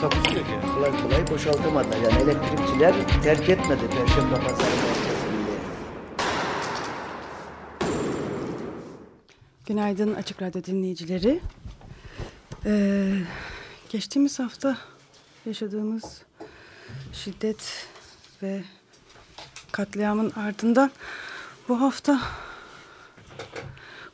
Takusu 0.00 0.36
yok 0.36 0.46
yani. 0.50 0.74
kolay 0.74 1.02
kolay 1.02 1.28
boşaltamadılar. 1.30 1.96
Yani 1.96 2.22
elektrikçiler 2.22 2.94
terk 3.22 3.48
etmedi 3.48 3.82
Perşembe 3.90 4.34
Pazarı 4.34 4.76
merkezini. 4.76 5.46
Günaydın 9.66 10.14
Açık 10.14 10.42
Radyo 10.42 10.64
dinleyicileri. 10.64 11.40
Ee, 12.66 13.12
geçtiğimiz 13.88 14.38
hafta 14.38 14.78
yaşadığımız 15.46 16.22
şiddet 17.12 17.86
ve 18.42 18.64
katliamın 19.72 20.30
ardından 20.30 20.90
bu 21.68 21.80
hafta 21.80 22.20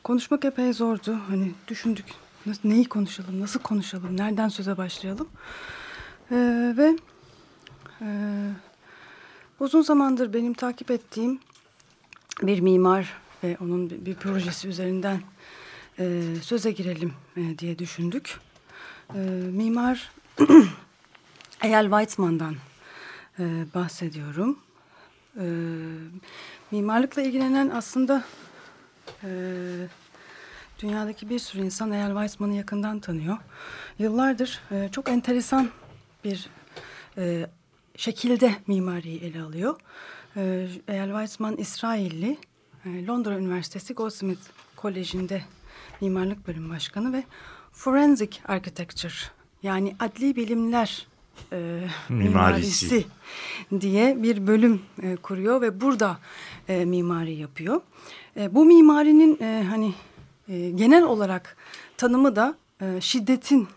konuşmak 0.03 0.45
epey 0.45 0.73
zordu. 0.73 1.17
Hani 1.29 1.51
düşündük 1.67 2.22
neyi 2.63 2.85
konuşalım, 2.85 3.39
nasıl 3.39 3.59
konuşalım, 3.59 4.17
nereden 4.17 4.49
söze 4.49 4.77
başlayalım. 4.77 5.27
Ee, 6.31 6.73
ve 6.77 6.97
e, 8.01 8.07
uzun 9.59 9.81
zamandır 9.81 10.33
benim 10.33 10.53
takip 10.53 10.91
ettiğim 10.91 11.39
bir 12.41 12.59
mimar 12.59 13.13
ve 13.43 13.57
onun 13.61 13.89
bir, 13.89 14.05
bir 14.05 14.15
projesi 14.15 14.67
üzerinden 14.67 15.21
e, 15.99 16.23
söze 16.41 16.71
girelim 16.71 17.13
e, 17.37 17.59
diye 17.59 17.79
düşündük. 17.79 18.39
E, 19.15 19.19
mimar 19.51 20.11
Eyal 21.63 21.83
Weizmann'dan 21.83 22.55
e, 23.39 23.65
bahsediyorum. 23.75 24.59
E, 25.37 25.45
mimarlıkla 26.71 27.21
ilgilenen 27.21 27.69
aslında 27.69 28.23
e, 29.23 29.29
dünyadaki 30.83 31.29
bir 31.29 31.39
sürü 31.39 31.61
insan 31.61 31.91
Eyal 31.91 32.09
Weizmann'ı 32.09 32.55
yakından 32.55 32.99
tanıyor. 32.99 33.37
Yıllardır 33.99 34.59
e, 34.71 34.89
çok 34.91 35.09
enteresan 35.09 35.69
bir 36.23 36.49
e, 37.17 37.47
şekilde 37.95 38.55
mimariyi 38.67 39.19
ele 39.19 39.41
alıyor. 39.41 39.75
E, 40.37 40.67
Eyal 40.87 41.07
Weizmann 41.07 41.57
İsrailli, 41.57 42.37
e, 42.85 43.05
Londra 43.05 43.37
Üniversitesi 43.37 43.93
Goldsmith 43.93 44.41
Koleji'nde 44.75 45.41
mimarlık 46.01 46.47
bölüm 46.47 46.69
başkanı 46.69 47.13
ve 47.13 47.23
Forensic 47.71 48.39
Architecture 48.47 49.13
yani 49.63 49.95
adli 49.99 50.35
bilimler 50.35 51.07
e, 51.51 51.55
Mimarisi. 52.09 52.95
mimarisi 52.95 53.05
diye 53.81 54.23
bir 54.23 54.47
bölüm 54.47 54.81
e, 55.03 55.15
kuruyor 55.15 55.61
ve 55.61 55.81
burada 55.81 56.17
e, 56.67 56.85
mimari 56.85 57.33
yapıyor. 57.33 57.81
E, 58.37 58.55
bu 58.55 58.65
mimarinin 58.65 59.37
e, 59.41 59.63
hani 59.69 59.93
e, 60.49 60.69
genel 60.69 61.03
olarak 61.03 61.57
tanımı 61.97 62.35
da 62.35 62.55
e, 62.81 63.01
şiddetin, 63.01 63.67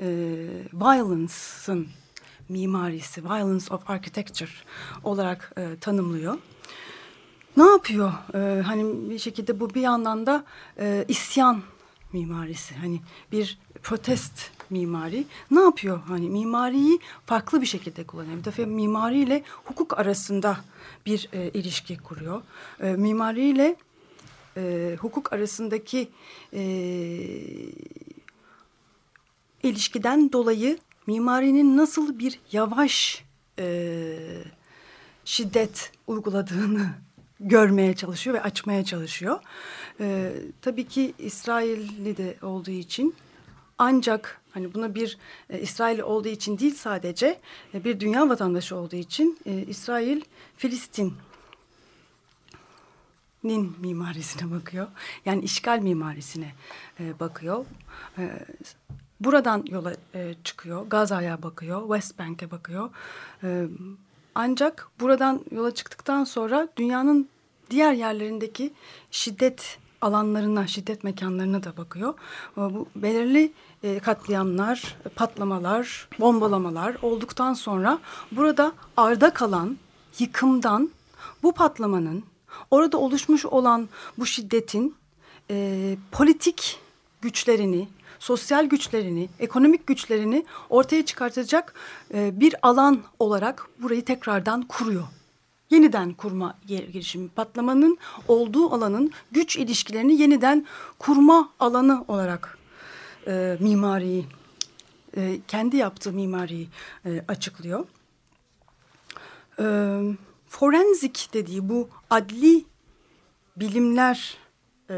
e, 0.00 0.06
violence'ın 0.72 1.88
mimarisi, 2.48 3.24
violence 3.24 3.74
of 3.74 3.90
architecture 3.90 4.50
olarak 5.04 5.52
e, 5.56 5.76
tanımlıyor. 5.80 6.38
Ne 7.56 7.66
yapıyor? 7.66 8.12
Ee, 8.34 8.62
hani 8.62 9.10
bir 9.10 9.18
şekilde 9.18 9.60
bu 9.60 9.74
bir 9.74 9.80
yandan 9.80 10.26
da 10.26 10.44
e, 10.78 11.04
isyan 11.08 11.62
mimarisi. 12.12 12.74
Hani 12.74 13.00
bir 13.32 13.58
protest 13.82 14.50
mimari. 14.70 15.24
Ne 15.50 15.60
yapıyor? 15.60 16.00
Hani 16.08 16.30
mimariyi 16.30 17.00
farklı 17.26 17.60
bir 17.60 17.66
şekilde 17.66 18.04
kullanıyor. 18.04 18.38
Bir 18.38 18.44
defa 18.44 18.66
mimariyle 18.66 19.42
hukuk 19.64 19.98
arasında 19.98 20.56
bir 21.06 21.28
e, 21.32 21.48
ilişki 21.48 21.98
kuruyor. 21.98 22.42
E, 22.80 22.92
mimariyle 22.92 23.76
e, 24.60 24.96
hukuk 25.00 25.32
arasındaki 25.32 26.08
e, 26.52 26.62
ilişkiden 29.62 30.32
dolayı 30.32 30.78
mimarinin 31.06 31.76
nasıl 31.76 32.18
bir 32.18 32.40
yavaş 32.52 33.24
e, 33.58 34.16
şiddet 35.24 35.92
uyguladığını 36.06 36.86
görmeye 37.40 37.94
çalışıyor 37.94 38.36
ve 38.36 38.42
açmaya 38.42 38.84
çalışıyor. 38.84 39.40
Ee, 40.00 40.32
tabii 40.62 40.88
ki 40.88 41.14
İsrailli 41.18 42.16
de 42.16 42.36
olduğu 42.42 42.70
için 42.70 43.14
ancak 43.78 44.40
hani 44.50 44.74
buna 44.74 44.94
bir 44.94 45.18
e, 45.50 45.60
İsrail 45.60 45.98
olduğu 45.98 46.28
için 46.28 46.58
değil 46.58 46.74
sadece 46.74 47.40
e, 47.74 47.84
bir 47.84 48.00
dünya 48.00 48.28
vatandaşı 48.28 48.76
olduğu 48.76 48.96
için 48.96 49.38
e, 49.46 49.64
İsrail 49.68 50.20
Filistin 50.56 51.14
nin 53.44 53.76
mimarisine 53.80 54.50
bakıyor. 54.50 54.86
Yani 55.24 55.44
işgal 55.44 55.78
mimarisine 55.78 56.52
e, 57.00 57.20
bakıyor. 57.20 57.64
E, 58.18 58.46
buradan 59.20 59.64
yola 59.66 59.94
e, 60.14 60.34
çıkıyor. 60.44 60.86
Gaza'ya 60.86 61.42
bakıyor. 61.42 61.80
West 61.80 62.18
Bank'e 62.18 62.50
bakıyor. 62.50 62.90
E, 63.42 63.66
ancak 64.34 64.88
buradan 65.00 65.44
yola 65.50 65.74
çıktıktan 65.74 66.24
sonra 66.24 66.68
dünyanın 66.76 67.28
diğer 67.70 67.92
yerlerindeki 67.92 68.72
şiddet 69.10 69.78
alanlarına, 70.00 70.66
şiddet 70.66 71.04
mekanlarına 71.04 71.62
da 71.62 71.76
bakıyor. 71.76 72.14
Bu 72.56 72.88
belirli 72.96 73.52
e, 73.82 73.98
katliamlar, 73.98 74.96
patlamalar, 75.16 76.08
bombalamalar 76.20 76.96
olduktan 77.02 77.54
sonra 77.54 77.98
burada 78.32 78.72
arda 78.96 79.34
kalan 79.34 79.78
yıkımdan 80.18 80.90
bu 81.42 81.52
patlamanın, 81.52 82.24
orada 82.70 82.98
oluşmuş 82.98 83.46
olan 83.46 83.88
bu 84.18 84.26
şiddetin 84.26 84.94
e, 85.50 85.96
politik 86.12 86.78
güçlerini, 87.22 87.88
sosyal 88.18 88.66
güçlerini, 88.66 89.28
ekonomik 89.38 89.86
güçlerini 89.86 90.44
ortaya 90.70 91.04
çıkartacak 91.04 91.74
e, 92.14 92.40
bir 92.40 92.54
alan 92.62 93.02
olarak 93.18 93.68
burayı 93.78 94.04
tekrardan 94.04 94.62
kuruyor. 94.62 95.04
Yeniden 95.70 96.12
kurma 96.12 96.54
girişimi, 96.66 97.28
patlamanın 97.28 97.98
olduğu 98.28 98.74
alanın 98.74 99.12
güç 99.32 99.56
ilişkilerini 99.56 100.20
yeniden 100.20 100.66
kurma 100.98 101.50
alanı 101.60 102.04
olarak 102.08 102.58
e, 103.26 103.56
mimariyi, 103.60 104.26
e, 105.16 105.40
kendi 105.48 105.76
yaptığı 105.76 106.12
mimariyi 106.12 106.68
e, 107.06 107.24
açıklıyor. 107.28 107.86
E, 109.58 109.64
forenzik 110.50 111.28
dediği 111.32 111.68
bu 111.68 111.88
adli 112.10 112.64
bilimler 113.56 114.36
e, 114.90 114.96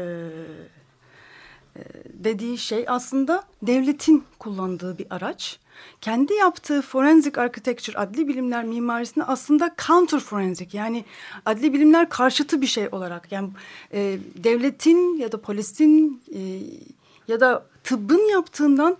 dediği 2.13 2.57
şey 2.57 2.85
aslında 2.87 3.43
devletin 3.61 4.23
kullandığı 4.39 4.97
bir 4.97 5.07
araç. 5.09 5.59
Kendi 6.01 6.33
yaptığı 6.33 6.81
forensic 6.81 7.41
architecture 7.41 7.97
adli 7.97 8.27
bilimler 8.27 8.63
mimarisini 8.63 9.23
aslında 9.23 9.75
counter 9.87 10.19
forensic 10.19 10.77
yani 10.77 11.05
adli 11.45 11.73
bilimler 11.73 12.09
karşıtı 12.09 12.61
bir 12.61 12.67
şey 12.67 12.87
olarak 12.91 13.31
yani 13.31 13.49
e, 13.93 14.19
devletin 14.35 15.17
ya 15.17 15.31
da 15.31 15.41
polisin 15.41 16.21
e, 16.35 16.39
ya 17.27 17.39
da 17.39 17.65
tıbbın 17.83 18.29
yaptığından 18.29 18.97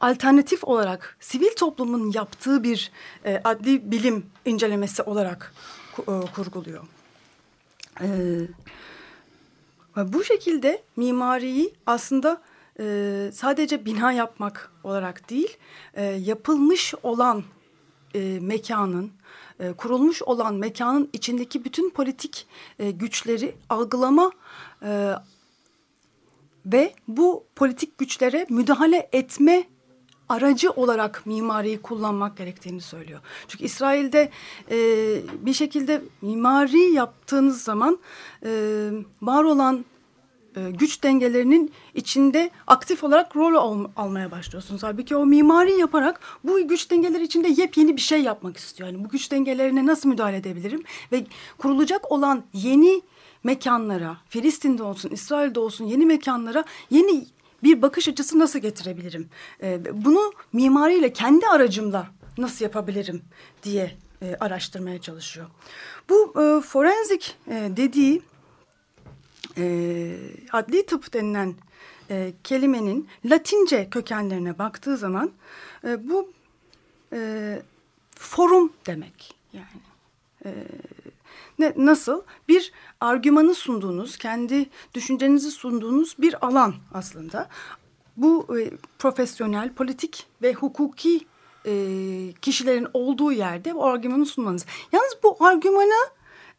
alternatif 0.00 0.64
olarak 0.64 1.16
sivil 1.20 1.54
toplumun 1.56 2.12
yaptığı 2.14 2.62
bir 2.62 2.90
e, 3.24 3.40
adli 3.44 3.90
bilim 3.90 4.26
incelemesi 4.44 5.02
olarak 5.02 5.54
e, 5.64 5.77
kurguluyor. 6.34 6.84
Evet. 8.00 8.50
Bu 9.96 10.24
şekilde 10.24 10.82
mimariyi 10.96 11.74
aslında 11.86 12.42
e, 12.80 13.30
sadece 13.34 13.84
bina 13.84 14.12
yapmak 14.12 14.72
olarak 14.84 15.30
değil, 15.30 15.56
e, 15.94 16.04
yapılmış 16.04 16.94
olan 17.02 17.44
e, 18.14 18.38
mekanın, 18.40 19.12
e, 19.60 19.72
kurulmuş 19.72 20.22
olan 20.22 20.54
mekanın 20.54 21.10
içindeki 21.12 21.64
bütün 21.64 21.90
politik 21.90 22.46
e, 22.78 22.90
güçleri 22.90 23.56
algılama 23.68 24.30
e, 24.82 25.12
ve 26.66 26.94
bu 27.08 27.44
politik 27.56 27.98
güçlere 27.98 28.46
müdahale 28.48 29.08
etme 29.12 29.64
aracı 30.28 30.70
olarak 30.70 31.26
mimariyi 31.26 31.82
kullanmak 31.82 32.36
gerektiğini 32.36 32.80
söylüyor. 32.80 33.20
Çünkü 33.48 33.64
İsrail'de 33.64 34.30
e, 34.70 34.76
bir 35.46 35.52
şekilde 35.52 36.02
mimari 36.22 36.92
yaptığınız 36.92 37.62
zaman 37.62 37.98
e, 38.44 38.50
var 39.22 39.44
olan 39.44 39.84
e, 40.56 40.70
güç 40.70 41.02
dengelerinin 41.02 41.72
içinde 41.94 42.50
aktif 42.66 43.04
olarak 43.04 43.36
rol 43.36 43.54
al, 43.54 43.84
almaya 43.96 44.30
başlıyorsunuz. 44.30 44.82
Halbuki 44.82 45.16
o 45.16 45.26
mimari 45.26 45.72
yaparak 45.72 46.20
bu 46.44 46.68
güç 46.68 46.90
dengeleri 46.90 47.22
içinde 47.24 47.48
yepyeni 47.48 47.96
bir 47.96 48.00
şey 48.00 48.22
yapmak 48.22 48.56
istiyor. 48.56 48.88
Yani 48.88 49.04
bu 49.04 49.08
güç 49.08 49.30
dengelerine 49.30 49.86
nasıl 49.86 50.08
müdahale 50.08 50.36
edebilirim 50.36 50.82
ve 51.12 51.26
kurulacak 51.58 52.12
olan 52.12 52.44
yeni 52.52 53.02
mekanlara, 53.44 54.16
Filistin'de 54.28 54.82
olsun, 54.82 55.10
İsrail'de 55.10 55.60
olsun 55.60 55.84
yeni 55.84 56.06
mekanlara 56.06 56.64
yeni 56.90 57.26
bir 57.62 57.82
bakış 57.82 58.08
açısı 58.08 58.38
nasıl 58.38 58.58
getirebilirim? 58.58 59.28
E, 59.62 59.80
bunu 60.04 60.32
mimariyle 60.52 61.12
kendi 61.12 61.46
aracımla 61.46 62.10
nasıl 62.38 62.64
yapabilirim 62.64 63.22
diye 63.62 63.96
e, 64.22 64.36
araştırmaya 64.40 65.00
çalışıyor. 65.00 65.46
Bu 66.08 66.34
e, 66.42 66.60
forenzik 66.60 67.36
e, 67.46 67.70
dediği 67.76 68.22
e, 69.58 70.16
adli 70.52 70.86
tıp 70.86 71.14
denilen 71.14 71.54
kelimenin 72.44 73.08
Latince 73.24 73.90
kökenlerine 73.90 74.58
baktığı 74.58 74.96
zaman 74.96 75.30
bu 75.98 76.32
forum 78.16 78.72
demek 78.86 79.36
yani. 79.52 79.82
Ne, 81.58 81.72
nasıl? 81.76 82.22
Bir 82.48 82.72
argümanı 83.00 83.54
sunduğunuz, 83.54 84.16
kendi 84.16 84.66
düşüncenizi 84.94 85.50
sunduğunuz 85.50 86.18
bir 86.18 86.46
alan 86.46 86.74
aslında. 86.94 87.48
Bu 88.16 88.58
e, 88.58 88.70
profesyonel, 88.98 89.74
politik 89.74 90.26
ve 90.42 90.52
hukuki 90.52 91.26
e, 91.66 91.72
kişilerin 92.42 92.86
olduğu 92.94 93.32
yerde 93.32 93.74
bu 93.74 93.86
argümanı 93.86 94.26
sunmanız. 94.26 94.66
Yalnız 94.92 95.16
bu 95.22 95.36
argümanı 95.40 96.08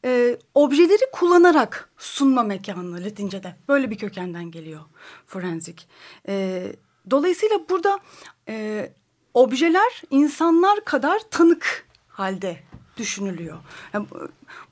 e, 0.06 0.38
objeleri 0.56 1.12
kullanarak 1.12 1.90
sunma 1.98 2.44
mekanı 2.44 3.04
Latince'de. 3.06 3.56
Böyle 3.68 3.92
bir 3.92 3.98
kökenden 3.98 4.52
geliyor 4.52 4.82
forenzik. 5.26 5.88
E, 6.28 6.64
dolayısıyla 7.10 7.60
burada 7.70 8.00
e, 8.48 8.90
objeler 9.34 10.02
insanlar 10.10 10.86
kadar 10.86 11.20
tanık 11.32 11.88
halde 12.08 12.69
düşünülüyor. 13.00 13.58
Yani, 13.94 14.08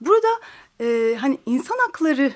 burada 0.01 0.27
e, 0.81 1.17
hani 1.19 1.37
insan 1.45 1.77
hakları 1.85 2.33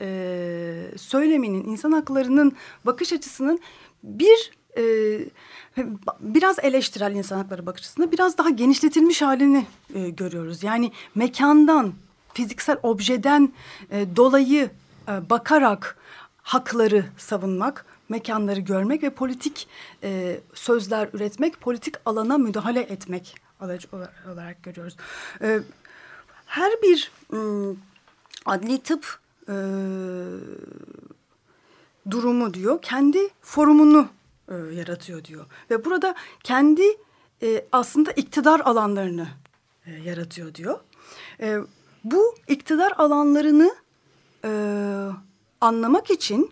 e, 0.00 0.90
söyleminin, 0.96 1.64
insan 1.64 1.92
haklarının 1.92 2.56
bakış 2.84 3.12
açısının 3.12 3.60
bir 4.02 4.50
e, 4.78 4.84
biraz 6.20 6.58
eleştirel 6.58 7.14
insan 7.14 7.36
hakları 7.36 7.66
bakış 7.66 7.82
açısında 7.82 8.12
biraz 8.12 8.38
daha 8.38 8.50
genişletilmiş 8.50 9.22
halini 9.22 9.66
e, 9.94 10.10
görüyoruz. 10.10 10.62
Yani 10.62 10.92
mekandan, 11.14 11.92
fiziksel 12.34 12.76
objeden 12.82 13.52
e, 13.90 14.16
dolayı 14.16 14.70
e, 15.08 15.30
bakarak 15.30 15.96
hakları 16.42 17.04
savunmak, 17.18 17.86
mekanları 18.08 18.60
görmek 18.60 19.02
ve 19.02 19.10
politik 19.10 19.68
e, 20.02 20.40
sözler 20.54 21.08
üretmek, 21.12 21.60
politik 21.60 21.94
alana 22.04 22.38
müdahale 22.38 22.80
etmek 22.80 23.45
olarak 23.60 24.62
görüyoruz. 24.62 24.96
E, 25.42 25.60
her 26.46 26.72
bir 26.82 27.10
e, 27.32 27.38
adli 28.46 28.82
tıp 28.82 29.18
e, 29.48 29.54
durumu 32.10 32.54
diyor 32.54 32.82
kendi 32.82 33.18
forumunu 33.40 34.08
e, 34.48 34.54
yaratıyor 34.54 35.24
diyor. 35.24 35.46
Ve 35.70 35.84
burada 35.84 36.14
kendi 36.44 36.82
e, 37.42 37.66
aslında 37.72 38.12
iktidar 38.12 38.60
alanlarını 38.60 39.28
e, 39.86 39.92
yaratıyor 39.92 40.54
diyor. 40.54 40.80
E, 41.40 41.58
bu 42.04 42.34
iktidar 42.48 42.92
alanlarını 42.98 43.74
e, 44.44 44.50
anlamak 45.60 46.10
için 46.10 46.50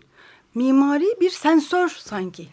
mimari 0.55 1.19
bir 1.21 1.29
sensör 1.29 1.89
sanki. 1.89 2.49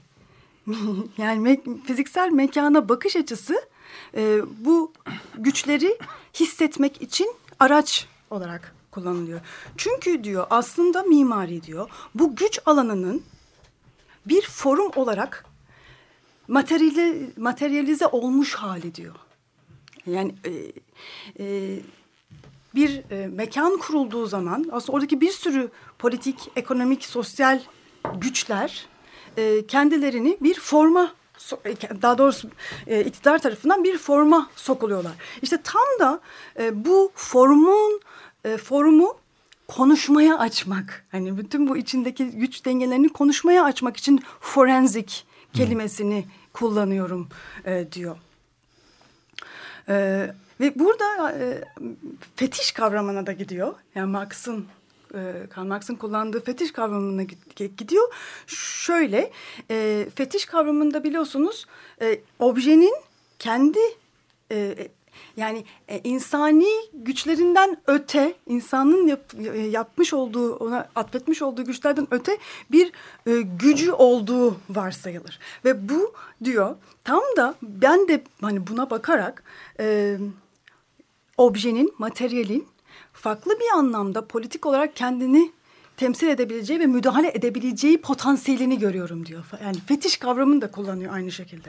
yani 1.19 1.41
me 1.41 1.61
fiziksel 1.87 2.31
mekana 2.31 2.89
bakış 2.89 3.17
açısı 3.17 3.72
e, 4.17 4.41
bu 4.59 4.93
güçleri 5.39 5.99
hissetmek 6.35 7.03
için 7.03 7.35
araç 7.61 8.06
olarak 8.31 8.75
kullanılıyor. 8.91 9.41
Çünkü 9.77 10.25
diyor 10.25 10.47
aslında 10.50 11.03
mimari 11.03 11.62
diyor 11.62 11.91
bu 12.15 12.37
güç 12.37 12.59
alanının 12.67 13.23
bir 14.27 14.43
forum 14.43 14.91
olarak 14.97 15.44
materyalize, 16.49 17.31
materyalize 17.37 18.06
olmuş 18.06 18.55
hali 18.55 18.94
diyor. 18.94 19.15
Yani 20.06 20.35
e, 20.44 20.50
e, 21.44 21.79
bir 22.75 23.11
e, 23.11 23.27
mekan 23.27 23.77
kurulduğu 23.77 24.27
zaman 24.27 24.67
aslında 24.73 24.93
oradaki 24.93 25.21
bir 25.21 25.33
sürü 25.33 25.71
politik, 25.99 26.50
ekonomik, 26.56 27.05
sosyal 27.05 27.61
güçler 28.15 28.87
e, 29.37 29.67
kendilerini 29.67 30.39
bir 30.41 30.61
forma 30.61 31.15
daha 32.03 32.19
doğrusu 32.19 32.50
e, 32.87 33.05
iktidar 33.05 33.39
tarafından 33.39 33.85
bir 33.85 33.99
forma 33.99 34.50
sokuluyorlar. 34.56 35.12
İşte 35.43 35.59
tam 35.65 35.99
da 36.00 36.21
e, 36.59 36.85
bu 36.85 37.12
formun 37.15 38.00
e, 38.44 38.56
forumu 38.56 39.17
konuşmaya 39.69 40.39
açmak. 40.39 41.05
Hani 41.11 41.39
bütün 41.39 41.69
bu 41.69 41.77
içindeki 41.77 42.31
güç 42.31 42.65
dengelerini 42.65 43.09
konuşmaya 43.09 43.65
açmak 43.65 43.97
için 43.97 44.25
forenzik 44.41 45.27
kelimesini 45.53 46.25
hmm. 46.25 46.31
kullanıyorum 46.53 47.29
e, 47.65 47.93
diyor. 47.93 48.17
E, 49.89 49.94
ve 50.61 50.79
burada 50.79 51.33
e, 51.33 51.65
fetiş 52.37 52.73
kavramına 52.73 53.27
da 53.27 53.33
gidiyor. 53.33 53.75
Yani 53.94 54.11
Marx'ın 54.11 54.67
e, 55.14 55.47
Karl 55.50 55.67
Marx'ın 55.67 55.94
kullandığı 55.94 56.44
fetiş 56.44 56.73
kavramına 56.73 57.23
gidiyor. 57.59 58.14
Şöyle, 58.47 59.31
e, 59.70 60.06
fetiş 60.14 60.47
kavramında 60.47 61.05
biliyorsunuz 61.05 61.67
e, 62.03 62.20
objenin 62.38 62.94
kendi 63.38 63.79
e, 64.53 64.88
yani 65.37 65.64
e, 65.88 66.00
insani 66.05 66.69
güçlerinden 66.94 67.76
öte, 67.87 68.35
insanın 68.47 69.06
yap, 69.06 69.20
e, 69.55 69.59
yapmış 69.59 70.14
olduğu, 70.14 70.56
ona 70.56 70.88
atfetmiş 70.94 71.43
olduğu 71.43 71.65
güçlerden 71.65 72.06
öte 72.11 72.38
bir 72.70 72.93
e, 73.26 73.41
gücü 73.41 73.93
olduğu 73.93 74.56
varsayılır. 74.70 75.38
Ve 75.65 75.88
bu 75.88 76.12
diyor 76.44 76.76
tam 77.05 77.23
da 77.37 77.55
ben 77.62 78.08
de 78.08 78.25
hani 78.41 78.67
buna 78.67 78.91
bakarak 78.91 79.44
e, 79.81 80.17
objenin, 81.37 81.94
materyalin 81.99 82.72
farklı 83.12 83.61
bir 83.61 83.79
anlamda 83.79 84.27
politik 84.27 84.67
olarak 84.67 84.97
kendini 84.97 85.53
temsil 85.97 86.29
edebileceği 86.29 86.81
ve 86.81 86.87
müdahale 86.87 87.31
edebileceği 87.34 88.01
potansiyelini 88.01 88.79
görüyorum 88.79 89.27
diyor. 89.27 89.44
Yani 89.65 89.77
fetiş 89.87 90.17
kavramını 90.17 90.61
da 90.61 90.70
kullanıyor 90.70 91.15
aynı 91.15 91.32
şekilde. 91.32 91.69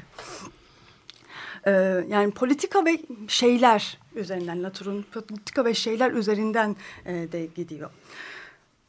Ee, 1.66 1.72
yani 2.08 2.32
politika 2.32 2.86
ve 2.86 3.02
şeyler 3.28 3.98
üzerinden 4.16 4.64
Latour'un 4.64 5.06
politika 5.12 5.66
ve 5.66 5.74
şeyler 5.74 6.12
üzerinden 6.12 6.76
e, 7.06 7.14
de 7.14 7.46
gidiyor. 7.56 7.90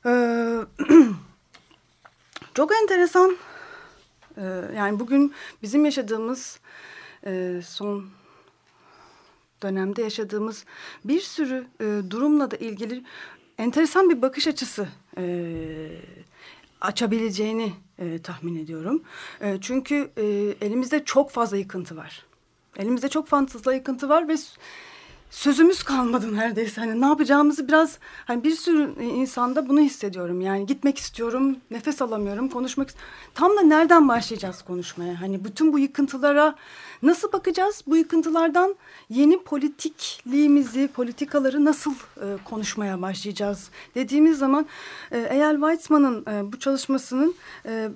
Ee, 0.07 0.61
çok 2.55 2.73
enteresan. 2.83 3.37
Ee, 4.39 4.43
yani 4.77 5.01
bugün 5.01 5.35
bizim 5.63 5.85
yaşadığımız 5.85 6.61
e, 7.27 7.61
son 7.67 8.07
dönemde 9.65 10.03
yaşadığımız 10.03 10.65
bir 11.05 11.21
sürü 11.21 11.67
e, 11.81 12.11
durumla 12.11 12.51
da 12.51 12.57
ilgili 12.57 13.05
enteresan 13.59 14.11
bir 14.11 14.23
bakış 14.23 14.47
açısı 14.47 14.89
e, 15.19 15.25
açabileceğini 16.81 17.73
e, 17.99 18.19
tahmin 18.19 18.57
ediyorum. 18.65 19.03
E, 19.41 19.59
çünkü 19.61 20.11
e, 20.17 20.25
elimizde 20.67 21.05
çok 21.05 21.31
fazla 21.31 21.57
yıkıntı 21.57 21.97
var. 21.97 22.27
Elimizde 22.79 23.09
çok 23.09 23.27
fazla 23.27 23.75
yıkıntı 23.75 24.09
var 24.09 24.29
ve 24.29 24.37
sözümüz 25.31 25.83
kalmadı 25.83 26.37
neredeyse. 26.37 26.81
Hani 26.81 27.01
ne 27.01 27.07
yapacağımızı 27.07 27.69
biraz 27.69 27.99
hani 28.25 28.45
bir 28.45 28.51
sürü 28.51 29.03
insanda 29.03 29.69
bunu 29.69 29.81
hissediyorum. 29.81 30.41
Yani 30.41 30.67
gitmek 30.67 30.99
istiyorum, 30.99 31.57
nefes 31.71 32.03
alamıyorum, 32.03 32.49
konuşmak 32.49 32.89
Tam 33.35 33.57
da 33.57 33.63
nereden 33.63 34.09
başlayacağız 34.09 34.63
konuşmaya? 34.63 35.21
Hani 35.21 35.45
bütün 35.45 35.73
bu 35.73 35.79
yıkıntılara 35.79 36.55
nasıl 37.03 37.33
bakacağız? 37.33 37.83
Bu 37.87 37.97
yıkıntılardan 37.97 38.75
yeni 39.09 39.43
politikliğimizi, 39.43 40.89
politikaları 40.89 41.65
nasıl 41.65 41.93
e, 41.93 42.27
konuşmaya 42.45 43.03
başlayacağız? 43.03 43.71
Dediğimiz 43.95 44.39
zaman 44.39 44.67
e, 45.11 45.19
Eyal 45.19 45.55
Weizmann'ın 45.55 46.27
e, 46.27 46.53
bu 46.53 46.59
çalışmasının 46.59 47.35
e, 47.67 47.89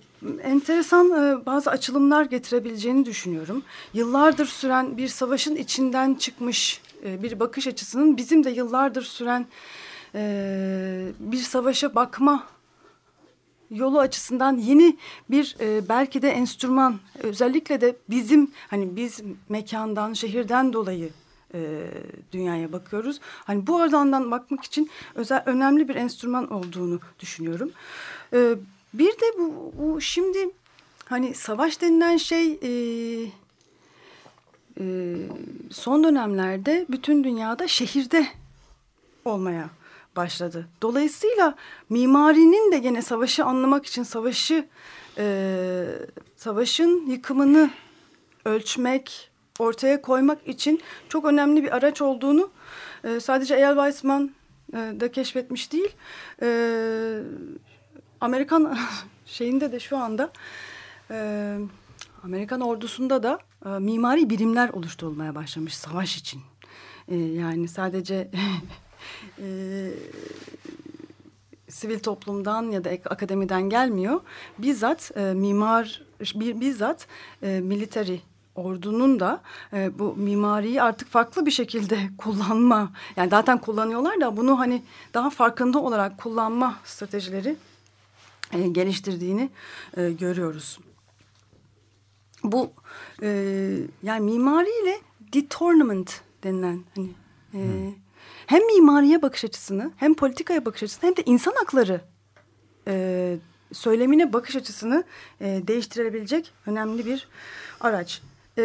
enteresan 0.43 1.11
e, 1.11 1.47
bazı 1.47 1.71
açılımlar 1.71 2.25
getirebileceğini 2.25 3.05
düşünüyorum. 3.07 3.63
Yıllardır 3.95 4.47
süren 4.47 4.97
bir 4.97 5.09
savaşın 5.09 5.57
içinden 5.57 6.15
çıkmış 6.15 6.81
e, 7.05 7.23
bir 7.23 7.41
bakış 7.41 7.67
açısının 7.67 8.17
bizim 8.17 8.45
de 8.45 8.51
yıllardır 8.51 9.03
süren 9.03 9.47
e, 10.15 11.13
bir 11.19 11.37
savaşa 11.37 11.95
bakma 11.95 12.47
yolu 13.71 14.01
açısından 14.01 14.57
yeni 14.57 14.97
bir 15.31 15.57
e, 15.61 15.89
belki 15.89 16.23
de 16.23 16.31
enstrüman 16.31 16.99
özellikle 17.23 17.81
de 17.81 17.97
bizim 18.11 18.51
hani 18.69 18.97
biz 18.97 19.21
mekandan 19.49 20.13
şehirden 20.13 20.73
dolayı 20.73 21.11
e, 21.55 21.91
dünyaya 22.33 22.73
bakıyoruz. 22.73 23.21
Hani 23.23 23.67
bu 23.67 23.77
oradan 23.77 24.31
bakmak 24.31 24.65
için 24.65 24.91
özel 25.15 25.43
önemli 25.47 25.89
bir 25.89 25.95
enstrüman 25.95 26.53
olduğunu 26.53 27.01
düşünüyorum. 27.21 27.71
E, 28.33 28.55
bir 28.95 29.11
de 29.13 29.39
bu, 29.39 29.73
bu 29.79 30.01
şimdi 30.01 30.51
hani 31.05 31.35
savaş 31.35 31.81
denilen 31.81 32.17
şey 32.17 32.53
e, 32.53 32.71
e, 34.81 35.15
son 35.71 36.05
dönemlerde 36.05 36.87
bütün 36.89 37.25
dünyada 37.25 37.69
şehirde 37.69 38.27
olmaya 39.25 39.71
başladı. 40.17 40.69
Dolayısıyla 40.83 41.55
mimarinin 41.91 42.73
de 42.73 42.79
gene 42.79 43.03
savaşı 43.03 43.45
anlamak 43.45 43.87
için 43.87 44.03
savaşı 44.03 44.67
e, 45.19 45.85
savaşın 46.37 47.07
yıkımını 47.07 47.71
ölçmek, 48.45 49.31
ortaya 49.59 50.03
koymak 50.03 50.49
için 50.49 50.81
çok 51.09 51.25
önemli 51.25 51.63
bir 51.63 51.77
araç 51.77 52.03
olduğunu 52.03 52.51
e, 53.05 53.21
sadece 53.21 53.55
Eyal 53.55 53.75
Weizman 53.75 54.31
e, 54.73 54.77
da 54.77 55.13
keşfetmiş 55.13 55.73
değil. 55.73 55.95
E, 56.43 56.49
Amerikan 58.21 58.79
şeyinde 59.27 59.73
de 59.73 59.81
şu 59.81 59.97
anda 59.97 60.31
e, 61.11 61.59
Amerikan 62.25 62.61
ordusunda 62.61 63.23
da 63.23 63.39
e, 63.67 63.69
mimari 63.69 64.31
birimler 64.31 64.69
oluşturulmaya 64.69 65.35
başlamış 65.35 65.77
savaş 65.77 66.17
için. 66.17 66.41
E, 67.09 67.17
yani 67.17 67.69
sadece 67.69 68.31
e, 69.39 69.91
sivil 71.69 71.99
toplumdan 71.99 72.71
ya 72.71 72.85
da 72.85 72.91
akademiden 72.91 73.63
gelmiyor. 73.63 74.21
Bizzat 74.59 75.11
e, 75.17 75.35
mimar, 75.35 76.03
bizzat 76.35 77.07
e, 77.43 77.61
military 77.61 78.19
ordunun 78.55 79.21
da 79.21 79.41
e, 79.73 79.99
bu 79.99 80.17
mimariyi 80.17 80.83
artık 80.83 81.09
farklı 81.09 81.47
bir 81.47 81.51
şekilde 81.51 81.99
kullanma 82.19 82.93
yani 83.17 83.31
zaten 83.31 83.59
kullanıyorlar 83.59 84.21
da 84.21 84.37
bunu 84.37 84.59
hani 84.59 84.83
daha 85.15 85.31
farkında 85.31 85.79
olarak 85.79 86.19
kullanma 86.19 86.79
stratejileri 86.85 87.57
e, 88.53 88.69
geliştirdiğini 88.69 89.51
e, 89.97 90.11
görüyoruz. 90.11 90.79
Bu 92.45 92.73
e, 93.23 93.29
yani 94.03 94.25
mimariyle 94.25 94.99
detournament 95.33 96.21
denilen 96.45 96.81
hani 96.97 97.11
e, 97.55 97.59
hmm. 97.59 97.95
hem 98.47 98.67
mimariye 98.67 99.23
bakış 99.23 99.45
açısını 99.45 99.93
hem 99.97 100.15
politikaya 100.15 100.65
bakış 100.65 100.83
açısını 100.83 101.09
hem 101.09 101.17
de 101.17 101.23
insan 101.27 101.53
hakları 101.53 102.01
e, 102.87 103.37
söylemine 103.73 104.33
bakış 104.33 104.57
açısını 104.57 105.05
e, 105.41 105.63
değiştirebilecek 105.67 106.53
önemli 106.67 107.07
bir 107.07 107.29
araç. 107.81 108.23
E, 108.59 108.63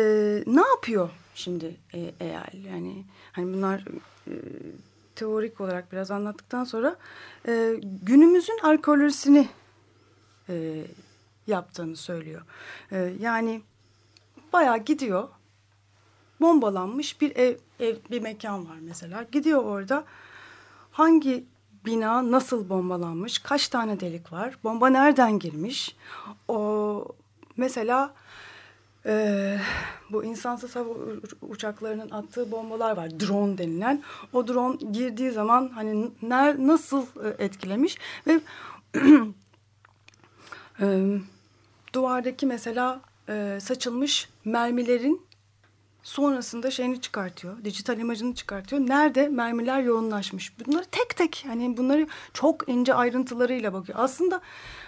ne 0.48 0.62
yapıyor 0.62 1.10
şimdi 1.36 1.75
e, 1.94 2.00
EAL? 2.00 2.63
Yani 2.65 3.06
hani 3.32 3.53
bunlar 3.53 3.86
e, 4.27 4.34
teorik 5.15 5.62
olarak 5.62 5.92
biraz 5.92 6.12
anlattıktan 6.12 6.63
sonra 6.63 6.96
e, 7.48 7.75
günümüzün 7.82 8.60
arkeolojisini 8.63 9.50
e, 10.50 10.84
yaptığını 11.48 11.96
söylüyor. 11.96 12.42
E, 12.92 13.14
yani 13.20 13.62
bayağı 14.54 14.78
gidiyor 14.78 15.30
bombalanmış 16.42 17.22
bir 17.22 17.36
ev, 17.36 17.58
ev 17.80 17.96
bir 18.12 18.22
mekan 18.22 18.70
var 18.70 18.78
mesela. 18.82 19.24
Gidiyor 19.24 19.64
orada 19.64 20.04
hangi 20.92 21.46
bina 21.86 22.32
nasıl 22.32 22.70
bombalanmış, 22.70 23.40
kaç 23.40 23.68
tane 23.68 24.00
delik 24.00 24.32
var, 24.34 24.58
bomba 24.64 24.90
nereden 24.90 25.40
girmiş. 25.40 25.96
O 26.48 27.06
mesela 27.58 28.14
e, 29.06 29.58
bu 30.12 30.24
insansız 30.24 30.76
hava 30.76 30.90
uçaklarının 31.42 32.10
attığı 32.10 32.52
bombalar 32.52 32.98
var. 32.98 33.20
Drone 33.20 33.58
denilen. 33.58 34.04
O 34.34 34.48
drone 34.48 34.78
girdiği 34.92 35.32
zaman 35.32 35.70
hani 35.76 36.12
ner, 36.22 36.56
nasıl 36.68 37.06
e, 37.24 37.44
etkilemiş 37.44 37.98
ve 38.28 38.40
e, 40.82 41.18
duvardaki 41.94 42.46
mesela 42.46 43.02
e, 43.30 43.58
saçılmış 43.62 44.30
mermilerin 44.46 45.22
sonrasında 46.04 46.72
şeyini 46.72 47.02
çıkartıyor. 47.02 47.64
Dijital 47.64 48.00
imajını 48.00 48.36
çıkartıyor. 48.36 48.82
Nerede 48.82 49.30
mermiler 49.30 49.82
yoğunlaşmış. 49.82 50.54
Bunları 50.60 50.86
tek 50.86 51.18
tek 51.18 51.46
hani 51.48 51.78
bunları 51.78 52.08
çok 52.34 52.70
ince 52.70 52.94
ayrıntılarıyla 52.94 53.74
bakıyor. 53.74 54.00
Aslında 54.02 54.42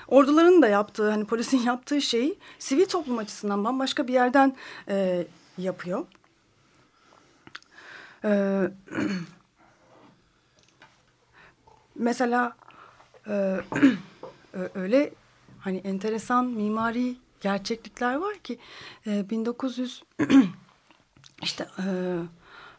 orduların 0.08 0.62
da 0.62 0.68
yaptığı 0.68 1.10
hani 1.10 1.26
polisin 1.26 1.58
yaptığı 1.66 2.02
şeyi 2.02 2.40
sivil 2.60 2.86
toplum 2.86 3.18
açısından 3.18 3.64
bambaşka 3.64 4.08
bir 4.08 4.14
yerden 4.14 4.56
e, 4.90 5.28
yapıyor. 5.58 6.06
E, 8.24 8.62
mesela 11.96 12.56
e, 13.28 13.58
öyle 14.76 15.12
hani 15.65 15.77
enteresan 15.77 16.45
mimari 16.45 17.15
gerçeklikler 17.41 18.15
var 18.15 18.36
ki 18.38 18.60
e, 19.07 19.29
1900 19.29 20.03
işte 21.43 21.67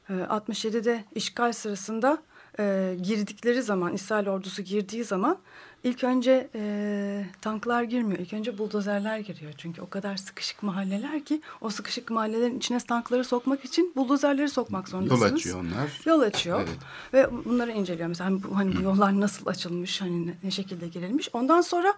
e, 0.09 0.13
67'de 0.13 0.93
e, 0.93 1.05
işgal 1.15 1.53
sırasında 1.53 2.23
e, 2.59 2.97
girdikleri 3.03 3.63
zaman 3.63 3.95
İsrail 3.95 4.27
ordusu 4.27 4.63
girdiği 4.63 5.05
zaman 5.05 5.39
ilk 5.87 6.05
önce 6.05 6.49
e, 6.55 7.25
tanklar 7.41 7.83
girmiyor. 7.83 8.19
İlk 8.19 8.33
önce 8.33 8.59
buldozerler 8.59 9.19
giriyor. 9.19 9.53
Çünkü 9.57 9.83
o 9.83 9.89
kadar 9.89 10.17
sıkışık 10.17 10.63
mahalleler 10.63 11.25
ki 11.25 11.41
o 11.61 11.71
sıkışık 11.71 12.11
mahallelerin 12.11 12.59
içine 12.59 12.79
tankları 12.79 13.25
sokmak 13.25 13.65
için 13.65 13.93
buldozerleri 13.97 14.49
sokmak 14.49 14.89
zorundasınız. 14.89 15.23
Yol 15.23 15.37
açıyor 15.37 15.61
onlar. 15.61 16.01
Yol 16.07 16.21
açıyor. 16.21 16.61
Evet. 16.61 16.79
Ve 17.13 17.45
bunları 17.45 17.73
inceliyor. 17.73 18.09
Mesela 18.09 18.31
hani 18.31 18.43
bu, 18.43 18.57
hani 18.57 18.77
bu 18.77 18.83
yollar 18.83 19.21
nasıl 19.21 19.47
açılmış, 19.47 20.01
hani 20.01 20.27
ne, 20.27 20.35
ne 20.43 20.51
şekilde 20.51 20.89
girilmiş. 20.89 21.29
Ondan 21.33 21.61
sonra 21.61 21.95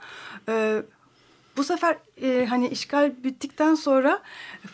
e, 0.48 0.82
bu 1.56 1.64
sefer 1.64 1.96
e, 2.22 2.46
hani 2.46 2.68
işgal 2.68 3.12
bittikten 3.24 3.74
sonra 3.74 4.22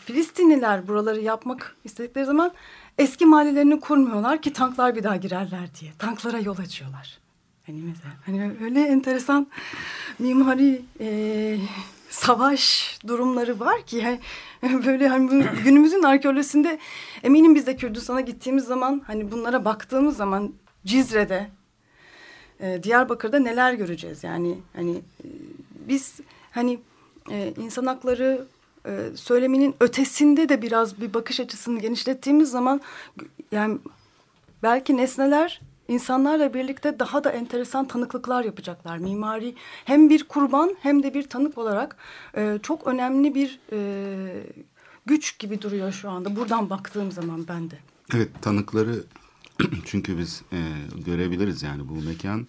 Filistinliler 0.05 0.87
buraları 0.87 1.21
yapmak 1.21 1.75
istedikleri 1.83 2.25
zaman 2.25 2.51
eski 2.97 3.25
mahallelerini 3.25 3.79
kurmuyorlar 3.79 4.41
ki 4.41 4.53
tanklar 4.53 4.95
bir 4.95 5.03
daha 5.03 5.15
girerler 5.15 5.69
diye. 5.79 5.91
Tanklara 5.99 6.39
yol 6.39 6.57
açıyorlar. 6.57 7.24
Hani 7.67 7.81
mesela 7.81 8.13
hani 8.25 8.51
öyle 8.63 8.81
enteresan 8.81 9.47
mimari 10.19 10.81
e, 10.99 11.57
savaş 12.09 12.97
durumları 13.07 13.59
var 13.59 13.81
ki 13.81 13.97
yani 13.97 14.19
böyle 14.85 15.07
hani 15.07 15.45
günümüzün 15.63 16.03
arkeolojisinde 16.03 16.79
eminim 17.23 17.55
biz 17.55 17.67
de 17.67 17.75
Kürdistan'a 17.75 18.21
gittiğimiz 18.21 18.63
zaman 18.63 19.01
hani 19.07 19.31
bunlara 19.31 19.65
baktığımız 19.65 20.17
zaman 20.17 20.53
Cizre'de 20.85 21.49
e, 22.59 22.83
Diyarbakır'da 22.83 23.39
neler 23.39 23.73
göreceğiz? 23.73 24.23
Yani 24.23 24.57
hani 24.75 24.95
e, 24.95 25.27
biz 25.87 26.19
hani 26.51 26.79
e, 27.31 27.53
insan 27.57 27.85
hakları 27.85 28.45
e, 28.87 28.99
söyleminin 29.15 29.75
ötesinde 29.79 30.49
de 30.49 30.61
biraz 30.61 31.01
bir 31.01 31.13
bakış 31.13 31.39
açısını 31.39 31.79
genişlettiğimiz 31.79 32.51
zaman 32.51 32.81
yani 33.51 33.77
belki 34.63 34.97
nesneler 34.97 35.61
insanlarla 35.87 36.53
birlikte 36.53 36.99
daha 36.99 37.23
da 37.23 37.31
enteresan 37.31 37.87
tanıklıklar 37.87 38.43
yapacaklar. 38.43 38.97
Mimari 38.97 39.55
hem 39.85 40.09
bir 40.09 40.23
kurban 40.23 40.75
hem 40.81 41.03
de 41.03 41.13
bir 41.13 41.23
tanık 41.23 41.57
olarak 41.57 41.97
e, 42.37 42.59
çok 42.63 42.87
önemli 42.87 43.35
bir 43.35 43.59
e, 43.71 43.77
güç 45.05 45.39
gibi 45.39 45.61
duruyor 45.61 45.91
şu 45.91 46.09
anda. 46.09 46.35
Buradan 46.35 46.69
baktığım 46.69 47.11
zaman 47.11 47.45
ben 47.47 47.71
de. 47.71 47.77
Evet 48.13 48.29
tanıkları 48.41 49.03
çünkü 49.85 50.17
biz 50.17 50.41
e, 50.53 50.59
görebiliriz 51.05 51.63
yani 51.63 51.89
bu 51.89 51.93
mekan 51.93 52.47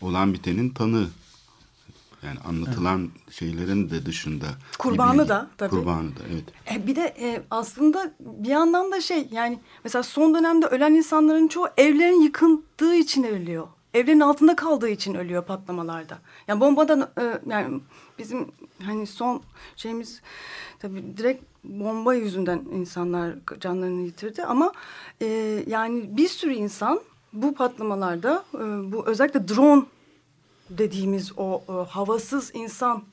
olan 0.00 0.34
bitenin 0.34 0.70
tanığı 0.70 1.08
yani 2.26 2.38
anlatılan 2.40 3.00
evet. 3.00 3.34
şeylerin 3.34 3.90
de 3.90 4.06
dışında. 4.06 4.46
Kurbanı 4.78 5.28
da 5.28 5.50
tabii. 5.58 5.70
Kurbanı 5.70 6.08
da 6.08 6.20
evet. 6.32 6.44
E, 6.74 6.86
bir 6.86 6.96
de 6.96 7.14
e, 7.20 7.42
aslında 7.50 8.14
bir 8.20 8.48
yandan 8.48 8.92
da 8.92 9.00
şey 9.00 9.28
yani 9.30 9.60
mesela 9.84 10.02
son 10.02 10.34
dönemde 10.34 10.66
ölen 10.66 10.94
insanların 10.94 11.48
çoğu 11.48 11.68
evlerin 11.76 12.20
yıkıldığı 12.20 12.94
için 12.94 13.24
ölüyor. 13.24 13.68
Evlerin 13.94 14.20
altında 14.20 14.56
kaldığı 14.56 14.88
için 14.88 15.14
ölüyor 15.14 15.44
patlamalarda. 15.44 16.18
Yani 16.48 16.60
bombadan 16.60 17.10
e, 17.20 17.40
yani 17.46 17.80
bizim 18.18 18.52
hani 18.82 19.06
son 19.06 19.42
şeyimiz 19.76 20.20
tabii 20.78 21.16
direkt 21.16 21.44
bomba 21.64 22.14
yüzünden 22.14 22.62
insanlar 22.72 23.34
canlarını 23.60 24.02
yitirdi 24.02 24.44
ama 24.44 24.72
e, 25.22 25.26
yani 25.66 26.16
bir 26.16 26.28
sürü 26.28 26.52
insan 26.52 27.00
bu 27.32 27.54
patlamalarda 27.54 28.44
e, 28.54 28.92
bu 28.92 29.06
özellikle 29.06 29.48
drone 29.48 29.84
dediğimiz 30.70 31.32
o 31.36 31.62
e, 31.68 31.72
havasız 31.72 32.50
insan 32.54 33.04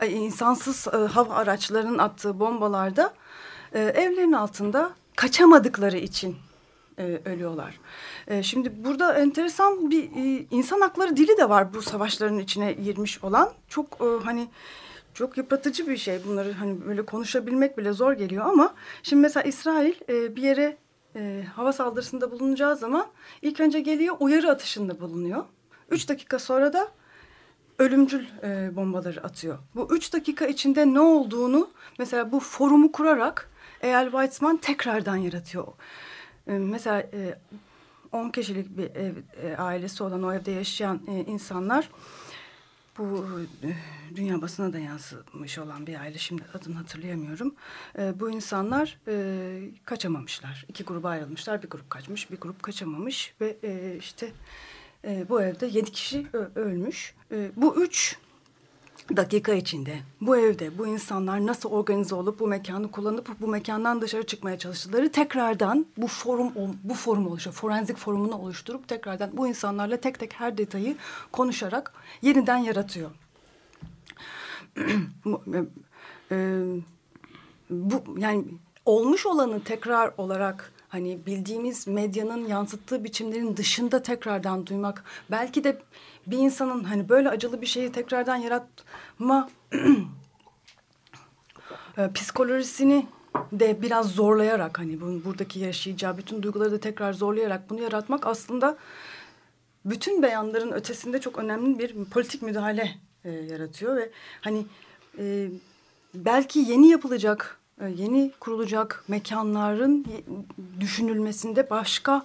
e, 0.00 0.08
insansız 0.08 0.88
e, 0.94 0.96
hava 0.96 1.34
araçlarının 1.34 1.98
attığı 1.98 2.40
bombalarda 2.40 3.14
e, 3.72 3.80
evlerin 3.80 4.32
altında 4.32 4.90
kaçamadıkları 5.16 5.96
için 5.96 6.36
e, 6.98 7.20
ölüyorlar. 7.24 7.80
E, 8.26 8.42
şimdi 8.42 8.84
burada 8.84 9.12
enteresan 9.12 9.90
bir 9.90 10.04
e, 10.04 10.46
insan 10.50 10.80
hakları 10.80 11.16
dili 11.16 11.36
de 11.36 11.48
var 11.48 11.74
bu 11.74 11.82
savaşların 11.82 12.38
içine 12.38 12.72
girmiş 12.72 13.24
olan. 13.24 13.52
Çok 13.68 13.86
e, 14.00 14.24
hani 14.24 14.48
çok 15.14 15.36
yıpratıcı 15.36 15.88
bir 15.88 15.96
şey 15.96 16.24
bunları 16.26 16.52
hani 16.52 16.86
böyle 16.86 17.06
konuşabilmek 17.06 17.78
bile 17.78 17.92
zor 17.92 18.12
geliyor 18.12 18.44
ama 18.46 18.74
şimdi 19.02 19.22
mesela 19.22 19.44
İsrail 19.44 19.94
e, 20.08 20.36
bir 20.36 20.42
yere 20.42 20.76
e, 21.16 21.44
hava 21.54 21.72
saldırısında 21.72 22.30
bulunacağı 22.30 22.76
zaman 22.76 23.06
ilk 23.42 23.60
önce 23.60 23.80
geliyor 23.80 24.16
uyarı 24.20 24.50
atışında 24.50 25.00
bulunuyor. 25.00 25.44
Üç 25.90 26.08
dakika 26.08 26.38
sonra 26.38 26.72
da 26.72 26.88
ölümcül 27.78 28.26
e, 28.42 28.76
bombaları 28.76 29.24
atıyor. 29.24 29.58
Bu 29.74 29.96
üç 29.96 30.12
dakika 30.12 30.46
içinde 30.46 30.86
ne 30.94 31.00
olduğunu 31.00 31.70
mesela 31.98 32.32
bu 32.32 32.40
forumu 32.40 32.92
kurarak 32.92 33.50
Eyal 33.80 34.04
Weizmann 34.04 34.56
tekrardan 34.56 35.16
yaratıyor. 35.16 35.66
E, 36.46 36.52
mesela 36.52 37.00
e, 37.00 37.38
10 38.12 38.30
kişilik 38.30 38.78
bir 38.78 38.84
ev 38.84 39.14
e, 39.42 39.56
ailesi 39.56 40.02
olan 40.02 40.22
o 40.22 40.32
evde 40.32 40.50
yaşayan 40.50 41.00
e, 41.08 41.24
insanlar 41.24 41.90
bu 42.98 43.26
e, 43.62 43.68
dünya 44.16 44.42
basına 44.42 44.72
da 44.72 44.78
yansımış 44.78 45.58
olan 45.58 45.86
bir 45.86 46.00
aile 46.00 46.18
şimdi 46.18 46.42
adını 46.54 46.74
hatırlayamıyorum. 46.74 47.54
E, 47.98 48.20
bu 48.20 48.30
insanlar 48.30 48.98
e, 49.08 49.60
kaçamamışlar. 49.84 50.64
İki 50.68 50.84
gruba 50.84 51.08
ayrılmışlar. 51.08 51.62
Bir 51.62 51.70
grup 51.70 51.90
kaçmış, 51.90 52.30
bir 52.30 52.36
grup 52.36 52.62
kaçamamış 52.62 53.34
ve 53.40 53.56
e, 53.62 53.96
işte 53.98 54.32
e, 55.04 55.28
bu 55.28 55.42
evde 55.42 55.66
yedi 55.66 55.92
kişi 55.92 56.26
ölmüş. 56.54 57.14
E, 57.32 57.50
bu 57.56 57.82
üç 57.82 58.16
dakika 59.16 59.52
içinde 59.52 59.98
bu 60.20 60.36
evde 60.36 60.78
bu 60.78 60.86
insanlar 60.86 61.46
nasıl 61.46 61.70
organize 61.70 62.14
olup 62.14 62.40
bu 62.40 62.46
mekanı 62.46 62.90
kullanıp 62.90 63.40
bu 63.40 63.46
mekandan 63.46 64.00
dışarı 64.00 64.26
çıkmaya 64.26 64.58
çalıştıkları 64.58 65.12
tekrardan 65.12 65.86
bu 65.96 66.06
forum 66.06 66.52
bu 66.84 66.94
forum 66.94 67.26
oluşuyor. 67.26 67.54
Forenzik 67.54 67.96
forumunu 67.96 68.36
oluşturup 68.36 68.88
tekrardan 68.88 69.30
bu 69.32 69.48
insanlarla 69.48 69.96
tek 69.96 70.18
tek 70.18 70.32
her 70.32 70.58
detayı 70.58 70.96
konuşarak 71.32 71.92
yeniden 72.22 72.56
yaratıyor. 72.56 73.10
E, 76.32 76.62
bu 77.70 78.04
yani 78.18 78.44
olmuş 78.84 79.26
olanı 79.26 79.64
tekrar 79.64 80.12
olarak 80.18 80.72
hani 80.90 81.26
bildiğimiz 81.26 81.86
medyanın 81.86 82.48
yansıttığı 82.48 83.04
biçimlerin 83.04 83.56
dışında 83.56 84.02
tekrardan 84.02 84.66
duymak 84.66 85.04
belki 85.30 85.64
de 85.64 85.82
bir 86.26 86.38
insanın 86.38 86.84
hani 86.84 87.08
böyle 87.08 87.28
acılı 87.28 87.60
bir 87.60 87.66
şeyi 87.66 87.92
tekrardan 87.92 88.36
yaratma 88.36 89.50
e, 91.98 92.12
psikolojisini 92.14 93.06
de 93.52 93.82
biraz 93.82 94.10
zorlayarak 94.10 94.78
hani 94.78 95.00
bunun 95.00 95.24
buradaki 95.24 95.58
yaşayacağı 95.58 96.18
bütün 96.18 96.42
duyguları 96.42 96.72
da 96.72 96.80
tekrar 96.80 97.12
zorlayarak 97.12 97.70
bunu 97.70 97.80
yaratmak 97.80 98.26
aslında 98.26 98.76
bütün 99.84 100.22
beyanların 100.22 100.72
ötesinde 100.72 101.20
çok 101.20 101.38
önemli 101.38 101.78
bir 101.78 102.04
politik 102.04 102.42
müdahale 102.42 102.94
e, 103.24 103.30
yaratıyor 103.30 103.96
ve 103.96 104.10
hani 104.40 104.66
e, 105.18 105.48
belki 106.14 106.58
yeni 106.58 106.88
yapılacak 106.88 107.59
yeni 107.88 108.32
kurulacak 108.40 109.04
mekanların 109.08 110.06
düşünülmesinde 110.80 111.70
başka 111.70 112.24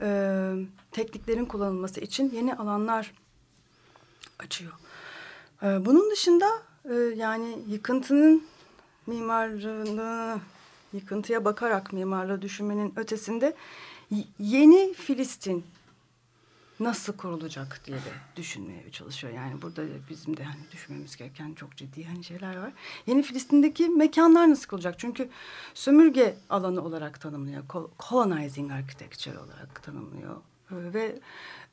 e, 0.00 0.52
tekniklerin 0.92 1.44
kullanılması 1.44 2.00
için 2.00 2.30
yeni 2.34 2.54
alanlar 2.54 3.12
açıyor. 4.38 4.72
E, 5.62 5.86
bunun 5.86 6.10
dışında 6.10 6.46
e, 6.90 6.94
yani 6.94 7.58
yıkıntının 7.68 8.44
mimarlığını 9.06 10.38
yıkıntıya 10.92 11.44
bakarak 11.44 11.92
mimarlığı 11.92 12.42
düşünmenin 12.42 12.92
ötesinde 12.96 13.54
yeni 14.38 14.94
Filistin 14.94 15.64
nasıl 16.80 17.16
kurulacak 17.16 17.80
diye 17.86 17.96
de 17.96 18.12
düşünmeye 18.36 18.90
çalışıyor. 18.90 19.32
Yani 19.32 19.62
burada 19.62 19.82
bizim 20.10 20.36
de 20.36 20.44
hani 20.44 20.60
düşünmemiz 20.72 21.16
gereken 21.16 21.54
çok 21.54 21.76
ciddi 21.76 22.04
hani 22.04 22.24
şeyler 22.24 22.56
var. 22.56 22.72
Yeni 23.06 23.22
Filistin'deki 23.22 23.88
mekanlar 23.88 24.50
nasıl 24.50 24.68
kurulacak? 24.68 24.98
Çünkü 24.98 25.28
sömürge 25.74 26.36
alanı 26.50 26.84
olarak 26.84 27.20
tanımlıyor. 27.20 27.62
Colonizing 28.08 28.72
architecture 28.72 29.38
olarak 29.38 29.82
tanımlıyor. 29.82 30.36
Ve 30.70 31.18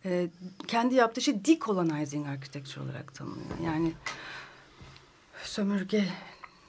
e, 0.05 0.29
kendi 0.67 0.95
yaptığı 0.95 1.21
şey 1.21 1.45
decolonizing 1.45 2.27
architecture 2.27 2.83
olarak 2.83 3.15
tanımlıyor. 3.15 3.59
Yani 3.65 3.93
sömürge 5.43 6.07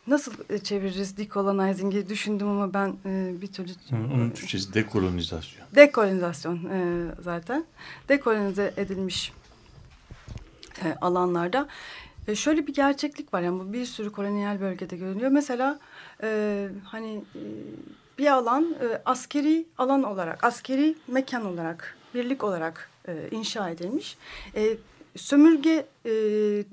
nasıl 0.06 0.32
çeviririz 0.64 1.16
decolonizing'i 1.16 2.08
düşündüm 2.08 2.48
ama 2.48 2.74
ben 2.74 2.96
e, 3.06 3.40
bir 3.40 3.46
türlü... 3.46 3.72
Onun 3.92 4.30
Türkçesi 4.30 4.74
dekolonizasyon. 4.74 5.66
Dekolonizasyon 5.74 6.56
e, 6.56 7.06
zaten. 7.20 7.64
Dekolonize 8.08 8.74
edilmiş 8.76 9.32
e, 10.84 10.94
alanlarda. 11.00 11.68
E, 12.28 12.34
şöyle 12.34 12.66
bir 12.66 12.74
gerçeklik 12.74 13.34
var 13.34 13.40
yani 13.40 13.60
bu 13.60 13.72
bir 13.72 13.86
sürü 13.86 14.12
kolonyal 14.12 14.60
bölgede 14.60 14.96
görülüyor. 14.96 15.30
Mesela 15.30 15.78
e, 16.22 16.68
hani 16.84 17.24
e, 17.34 17.42
bir 18.18 18.26
alan 18.26 18.76
e, 18.82 19.02
askeri 19.04 19.66
alan 19.78 20.02
olarak, 20.02 20.44
askeri 20.44 20.94
mekan 21.08 21.44
olarak, 21.44 21.96
birlik 22.14 22.44
olarak 22.44 22.90
e, 23.08 23.28
inşa 23.30 23.70
edilmiş. 23.70 24.16
E, 24.56 24.76
sömürge 25.16 25.86
e, 26.04 26.10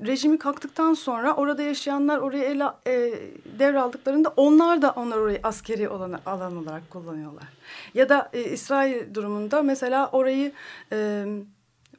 rejimi 0.07 0.37
kalktıktan 0.37 0.93
sonra 0.93 1.35
orada 1.35 1.61
yaşayanlar 1.63 2.17
orayı 2.17 2.43
ele, 2.43 2.63
e, 2.87 3.19
devraldıklarında 3.59 4.33
onlar 4.35 4.81
da 4.81 4.91
onlar 4.91 5.17
orayı 5.17 5.39
askeri 5.43 5.89
olan, 5.89 6.19
alan 6.25 6.57
olarak 6.57 6.89
kullanıyorlar. 6.89 7.47
Ya 7.93 8.09
da 8.09 8.29
e, 8.33 8.43
İsrail 8.43 9.13
durumunda 9.13 9.61
mesela 9.61 10.09
orayı 10.11 10.51
e, 10.91 11.25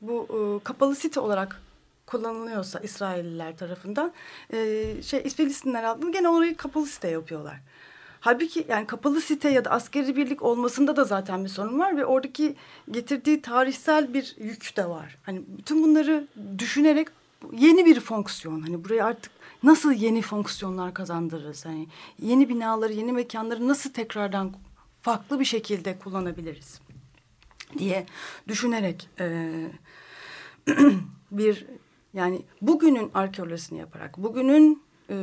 bu 0.00 0.26
e, 0.30 0.64
kapalı 0.64 0.94
site 0.94 1.20
olarak 1.20 1.60
kullanılıyorsa 2.06 2.78
İsrailliler 2.78 3.56
tarafından 3.56 4.12
e, 4.52 4.86
şey 5.02 5.28
Filistinler 5.28 5.84
altında 5.84 6.10
gene 6.10 6.28
orayı 6.28 6.56
kapalı 6.56 6.86
site 6.86 7.08
yapıyorlar. 7.08 7.56
Halbuki 8.20 8.66
yani 8.68 8.86
kapalı 8.86 9.20
site 9.20 9.50
ya 9.50 9.64
da 9.64 9.70
askeri 9.70 10.16
birlik 10.16 10.42
olmasında 10.42 10.96
da 10.96 11.04
zaten 11.04 11.44
bir 11.44 11.48
sorun 11.48 11.78
var 11.78 11.96
ve 11.96 12.04
oradaki 12.04 12.56
getirdiği 12.90 13.42
tarihsel 13.42 14.14
bir 14.14 14.36
yük 14.38 14.76
de 14.76 14.88
var. 14.88 15.18
Hani 15.22 15.42
bütün 15.58 15.82
bunları 15.82 16.26
düşünerek 16.58 17.08
yeni 17.52 17.86
bir 17.86 18.00
fonksiyon 18.00 18.60
hani 18.60 18.84
buraya 18.84 19.06
artık 19.06 19.32
nasıl 19.62 19.92
yeni 19.92 20.22
fonksiyonlar 20.22 20.94
kazandırırız? 20.94 21.66
Hani 21.66 21.88
yeni 22.22 22.48
binaları, 22.48 22.92
yeni 22.92 23.12
mekanları 23.12 23.68
nasıl 23.68 23.90
tekrardan 23.90 24.54
farklı 25.02 25.40
bir 25.40 25.44
şekilde 25.44 25.98
kullanabiliriz 25.98 26.80
diye 27.78 28.06
düşünerek 28.48 29.08
e, 29.20 29.52
bir 31.30 31.66
yani 32.14 32.42
bugünün 32.62 33.10
arkeolojisini 33.14 33.78
yaparak, 33.78 34.18
bugünün 34.18 34.82
e, 35.10 35.16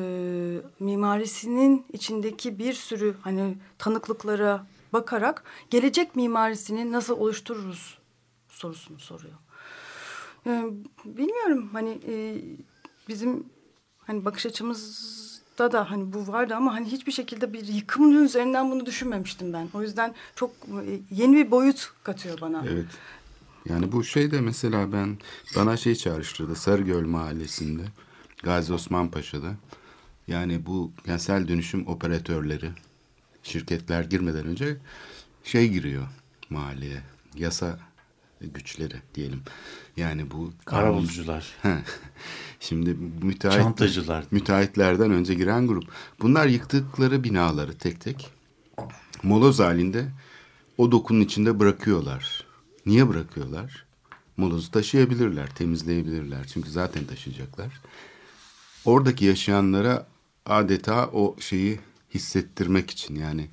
mimarisinin 0.79 1.85
içindeki 1.93 2.59
bir 2.59 2.73
sürü 2.73 3.15
hani 3.21 3.57
tanıklıklara 3.77 4.67
bakarak 4.93 5.43
gelecek 5.69 6.15
mimarisini 6.15 6.91
nasıl 6.91 7.17
oluştururuz 7.19 7.97
sorusunu 8.49 8.99
soruyor. 8.99 9.35
E, 10.45 10.63
bilmiyorum 11.05 11.69
hani 11.73 11.99
e, 12.07 12.41
bizim 13.07 13.45
hani 13.99 14.25
bakış 14.25 14.45
açımızda 14.45 15.71
da 15.71 15.91
hani 15.91 16.13
bu 16.13 16.27
vardı 16.27 16.55
ama 16.55 16.73
hani 16.73 16.91
hiçbir 16.91 17.11
şekilde 17.11 17.53
bir 17.53 17.67
yıkımın 17.67 18.25
üzerinden 18.25 18.71
bunu 18.71 18.85
düşünmemiştim 18.85 19.53
ben. 19.53 19.69
O 19.73 19.81
yüzden 19.81 20.15
çok 20.35 20.51
e, 20.51 20.99
yeni 21.11 21.35
bir 21.35 21.51
boyut 21.51 21.91
katıyor 22.03 22.41
bana. 22.41 22.63
Evet. 22.69 22.85
Yani 23.69 23.91
bu 23.91 24.03
şey 24.03 24.31
de 24.31 24.41
mesela 24.41 24.93
ben 24.93 25.17
bana 25.55 25.77
şey 25.77 25.95
çağrıştırdı 25.95 26.55
Sarıgöl 26.55 27.05
Mahallesi'nde 27.05 27.83
Gazi 28.43 28.73
Osman 28.73 29.11
Paşa'da. 29.11 29.53
Yani 30.27 30.65
bu 30.65 30.91
kentsel 31.05 31.47
dönüşüm 31.47 31.87
operatörleri 31.87 32.71
şirketler 33.43 34.03
girmeden 34.03 34.45
önce 34.45 34.77
şey 35.43 35.69
giriyor 35.69 36.07
mahalleye. 36.49 37.01
Yasa 37.35 37.79
güçleri 38.41 39.01
diyelim. 39.15 39.41
Yani 39.97 40.31
bu 40.31 40.53
Karavulcular. 40.65 41.55
Şimdi 42.59 42.93
müteahhit, 43.21 43.61
Çantacılar. 43.61 44.25
Müteahhitlerden 44.31 45.11
önce 45.11 45.33
giren 45.33 45.67
grup. 45.67 45.83
Bunlar 46.21 46.47
yıktıkları 46.47 47.23
binaları 47.23 47.77
tek 47.77 48.01
tek 48.01 48.31
moloz 49.23 49.59
halinde 49.59 50.05
o 50.77 50.91
dokunun 50.91 51.21
içinde 51.21 51.59
bırakıyorlar. 51.59 52.45
Niye 52.85 53.09
bırakıyorlar? 53.09 53.85
Molozu 54.37 54.71
taşıyabilirler, 54.71 55.55
temizleyebilirler. 55.55 56.47
Çünkü 56.53 56.69
zaten 56.69 57.05
taşıyacaklar. 57.05 57.81
Oradaki 58.85 59.25
yaşayanlara 59.25 60.07
adeta 60.47 61.09
o 61.13 61.35
şeyi 61.39 61.79
hissettirmek 62.13 62.91
için 62.91 63.15
yani 63.15 63.47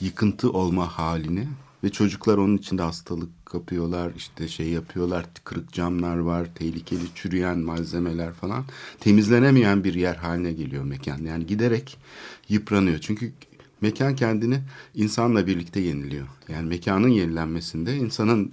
yıkıntı 0.00 0.50
olma 0.50 0.98
halini 0.98 1.48
ve 1.84 1.92
çocuklar 1.92 2.38
onun 2.38 2.56
içinde 2.56 2.82
hastalık 2.82 3.46
kapıyorlar 3.46 4.12
işte 4.16 4.48
şey 4.48 4.68
yapıyorlar 4.68 5.24
kırık 5.44 5.72
camlar 5.72 6.16
var 6.16 6.48
tehlikeli 6.54 7.04
çürüyen 7.14 7.58
malzemeler 7.58 8.32
falan. 8.32 8.64
Temizlenemeyen 9.00 9.84
bir 9.84 9.94
yer 9.94 10.14
haline 10.14 10.52
geliyor 10.52 10.84
mekan. 10.84 11.18
Yani 11.18 11.46
giderek 11.46 11.98
yıpranıyor. 12.48 12.98
Çünkü 12.98 13.32
mekan 13.80 14.16
kendini 14.16 14.60
insanla 14.94 15.46
birlikte 15.46 15.80
yeniliyor. 15.80 16.26
Yani 16.48 16.68
mekanın 16.68 17.08
yenilenmesinde 17.08 17.96
insanın 17.96 18.52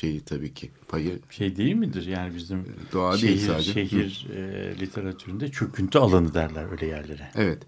şeyi 0.00 0.20
tabii 0.20 0.54
ki 0.54 0.70
payı. 0.88 1.18
Şey 1.30 1.56
değil 1.56 1.74
midir 1.74 2.06
yani 2.06 2.34
bizim 2.34 2.64
doğa 2.92 3.16
şehir, 3.16 3.28
değil 3.28 3.46
sadece. 3.46 3.72
Şehir 3.72 4.26
e, 4.34 4.74
literatüründe 4.80 5.48
çöküntü 5.48 5.98
alanı 5.98 6.34
derler 6.34 6.70
öyle 6.72 6.86
yerlere. 6.86 7.30
Evet. 7.34 7.62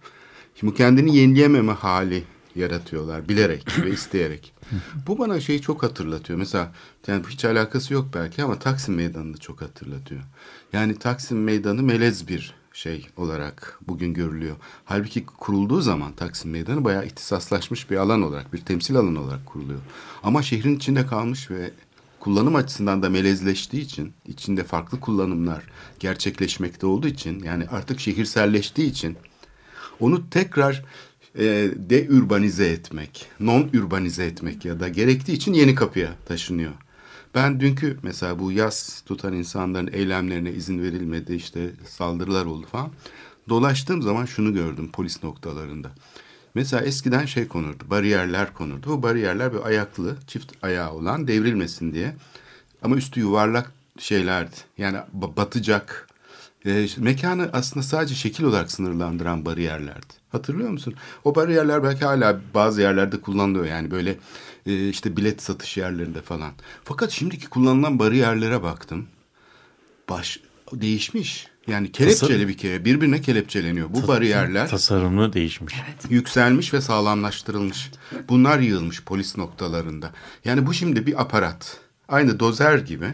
Şimdi 0.54 0.74
kendini 0.74 1.16
yenileyememe 1.16 1.72
hali 1.72 2.24
yaratıyorlar 2.54 3.28
bilerek 3.28 3.78
ve 3.84 3.90
isteyerek. 3.90 4.52
Bu 5.06 5.18
bana 5.18 5.40
şeyi 5.40 5.60
çok 5.60 5.82
hatırlatıyor. 5.82 6.38
Mesela 6.38 6.72
yani 7.06 7.22
hiç 7.28 7.44
alakası 7.44 7.94
yok 7.94 8.06
belki 8.14 8.42
ama 8.42 8.58
Taksim 8.58 8.94
Meydanı'nı 8.94 9.36
çok 9.36 9.62
hatırlatıyor. 9.62 10.20
Yani 10.72 10.98
Taksim 10.98 11.44
Meydanı 11.44 11.82
melez 11.82 12.28
bir 12.28 12.54
şey 12.72 13.06
olarak 13.16 13.78
bugün 13.88 14.14
görülüyor. 14.14 14.56
Halbuki 14.84 15.26
kurulduğu 15.26 15.80
zaman 15.80 16.12
Taksim 16.12 16.50
Meydanı 16.50 16.84
bayağı 16.84 17.06
ihtisaslaşmış 17.06 17.90
bir 17.90 17.96
alan 17.96 18.22
olarak, 18.22 18.52
bir 18.52 18.58
temsil 18.58 18.96
alanı 18.96 19.20
olarak 19.20 19.46
kuruluyor. 19.46 19.80
Ama 20.22 20.42
şehrin 20.42 20.76
içinde 20.76 21.06
kalmış 21.06 21.50
ve 21.50 21.70
kullanım 22.22 22.54
açısından 22.54 23.02
da 23.02 23.10
melezleştiği 23.10 23.82
için, 23.82 24.12
içinde 24.26 24.64
farklı 24.64 25.00
kullanımlar 25.00 25.64
gerçekleşmekte 26.00 26.86
olduğu 26.86 27.08
için, 27.08 27.42
yani 27.42 27.68
artık 27.68 28.00
şehirselleştiği 28.00 28.90
için 28.90 29.16
onu 30.00 30.30
tekrar 30.30 30.84
e, 31.38 31.44
de-ürbanize 31.76 32.66
etmek, 32.66 33.26
non-ürbanize 33.40 34.22
etmek 34.22 34.64
ya 34.64 34.80
da 34.80 34.88
gerektiği 34.88 35.32
için 35.32 35.52
yeni 35.52 35.74
kapıya 35.74 36.14
taşınıyor. 36.26 36.72
Ben 37.34 37.60
dünkü 37.60 37.98
mesela 38.02 38.38
bu 38.38 38.52
yaz 38.52 39.02
tutan 39.06 39.32
insanların 39.32 39.90
eylemlerine 39.92 40.52
izin 40.52 40.82
verilmedi 40.82 41.34
işte 41.34 41.70
saldırılar 41.86 42.44
oldu 42.44 42.66
falan. 42.72 42.90
Dolaştığım 43.48 44.02
zaman 44.02 44.24
şunu 44.24 44.54
gördüm 44.54 44.90
polis 44.92 45.22
noktalarında. 45.22 45.90
Mesela 46.54 46.82
eskiden 46.84 47.26
şey 47.26 47.48
konurdu, 47.48 47.84
bariyerler 47.90 48.54
konurdu. 48.54 48.88
Bu 48.90 49.02
bariyerler 49.02 49.52
bir 49.52 49.66
ayaklı, 49.66 50.16
çift 50.26 50.52
ayağı 50.62 50.92
olan 50.92 51.28
devrilmesin 51.28 51.94
diye. 51.94 52.14
Ama 52.82 52.96
üstü 52.96 53.20
yuvarlak 53.20 53.72
şeylerdi. 53.98 54.56
Yani 54.78 54.98
batacak, 55.12 56.08
e, 56.66 56.86
mekanı 56.98 57.50
aslında 57.52 57.86
sadece 57.86 58.14
şekil 58.14 58.44
olarak 58.44 58.72
sınırlandıran 58.72 59.44
bariyerlerdi. 59.44 60.12
Hatırlıyor 60.32 60.70
musun? 60.70 60.94
O 61.24 61.34
bariyerler 61.34 61.82
belki 61.82 62.04
hala 62.04 62.40
bazı 62.54 62.80
yerlerde 62.80 63.20
kullanılıyor. 63.20 63.64
Yani 63.64 63.90
böyle 63.90 64.18
e, 64.66 64.88
işte 64.88 65.16
bilet 65.16 65.42
satış 65.42 65.76
yerlerinde 65.76 66.22
falan. 66.22 66.52
Fakat 66.84 67.10
şimdiki 67.10 67.48
kullanılan 67.48 67.98
bariyerlere 67.98 68.62
baktım. 68.62 69.06
Baş 70.08 70.40
değişmiş. 70.72 71.51
Yani 71.66 71.92
kelepçeli 71.92 72.48
bir 72.48 72.56
kere 72.56 72.84
birbirine 72.84 73.20
kelepçeleniyor. 73.20 73.88
Bu 73.94 74.08
bariyerler 74.08 74.68
tasarımlı 74.68 75.32
değişmiş. 75.32 75.74
yükselmiş 76.10 76.74
ve 76.74 76.80
sağlamlaştırılmış. 76.80 77.90
Bunlar 78.28 78.58
yığılmış 78.58 79.04
polis 79.04 79.36
noktalarında. 79.36 80.12
Yani 80.44 80.66
bu 80.66 80.74
şimdi 80.74 81.06
bir 81.06 81.20
aparat. 81.20 81.80
Aynı 82.08 82.40
dozer 82.40 82.78
gibi 82.78 83.06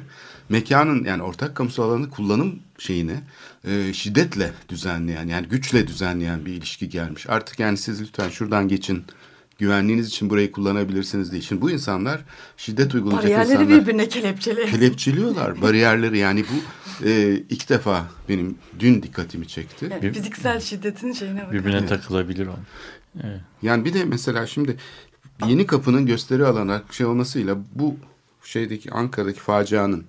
mekanın 0.49 1.05
yani 1.05 1.23
ortak 1.23 1.55
kamusal 1.55 1.91
alanı 1.91 2.11
kullanım 2.11 2.61
şeyini 2.79 3.21
e, 3.65 3.93
şiddetle 3.93 4.53
düzenleyen 4.69 5.29
yani 5.29 5.49
güçle 5.49 5.87
düzenleyen 5.87 6.47
bir 6.47 6.53
ilişki 6.53 6.89
gelmiş. 6.89 7.29
Artık 7.29 7.59
yani 7.59 7.77
siz 7.77 8.01
lütfen 8.03 8.29
şuradan 8.29 8.69
geçin 8.69 9.05
güvenliğiniz 9.59 10.09
için 10.09 10.31
burayı 10.31 10.53
kullanabilirsiniz 10.53 11.33
diye. 11.33 11.43
Şimdi 11.43 11.63
bu 11.63 11.71
insanlar 11.71 12.25
şiddet 12.57 12.95
uygulayacak 12.95 13.25
Bariyerleri 13.25 13.63
insanlar. 13.63 13.83
birbirine 13.83 14.09
kelepçeli. 14.09 14.71
Kelepçeliyorlar 14.71 15.63
bariyerleri 15.63 16.19
yani 16.19 16.45
bu 16.45 16.55
e, 17.09 17.43
ilk 17.51 17.69
defa 17.69 18.07
benim 18.29 18.59
dün 18.79 19.03
dikkatimi 19.03 19.49
çekti. 19.49 19.89
Yani 19.91 20.13
fiziksel 20.13 20.61
şiddetin 20.61 21.13
şeyine 21.13 21.41
bakın. 21.41 21.53
Birbirine 21.53 21.87
takılabilir 21.87 22.47
o. 22.47 22.55
Evet. 23.25 23.41
Yani 23.63 23.85
bir 23.85 23.95
de 23.95 24.05
mesela 24.05 24.47
şimdi 24.47 24.77
yeni 25.47 25.67
kapının 25.67 26.07
gösteri 26.07 26.47
alanı 26.47 26.83
şey 26.91 27.07
olmasıyla 27.07 27.57
bu 27.75 27.97
şeydeki 28.43 28.91
Ankara'daki 28.91 29.41
facianın 29.41 30.05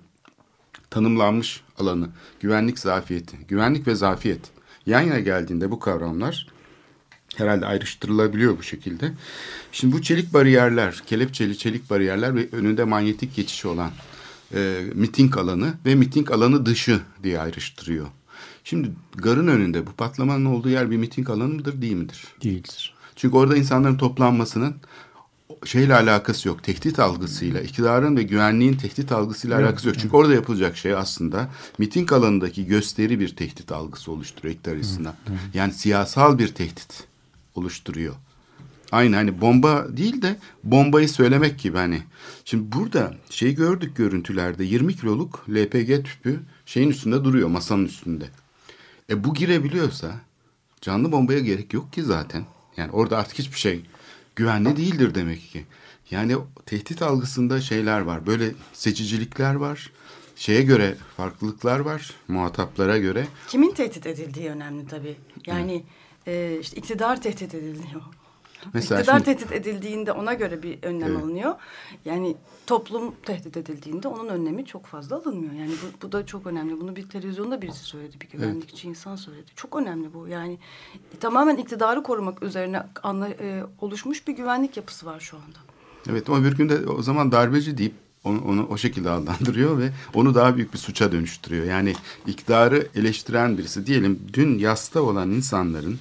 tanımlanmış 0.90 1.60
alanı, 1.78 2.08
güvenlik 2.40 2.78
zafiyeti, 2.78 3.36
güvenlik 3.48 3.86
ve 3.86 3.94
zafiyet 3.94 4.40
yan 4.86 5.00
yana 5.00 5.20
geldiğinde 5.20 5.70
bu 5.70 5.78
kavramlar 5.78 6.46
herhalde 7.36 7.66
ayrıştırılabiliyor 7.66 8.58
bu 8.58 8.62
şekilde. 8.62 9.12
Şimdi 9.72 9.96
bu 9.96 10.02
çelik 10.02 10.34
bariyerler, 10.34 11.02
kelepçeli 11.06 11.58
çelik 11.58 11.90
bariyerler 11.90 12.34
ve 12.34 12.48
önünde 12.52 12.84
manyetik 12.84 13.36
geçişi 13.36 13.68
olan 13.68 13.90
e, 14.54 14.82
miting 14.94 15.38
alanı 15.38 15.74
ve 15.86 15.94
miting 15.94 16.30
alanı 16.30 16.66
dışı 16.66 17.00
diye 17.22 17.40
ayrıştırıyor. 17.40 18.06
Şimdi 18.64 18.90
garın 19.14 19.48
önünde 19.48 19.86
bu 19.86 19.92
patlamanın 19.92 20.44
olduğu 20.44 20.68
yer 20.68 20.90
bir 20.90 20.96
miting 20.96 21.30
alanı 21.30 21.54
mıdır 21.54 21.82
değil 21.82 21.92
midir? 21.92 22.24
Değildir. 22.42 22.94
Çünkü 23.16 23.36
orada 23.36 23.56
insanların 23.56 23.96
toplanmasının 23.96 24.74
şeyle 25.64 25.94
alakası 25.94 26.48
yok. 26.48 26.62
Tehdit 26.62 26.98
algısıyla, 26.98 27.60
iktidarın 27.60 28.16
ve 28.16 28.22
güvenliğin 28.22 28.74
tehdit 28.74 29.12
algısıyla 29.12 29.58
alakası 29.58 29.88
yok. 29.88 29.96
Çünkü 29.98 30.16
orada 30.16 30.34
yapılacak 30.34 30.76
şey 30.76 30.94
aslında 30.94 31.50
miting 31.78 32.12
alanındaki 32.12 32.66
gösteri 32.66 33.20
bir 33.20 33.36
tehdit 33.36 33.72
algısı 33.72 34.12
oluşturuyor 34.12 34.54
iktidar 34.54 34.76
açısından. 34.76 35.14
Yani 35.54 35.72
siyasal 35.72 36.38
bir 36.38 36.48
tehdit 36.48 37.09
oluşturuyor. 37.60 38.14
Aynı 38.92 39.16
hani 39.16 39.40
bomba 39.40 39.96
değil 39.96 40.22
de 40.22 40.36
bombayı 40.64 41.08
söylemek 41.08 41.58
gibi 41.58 41.76
hani. 41.76 42.02
Şimdi 42.44 42.72
burada 42.72 43.14
şey 43.30 43.54
gördük 43.54 43.96
görüntülerde 43.96 44.64
20 44.64 44.96
kiloluk 44.96 45.44
LPG 45.50 46.04
tüpü 46.04 46.40
şeyin 46.66 46.90
üstünde 46.90 47.24
duruyor 47.24 47.48
masanın 47.48 47.84
üstünde. 47.84 48.24
E 49.10 49.24
bu 49.24 49.34
girebiliyorsa 49.34 50.20
canlı 50.80 51.12
bombaya 51.12 51.40
gerek 51.40 51.72
yok 51.72 51.92
ki 51.92 52.02
zaten. 52.02 52.44
Yani 52.76 52.90
orada 52.92 53.18
artık 53.18 53.38
hiçbir 53.38 53.58
şey 53.58 53.80
güvenli 54.36 54.76
değildir 54.76 55.14
demek 55.14 55.50
ki. 55.50 55.64
Yani 56.10 56.36
tehdit 56.66 57.02
algısında 57.02 57.60
şeyler 57.60 58.00
var. 58.00 58.26
Böyle 58.26 58.50
seçicilikler 58.72 59.54
var. 59.54 59.90
Şeye 60.36 60.62
göre 60.62 60.96
farklılıklar 61.16 61.80
var. 61.80 62.14
Muhataplara 62.28 62.98
göre. 62.98 63.26
Kimin 63.48 63.74
tehdit 63.74 64.06
edildiği 64.06 64.48
önemli 64.48 64.86
tabii. 64.86 65.16
Yani 65.46 65.84
e, 66.26 66.58
işte 66.60 66.76
iktidar 66.76 67.22
tehdit 67.22 67.54
ediliyor. 67.54 68.02
Mesela 68.74 69.00
iktidar 69.00 69.18
şimdi- 69.18 69.38
tehdit 69.38 69.52
edildiğinde 69.52 70.12
ona 70.12 70.34
göre 70.34 70.62
bir 70.62 70.82
önlem 70.82 71.08
Evet. 71.08 71.22
alınıyor. 71.22 71.54
Yani 72.04 72.36
toplum 72.66 73.14
tehdit 73.22 73.56
edildiğinde 73.56 74.08
onun 74.08 74.28
önlemi 74.28 74.66
çok 74.66 74.86
fazla 74.86 75.16
alınmıyor. 75.16 75.52
Yani 75.52 75.70
bu, 75.70 76.06
bu 76.06 76.12
da 76.12 76.26
çok 76.26 76.46
önemli. 76.46 76.80
Bunu 76.80 76.96
bir 76.96 77.08
televizyonda 77.08 77.62
birisi 77.62 77.84
söyledi. 77.84 78.16
Bir 78.20 78.28
güvenlikçi 78.28 78.88
insan 78.88 79.16
söyledi. 79.16 79.50
Çok 79.56 79.76
önemli 79.76 80.14
bu. 80.14 80.28
Yani 80.28 80.58
tamamen 81.20 81.56
iktidarı 81.56 82.02
korumak 82.02 82.42
üzerine 82.42 82.82
anla, 83.02 83.28
e, 83.28 83.62
oluşmuş 83.80 84.28
bir 84.28 84.32
güvenlik 84.32 84.76
yapısı 84.76 85.06
var 85.06 85.20
şu 85.20 85.36
anda. 85.36 85.58
Evet 86.10 86.28
ama 86.30 86.44
bir 86.44 86.56
günde 86.56 86.86
o 86.86 87.02
zaman 87.02 87.32
darbeci 87.32 87.78
deyip 87.78 87.94
onu, 88.24 88.44
onu 88.44 88.66
o 88.70 88.76
şekilde 88.76 89.10
adlandırıyor 89.10 89.78
ve 89.78 89.90
onu 90.14 90.34
daha 90.34 90.56
büyük 90.56 90.72
bir 90.72 90.78
suça 90.78 91.12
dönüştürüyor. 91.12 91.64
Yani 91.64 91.94
iktidarı 92.26 92.88
eleştiren 92.94 93.58
birisi 93.58 93.86
diyelim 93.86 94.20
dün 94.32 94.58
yasta 94.58 95.02
olan 95.02 95.30
insanların 95.30 95.98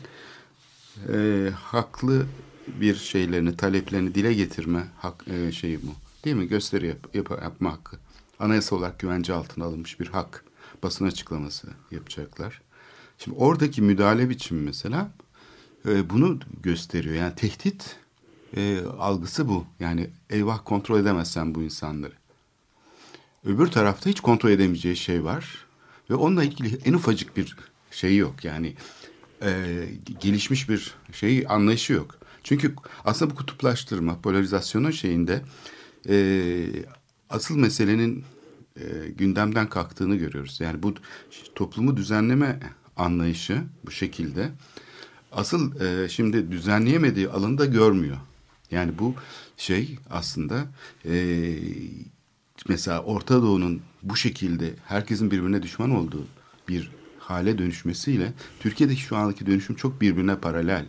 e, 1.14 1.50
haklı 1.56 2.26
bir 2.68 2.96
şeylerini, 2.96 3.58
taleplerini 3.58 4.16
dile 4.16 4.34
getirme 4.34 4.84
hak, 4.98 5.26
e, 5.28 5.52
şeyi 5.52 5.82
bu. 5.82 5.96
Değil 6.26 6.36
mi? 6.36 6.48
Gösteri 6.48 6.88
yap, 6.88 6.98
yap- 7.14 7.42
yapma 7.44 7.72
hakkı. 7.74 7.98
Anayasa 8.40 8.76
olarak 8.76 9.00
güvence 9.00 9.34
altına 9.34 9.66
alınmış 9.66 10.00
bir 10.00 10.08
hak. 10.08 10.44
Basın 10.84 11.06
açıklaması 11.06 11.68
yapacaklar. 11.92 12.62
Şimdi 13.18 13.38
oradaki 13.38 13.82
müdahale 13.82 14.30
biçimi 14.30 14.62
mesela 14.62 15.12
e, 15.88 16.10
bunu 16.10 16.40
gösteriyor. 16.64 17.16
Yani 17.16 17.36
tehdit 17.36 17.96
e, 18.58 18.82
algısı 19.00 19.48
bu. 19.48 19.66
Yani 19.80 20.10
eyvah 20.30 20.60
kontrol 20.66 21.00
edemezsen 21.00 21.56
bu 21.56 21.64
insanları. 21.64 22.14
Öbür 23.46 23.68
tarafta 23.68 24.10
hiç 24.10 24.20
kontrol 24.20 24.50
edemeyeceği 24.50 24.96
şey 24.98 25.24
var. 25.24 25.66
Ve 26.10 26.16
onunla 26.16 26.44
ilgili 26.44 26.78
en 26.86 26.94
ufacık 26.94 27.38
bir 27.38 27.56
şeyi 27.92 28.18
yok. 28.18 28.46
Yani 28.46 28.76
e, 29.42 29.86
gelişmiş 30.20 30.70
bir 30.70 30.94
şey 31.14 31.46
anlayışı 31.50 31.94
yok. 31.94 32.18
Çünkü 32.44 32.76
aslında 33.06 33.32
bu 33.32 33.36
kutuplaştırma, 33.36 34.22
polarizasyonun 34.22 34.92
şeyinde 34.92 35.42
e, 36.10 36.16
asıl 37.30 37.58
meselenin 37.58 38.24
e, 38.78 39.10
gündemden 39.18 39.70
kalktığını 39.70 40.16
görüyoruz. 40.16 40.60
Yani 40.60 40.84
bu 40.84 40.94
toplumu 41.56 41.98
düzenleme 41.98 42.60
anlayışı 42.98 43.64
bu 43.86 43.92
şekilde 43.92 44.52
asıl 45.32 45.82
e, 45.82 46.10
şimdi 46.10 46.52
düzenleyemediği 46.52 47.30
alanda 47.30 47.66
görmüyor. 47.66 48.18
Yani 48.72 49.00
bu 49.00 49.16
şey 49.58 49.98
aslında 50.10 50.66
e, 51.06 51.56
mesela 52.68 53.04
Orta 53.04 53.42
Doğu'nun 53.42 53.82
bu 54.04 54.16
şekilde 54.16 54.74
herkesin 54.86 55.32
birbirine 55.32 55.64
düşman 55.64 55.92
olduğu 55.92 56.28
bir 56.70 56.92
hale 57.30 57.58
dönüşmesiyle 57.58 58.34
Türkiye'deki 58.60 59.02
şu 59.02 59.18
andaki 59.18 59.46
dönüşüm 59.46 59.76
çok 59.76 60.02
birbirine 60.02 60.36
paralel. 60.36 60.86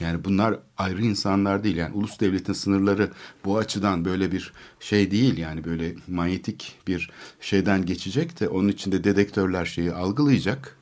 Yani 0.00 0.24
bunlar 0.24 0.58
ayrı 0.78 1.02
insanlar 1.02 1.64
değil. 1.64 1.76
Yani 1.76 1.94
ulus 1.94 2.20
devletin 2.20 2.52
sınırları 2.52 3.10
bu 3.44 3.58
açıdan 3.58 4.04
böyle 4.04 4.32
bir 4.32 4.52
şey 4.80 5.10
değil. 5.10 5.38
Yani 5.38 5.64
böyle 5.64 5.94
manyetik 6.08 6.78
bir 6.86 7.10
şeyden 7.40 7.86
geçecek 7.86 8.40
de 8.40 8.48
onun 8.48 8.68
içinde 8.68 9.04
dedektörler 9.04 9.64
şeyi 9.64 9.92
algılayacak. 9.92 10.76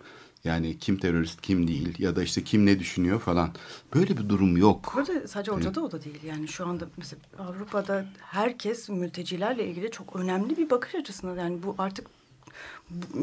Yani 0.45 0.79
kim 0.79 0.97
terörist 0.97 1.41
kim 1.41 1.69
değil 1.69 1.95
ya 1.99 2.17
da 2.17 2.23
işte 2.23 2.45
kim 2.45 2.67
ne 2.67 2.79
düşünüyor 2.79 3.21
falan. 3.21 3.51
Böyle 3.95 4.17
bir 4.17 4.29
durum 4.29 4.57
yok. 4.57 4.93
Burada 4.97 5.29
sadece 5.29 5.53
ortada 5.53 5.81
o 5.81 5.93
da 5.93 6.05
değil. 6.05 6.23
Yani 6.27 6.49
şu 6.49 6.67
anda 6.67 6.89
mesela 6.97 7.21
Avrupa'da 7.39 8.07
herkes 8.21 8.89
mültecilerle 8.89 9.67
ilgili 9.67 9.91
çok 9.91 10.17
önemli 10.17 10.57
bir 10.57 10.71
bakış 10.71 10.95
açısında. 10.95 11.43
Yani 11.43 11.63
bu 11.63 11.75
artık 11.79 12.07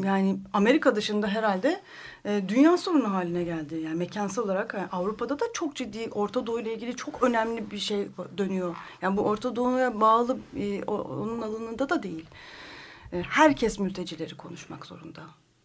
yani 0.02 0.38
Amerika 0.52 0.96
dışında 0.96 1.28
herhalde 1.28 1.80
e, 2.24 2.42
dünya 2.48 2.76
sorunu 2.76 3.12
haline 3.12 3.44
geldi. 3.44 3.74
Yani 3.74 3.94
mekansal 3.94 4.44
olarak 4.44 4.74
yani 4.74 4.88
Avrupa'da 4.92 5.40
da 5.40 5.44
çok 5.52 5.76
ciddi 5.76 6.08
Orta 6.10 6.46
Doğu 6.46 6.60
ile 6.60 6.74
ilgili 6.74 6.96
çok 6.96 7.22
önemli 7.22 7.70
bir 7.70 7.78
şey 7.78 8.08
dönüyor. 8.38 8.76
Yani 9.02 9.16
bu 9.16 9.22
Orta 9.22 9.56
Doğu'ya 9.56 10.00
bağlı 10.00 10.38
e, 10.56 10.82
onun 10.82 11.42
alanında 11.42 11.88
da 11.88 12.02
değil. 12.02 12.26
E, 13.12 13.22
herkes 13.22 13.78
mültecileri 13.78 14.36
konuşmak 14.36 14.86
zorunda. 14.86 15.22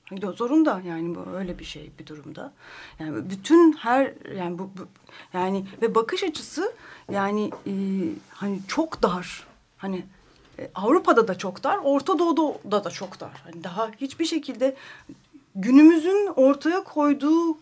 Hani 0.09 0.19
zorunda 0.35 0.81
yani 0.85 1.15
bu 1.15 1.25
öyle 1.35 1.59
bir 1.59 1.65
şey 1.65 1.91
bir 1.99 2.05
durumda. 2.05 2.53
Yani 2.99 3.29
bütün 3.29 3.73
her 3.73 4.13
yani 4.35 4.59
bu, 4.59 4.63
bu 4.63 4.87
yani 5.33 5.65
ve 5.81 5.95
bakış 5.95 6.23
açısı 6.23 6.73
yani 7.11 7.51
e, 7.67 7.73
hani 8.29 8.59
çok 8.67 9.03
dar. 9.03 9.47
Hani 9.77 10.05
Avrupa'da 10.75 11.27
da 11.27 11.37
çok 11.37 11.63
dar, 11.63 11.77
Orta 11.83 12.19
Doğu'da 12.19 12.83
da 12.83 12.89
çok 12.89 13.19
dar. 13.19 13.41
Hani 13.43 13.63
daha 13.63 13.91
hiçbir 14.01 14.25
şekilde 14.25 14.75
günümüzün 15.55 16.29
ortaya 16.35 16.83
koyduğu 16.83 17.57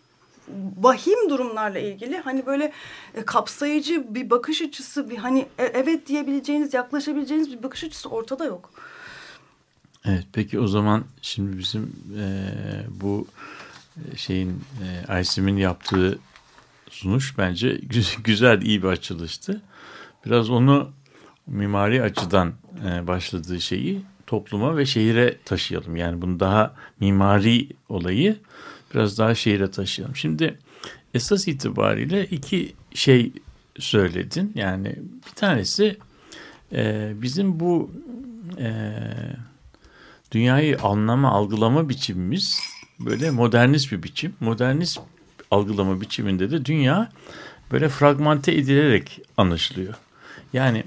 vahim 0.79 1.29
durumlarla 1.29 1.79
ilgili 1.79 2.17
hani 2.17 2.45
böyle 2.45 2.71
e, 3.15 3.25
kapsayıcı 3.25 4.15
bir 4.15 4.29
bakış 4.29 4.61
açısı 4.61 5.09
bir 5.09 5.17
hani 5.17 5.39
e, 5.57 5.63
evet 5.63 6.07
diyebileceğiniz 6.07 6.73
yaklaşabileceğiniz 6.73 7.51
bir 7.51 7.63
bakış 7.63 7.83
açısı 7.83 8.09
ortada 8.09 8.45
yok. 8.45 8.71
Evet 10.05 10.25
peki 10.33 10.59
o 10.59 10.67
zaman 10.67 11.03
şimdi 11.21 11.57
bizim 11.57 11.95
e, 12.19 12.25
bu 13.01 13.27
şeyin 14.15 14.63
e, 14.83 15.11
Aysim'in 15.11 15.57
yaptığı 15.57 16.19
sunuş 16.89 17.37
bence 17.37 17.81
güzel 18.23 18.61
iyi 18.61 18.83
bir 18.83 18.87
açılıştı. 18.87 19.61
Biraz 20.25 20.49
onu 20.49 20.91
mimari 21.47 22.03
açıdan 22.03 22.47
e, 22.47 22.68
başladığı 22.83 23.61
şeyi 23.61 24.01
topluma 24.27 24.77
ve 24.77 24.85
şehire 24.85 25.37
taşıyalım. 25.45 25.95
Yani 25.95 26.21
bunu 26.21 26.39
daha 26.39 26.75
mimari 26.99 27.67
olayı 27.89 28.37
biraz 28.93 29.17
daha 29.17 29.35
şehire 29.35 29.71
taşıyalım. 29.71 30.15
Şimdi 30.15 30.57
esas 31.13 31.47
itibariyle 31.47 32.25
iki 32.25 32.73
şey 32.93 33.31
söyledin. 33.79 34.51
Yani 34.55 34.95
bir 35.27 35.35
tanesi 35.35 35.97
e, 36.73 37.11
bizim 37.15 37.59
bu 37.59 37.91
e, 38.57 38.93
dünyayı 40.31 40.79
anlama, 40.79 41.29
algılama 41.29 41.89
biçimimiz 41.89 42.59
böyle 42.99 43.31
modernist 43.31 43.91
bir 43.91 44.03
biçim. 44.03 44.33
Modernist 44.39 44.99
algılama 45.51 46.01
biçiminde 46.01 46.51
de 46.51 46.65
dünya 46.65 47.11
böyle 47.71 47.89
fragmente 47.89 48.51
edilerek 48.51 49.21
anlaşılıyor. 49.37 49.93
Yani 50.53 50.83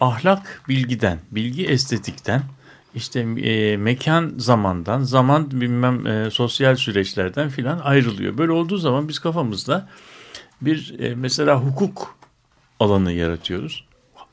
ahlak 0.00 0.62
bilgiden, 0.68 1.18
bilgi 1.30 1.66
estetikten, 1.66 2.42
işte 2.94 3.20
e, 3.20 3.76
mekan 3.76 4.34
zamandan, 4.36 5.02
zaman 5.02 5.50
bilmem 5.50 6.06
e, 6.06 6.30
sosyal 6.30 6.76
süreçlerden 6.76 7.48
filan 7.48 7.78
ayrılıyor. 7.78 8.38
Böyle 8.38 8.52
olduğu 8.52 8.76
zaman 8.76 9.08
biz 9.08 9.18
kafamızda 9.18 9.88
bir 10.60 10.98
e, 10.98 11.14
mesela 11.14 11.60
hukuk 11.60 12.18
alanı 12.80 13.12
yaratıyoruz. 13.12 13.84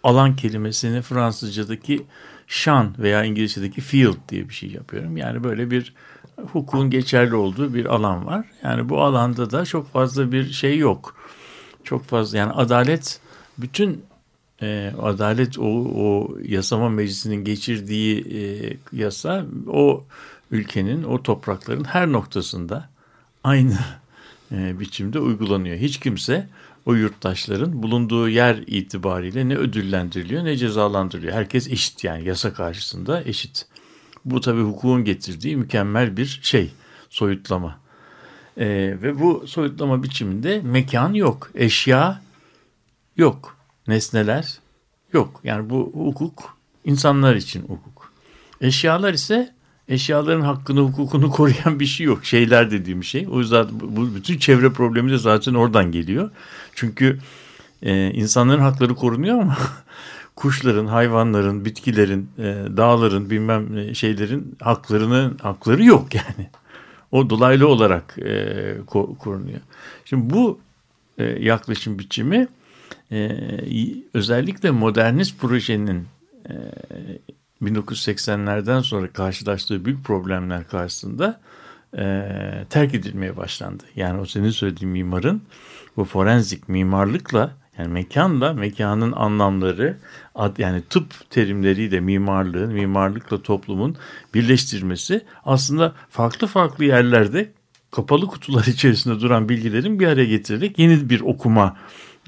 Alan 0.03 0.35
kelimesini 0.35 1.01
Fransızcadaki 1.01 2.05
şan 2.47 2.95
veya 2.99 3.23
İngilizce'deki 3.23 3.81
field 3.81 4.29
diye 4.29 4.49
bir 4.49 4.53
şey 4.53 4.71
yapıyorum. 4.71 5.17
Yani 5.17 5.43
böyle 5.43 5.71
bir 5.71 5.93
hukukun 6.41 6.89
geçerli 6.89 7.35
olduğu 7.35 7.73
bir 7.73 7.85
alan 7.85 8.25
var. 8.25 8.45
Yani 8.63 8.89
bu 8.89 9.01
alanda 9.01 9.51
da 9.51 9.65
çok 9.65 9.91
fazla 9.91 10.31
bir 10.31 10.51
şey 10.51 10.77
yok. 10.77 11.15
Çok 11.83 12.03
fazla 12.03 12.37
yani 12.37 12.51
adalet 12.51 13.19
bütün 13.57 14.03
e, 14.65 14.91
adalet 15.01 15.59
o, 15.59 15.65
o 15.95 16.37
yasama 16.47 16.89
meclisinin 16.89 17.43
geçirdiği 17.43 18.25
e, 18.33 18.41
yasa 18.93 19.45
o 19.67 20.03
ülkenin 20.51 21.03
o 21.03 21.23
toprakların 21.23 21.83
her 21.83 22.11
noktasında 22.11 22.89
aynı 23.43 23.77
e, 24.51 24.79
biçimde 24.79 25.19
uygulanıyor. 25.19 25.77
Hiç 25.77 25.99
kimse 25.99 26.49
o 26.85 26.93
yurttaşların 26.93 27.83
bulunduğu 27.83 28.29
yer 28.29 28.55
itibariyle 28.67 29.49
ne 29.49 29.55
ödüllendiriliyor 29.55 30.45
ne 30.45 30.57
cezalandırılıyor. 30.57 31.33
Herkes 31.33 31.67
eşit 31.67 32.03
yani 32.03 32.27
yasa 32.27 32.53
karşısında 32.53 33.23
eşit. 33.23 33.65
Bu 34.25 34.41
tabi 34.41 34.61
hukukun 34.61 35.03
getirdiği 35.03 35.57
mükemmel 35.57 36.17
bir 36.17 36.39
şey 36.43 36.71
soyutlama. 37.09 37.79
E, 38.57 38.67
ve 39.01 39.19
bu 39.19 39.47
soyutlama 39.47 40.03
biçiminde 40.03 40.61
mekan 40.63 41.13
yok, 41.13 41.51
eşya 41.55 42.21
yok 43.17 43.54
nesneler 43.87 44.59
yok. 45.13 45.41
Yani 45.43 45.69
bu 45.69 45.91
hukuk 45.93 46.57
insanlar 46.85 47.35
için 47.35 47.61
hukuk. 47.61 48.11
Eşyalar 48.61 49.13
ise 49.13 49.53
eşyaların 49.89 50.41
hakkını 50.41 50.79
hukukunu 50.79 51.29
koruyan 51.31 51.79
bir 51.79 51.85
şey 51.85 52.05
yok. 52.05 52.25
Şeyler 52.25 52.71
dediğim 52.71 53.03
şey. 53.03 53.27
O 53.31 53.39
yüzden 53.39 53.67
bu 53.71 54.15
bütün 54.15 54.37
çevre 54.37 54.69
problemi 54.69 55.11
de 55.11 55.17
zaten 55.17 55.53
oradan 55.53 55.91
geliyor. 55.91 56.31
Çünkü 56.75 57.19
e, 57.81 58.11
insanların 58.11 58.61
hakları 58.61 58.95
korunuyor 58.95 59.41
ama 59.41 59.57
kuşların, 60.35 60.87
hayvanların, 60.87 61.65
bitkilerin, 61.65 62.29
e, 62.37 62.43
dağların, 62.77 63.29
bilmem 63.29 63.95
şeylerin 63.95 64.57
haklarının 64.61 65.37
hakları 65.41 65.83
yok 65.83 66.15
yani. 66.15 66.49
O 67.11 67.29
dolaylı 67.29 67.67
olarak 67.67 68.17
e, 68.19 68.77
korunuyor. 69.19 69.59
Şimdi 70.05 70.33
bu 70.33 70.59
e, 71.17 71.23
yaklaşım 71.23 71.99
biçimi 71.99 72.47
e, 73.15 74.03
özellikle 74.13 74.71
modernist 74.71 75.39
projenin 75.39 76.07
e, 76.49 76.53
1980'lerden 77.61 78.79
sonra 78.79 79.07
karşılaştığı 79.07 79.85
büyük 79.85 80.03
problemler 80.03 80.67
karşısında 80.67 81.39
e, 81.97 82.29
terk 82.69 82.93
edilmeye 82.93 83.37
başlandı. 83.37 83.83
Yani 83.95 84.19
o 84.19 84.25
senin 84.25 84.49
söylediğin 84.49 84.91
mimarın 84.91 85.41
bu 85.97 86.05
forenzik 86.05 86.69
mimarlıkla 86.69 87.51
yani 87.77 87.87
mekanla 87.87 88.53
mekanın 88.53 89.11
anlamları 89.11 89.97
yani 90.57 90.83
tıp 90.89 91.29
terimleriyle 91.29 91.99
mimarlığın, 91.99 92.73
mimarlıkla 92.73 93.41
toplumun 93.41 93.95
birleştirmesi 94.33 95.21
aslında 95.45 95.93
farklı 96.09 96.47
farklı 96.47 96.85
yerlerde 96.85 97.51
kapalı 97.91 98.27
kutular 98.27 98.65
içerisinde 98.67 99.19
duran 99.19 99.49
bilgilerin 99.49 99.99
bir 99.99 100.07
araya 100.07 100.25
getirerek 100.25 100.79
yeni 100.79 101.09
bir 101.09 101.21
okuma 101.21 101.77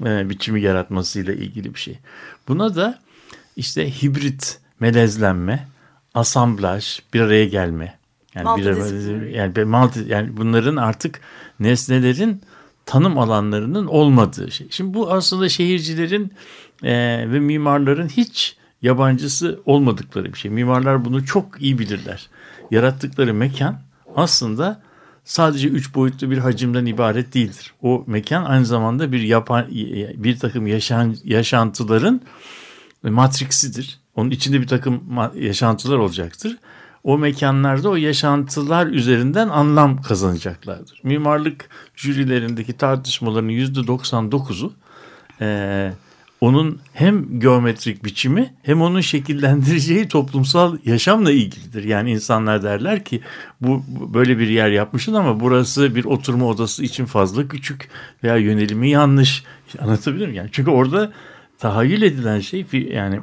e, 0.06 0.30
biçimi 0.30 0.60
yaratmasıyla 0.60 1.32
ilgili 1.32 1.74
bir 1.74 1.78
şey. 1.78 1.98
Buna 2.48 2.76
da 2.76 2.98
işte 3.56 4.02
hibrit 4.02 4.60
melezlenme, 4.80 5.68
asamblaj, 6.14 7.00
bir 7.14 7.20
araya 7.20 7.44
gelme. 7.44 7.98
Yani 8.34 8.60
bir 8.60 8.64
yani 9.34 9.64
multi, 9.64 10.04
yani 10.08 10.36
bunların 10.36 10.76
artık 10.76 11.20
nesnelerin 11.60 12.42
tanım 12.86 13.18
alanlarının 13.18 13.86
olmadığı 13.86 14.50
şey. 14.50 14.66
Şimdi 14.70 14.94
bu 14.94 15.12
aslında 15.12 15.48
şehircilerin 15.48 16.32
e, 16.82 16.92
ve 17.32 17.40
mimarların 17.40 18.08
hiç 18.08 18.56
yabancısı 18.82 19.60
olmadıkları 19.66 20.32
bir 20.32 20.38
şey. 20.38 20.50
Mimarlar 20.50 21.04
bunu 21.04 21.24
çok 21.24 21.62
iyi 21.62 21.78
bilirler. 21.78 22.28
Yarattıkları 22.70 23.34
mekan 23.34 23.80
aslında 24.16 24.82
sadece 25.28 25.68
üç 25.68 25.94
boyutlu 25.94 26.30
bir 26.30 26.38
hacimden 26.38 26.86
ibaret 26.86 27.34
değildir. 27.34 27.72
O 27.82 28.04
mekan 28.06 28.44
aynı 28.44 28.66
zamanda 28.66 29.12
bir 29.12 29.20
yapan 29.20 29.66
bir 30.14 30.38
takım 30.38 30.66
yaşan, 30.66 31.16
yaşantıların 31.24 32.20
matriksidir. 33.02 34.00
Onun 34.14 34.30
içinde 34.30 34.60
bir 34.60 34.66
takım 34.66 35.02
yaşantılar 35.34 35.96
olacaktır. 35.96 36.56
O 37.04 37.18
mekanlarda 37.18 37.88
o 37.88 37.96
yaşantılar 37.96 38.86
üzerinden 38.86 39.48
anlam 39.48 40.02
kazanacaklardır. 40.02 41.00
Mimarlık 41.02 41.68
jürilerindeki 41.96 42.72
tartışmaların 42.72 43.48
yüzde 43.48 43.80
99'u 43.80 44.72
e, 45.40 45.92
onun 46.40 46.80
hem 46.92 47.40
geometrik 47.40 48.04
biçimi 48.04 48.54
hem 48.62 48.82
onun 48.82 49.00
şekillendireceği 49.00 50.08
toplumsal 50.08 50.78
yaşamla 50.84 51.32
ilgilidir. 51.32 51.84
Yani 51.84 52.10
insanlar 52.10 52.62
derler 52.62 53.04
ki 53.04 53.20
bu 53.60 53.84
böyle 54.14 54.38
bir 54.38 54.48
yer 54.48 54.70
yapmışsın 54.70 55.14
ama 55.14 55.40
burası 55.40 55.94
bir 55.94 56.04
oturma 56.04 56.46
odası 56.46 56.84
için 56.84 57.04
fazla 57.04 57.48
küçük 57.48 57.88
veya 58.24 58.36
yönelimi 58.36 58.90
yanlış. 58.90 59.44
Anlatabilir 59.78 60.26
miyim? 60.26 60.36
Yani 60.36 60.48
çünkü 60.52 60.70
orada 60.70 61.12
tahayyül 61.58 62.02
edilen 62.02 62.40
şey 62.40 62.66
yani 62.90 63.20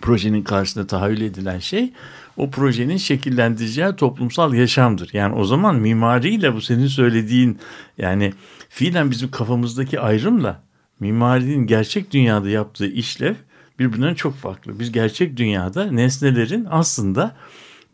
projenin 0.00 0.42
karşısında 0.42 0.86
tahayyül 0.86 1.20
edilen 1.20 1.58
şey 1.58 1.92
o 2.36 2.50
projenin 2.50 2.96
şekillendireceği 2.96 3.96
toplumsal 3.96 4.54
yaşamdır. 4.54 5.10
Yani 5.12 5.34
o 5.34 5.44
zaman 5.44 5.76
mimariyle 5.76 6.54
bu 6.54 6.60
senin 6.60 6.86
söylediğin 6.86 7.58
yani 7.98 8.32
fiilen 8.68 9.10
bizim 9.10 9.30
kafamızdaki 9.30 10.00
ayrımla 10.00 10.65
mimarinin 11.00 11.66
gerçek 11.66 12.10
dünyada 12.10 12.50
yaptığı 12.50 12.86
işlev 12.86 13.34
birbirinden 13.78 14.14
çok 14.14 14.34
farklı. 14.34 14.78
Biz 14.80 14.92
gerçek 14.92 15.36
dünyada 15.36 15.90
nesnelerin 15.90 16.66
aslında 16.70 17.36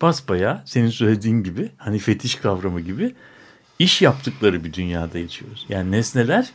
basbaya 0.03 0.63
senin 0.67 0.91
söylediğin 0.91 1.43
gibi 1.43 1.71
hani 1.77 1.99
fetiş 1.99 2.35
kavramı 2.35 2.81
gibi 2.81 3.15
iş 3.79 4.03
yaptıkları 4.03 4.65
bir 4.65 4.73
dünyada 4.73 5.19
yaşıyoruz. 5.19 5.67
Yani 5.69 5.91
nesneler 5.91 6.51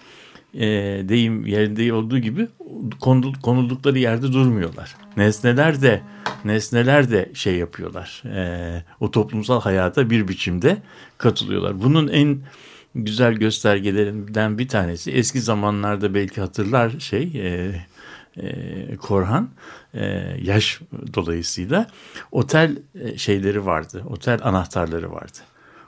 e, 0.54 0.68
deyim 1.10 1.46
yerinde 1.46 1.94
olduğu 1.94 2.20
gibi 2.20 2.48
konul- 3.00 3.42
konuldukları 3.42 4.00
yerde 4.00 4.34
durmuyorlar. 4.34 4.96
Nesneler 5.18 5.82
de 5.82 6.02
nesneler 6.46 7.12
de 7.12 7.32
şey 7.34 7.56
yapıyorlar. 7.56 8.24
E, 8.26 8.84
o 9.00 9.12
toplumsal 9.12 9.62
hayata 9.62 10.10
bir 10.10 10.28
biçimde 10.28 10.78
katılıyorlar. 11.18 11.84
Bunun 11.84 12.08
en 12.08 12.40
güzel 13.06 13.34
göstergelerinden 13.34 14.58
bir 14.58 14.68
tanesi 14.68 15.12
eski 15.12 15.42
zamanlarda 15.42 16.14
belki 16.14 16.42
hatırlar 16.42 17.00
şey 17.00 17.32
e, 17.36 17.76
e, 18.38 18.96
Korhan 18.96 19.50
e, 19.94 20.06
yaş 20.42 20.82
dolayısıyla 21.14 21.88
otel 22.32 22.78
e, 23.02 23.18
şeyleri 23.18 23.66
vardı. 23.66 24.04
Otel 24.10 24.40
anahtarları 24.44 25.12
vardı. 25.12 25.38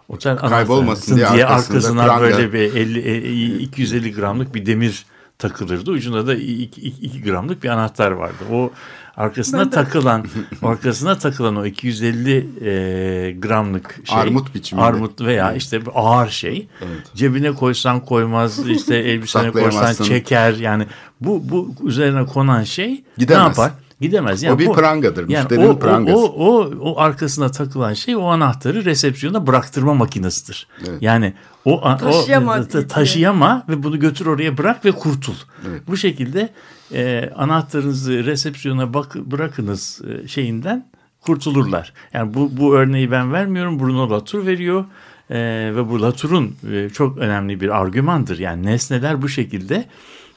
Otel 0.09 0.37
Kaybolmasın 0.37 1.15
diye 1.15 1.27
diye 1.33 1.45
arkasına 1.45 2.21
böyle 2.21 2.53
bir 2.53 2.59
50 2.59 2.99
e, 2.99 3.59
250 3.59 4.13
gramlık 4.13 4.55
bir 4.55 4.65
demir 4.65 5.05
takılırdı. 5.39 5.91
Ucunda 5.91 6.27
da 6.27 6.35
2 6.35 7.21
gramlık 7.21 7.63
bir 7.63 7.69
anahtar 7.69 8.11
vardı. 8.11 8.43
O 8.51 8.71
arkasına 9.17 9.69
takılan 9.69 10.25
arkasına 10.63 11.17
takılan 11.17 11.55
o 11.55 11.65
250 11.65 12.37
e, 12.37 13.31
gramlık 13.31 13.99
şey 14.05 14.17
Armut 14.19 14.55
biçiminde. 14.55 14.85
armut 14.85 15.21
veya 15.21 15.53
işte 15.53 15.81
bir 15.81 15.91
ağır 15.95 16.29
şey 16.29 16.67
cebine 17.15 17.51
koysan 17.51 18.05
koymaz 18.05 18.69
işte 18.69 18.95
elbisene 19.09 19.51
koysan 19.51 19.93
çeker 19.93 20.53
yani 20.53 20.87
bu 21.21 21.49
bu 21.49 21.73
üzerine 21.85 22.25
konan 22.25 22.63
şey 22.63 23.03
Gidemez. 23.17 23.41
ne 23.41 23.47
yapar? 23.47 23.71
Gidemez. 24.01 24.43
Yani 24.43 24.55
O 24.55 24.59
bir 24.59 24.67
bu- 24.67 24.73
prangadır, 24.73 25.29
Yani 25.29 25.41
müşterinin 25.43 25.67
o, 25.67 25.69
o, 25.69 25.79
prangası. 25.79 26.17
o, 26.17 26.21
o, 26.23 26.71
o 26.79 26.99
arkasına 26.99 27.51
takılan 27.51 27.93
şey 27.93 28.15
o 28.15 28.23
anahtarı 28.23 28.85
resepsiyona 28.85 29.47
bıraktırma 29.47 29.93
makinesidir. 29.93 30.67
Evet. 30.87 31.01
Yani 31.01 31.33
o, 31.65 31.97
Taşıyama 31.97 32.51
o 32.51 32.55
ta- 32.55 32.61
itiyor. 32.61 32.89
taşıyama 32.89 33.63
ve 33.69 33.83
bunu 33.83 33.99
götür 33.99 34.25
oraya 34.25 34.57
bırak 34.57 34.85
ve 34.85 34.91
kurtul. 34.91 35.33
Evet. 35.69 35.81
Bu 35.87 35.97
şekilde 35.97 36.49
e, 36.93 37.29
anahtarınızı 37.35 38.25
resepsiyona 38.25 38.93
bak, 38.93 39.15
bırakınız 39.15 40.01
e, 40.23 40.27
şeyinden 40.27 40.85
kurtulurlar. 41.21 41.93
Yani 42.13 42.33
bu, 42.33 42.57
bu 42.57 42.75
örneği 42.75 43.11
ben 43.11 43.33
vermiyorum. 43.33 43.79
Bruno 43.79 44.09
Latour 44.09 44.45
veriyor. 44.45 44.85
E, 45.29 45.37
ve 45.75 45.89
bu 45.89 46.01
Latour'un 46.01 46.55
e, 46.71 46.89
çok 46.89 47.17
önemli 47.17 47.61
bir 47.61 47.69
argümandır. 47.81 48.39
Yani 48.39 48.65
nesneler 48.65 49.21
bu 49.21 49.29
şekilde 49.29 49.85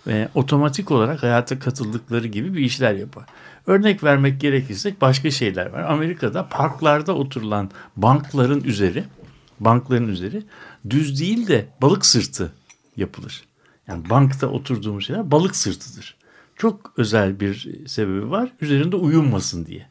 e, 0.08 0.28
otomatik 0.34 0.90
olarak 0.90 1.22
hayata 1.22 1.58
katıldıkları 1.58 2.26
gibi 2.26 2.54
bir 2.54 2.60
işler 2.60 2.94
yapar. 2.94 3.24
Örnek 3.66 4.04
vermek 4.04 4.40
gerekirse 4.40 4.94
başka 5.00 5.30
şeyler 5.30 5.66
var. 5.66 5.82
Amerika'da 5.82 6.48
parklarda 6.48 7.14
oturulan 7.14 7.70
bankların 7.96 8.64
üzeri, 8.64 9.04
bankların 9.60 10.08
üzeri 10.08 10.42
düz 10.90 11.20
değil 11.20 11.46
de 11.46 11.66
balık 11.82 12.06
sırtı 12.06 12.52
yapılır. 12.96 13.44
Yani 13.88 14.10
bankta 14.10 14.46
oturduğumuz 14.46 15.06
şeyler 15.06 15.30
balık 15.30 15.56
sırtıdır. 15.56 16.16
Çok 16.56 16.92
özel 16.96 17.40
bir 17.40 17.68
sebebi 17.86 18.30
var. 18.30 18.52
Üzerinde 18.60 18.96
uyunmasın 18.96 19.66
diye. 19.66 19.86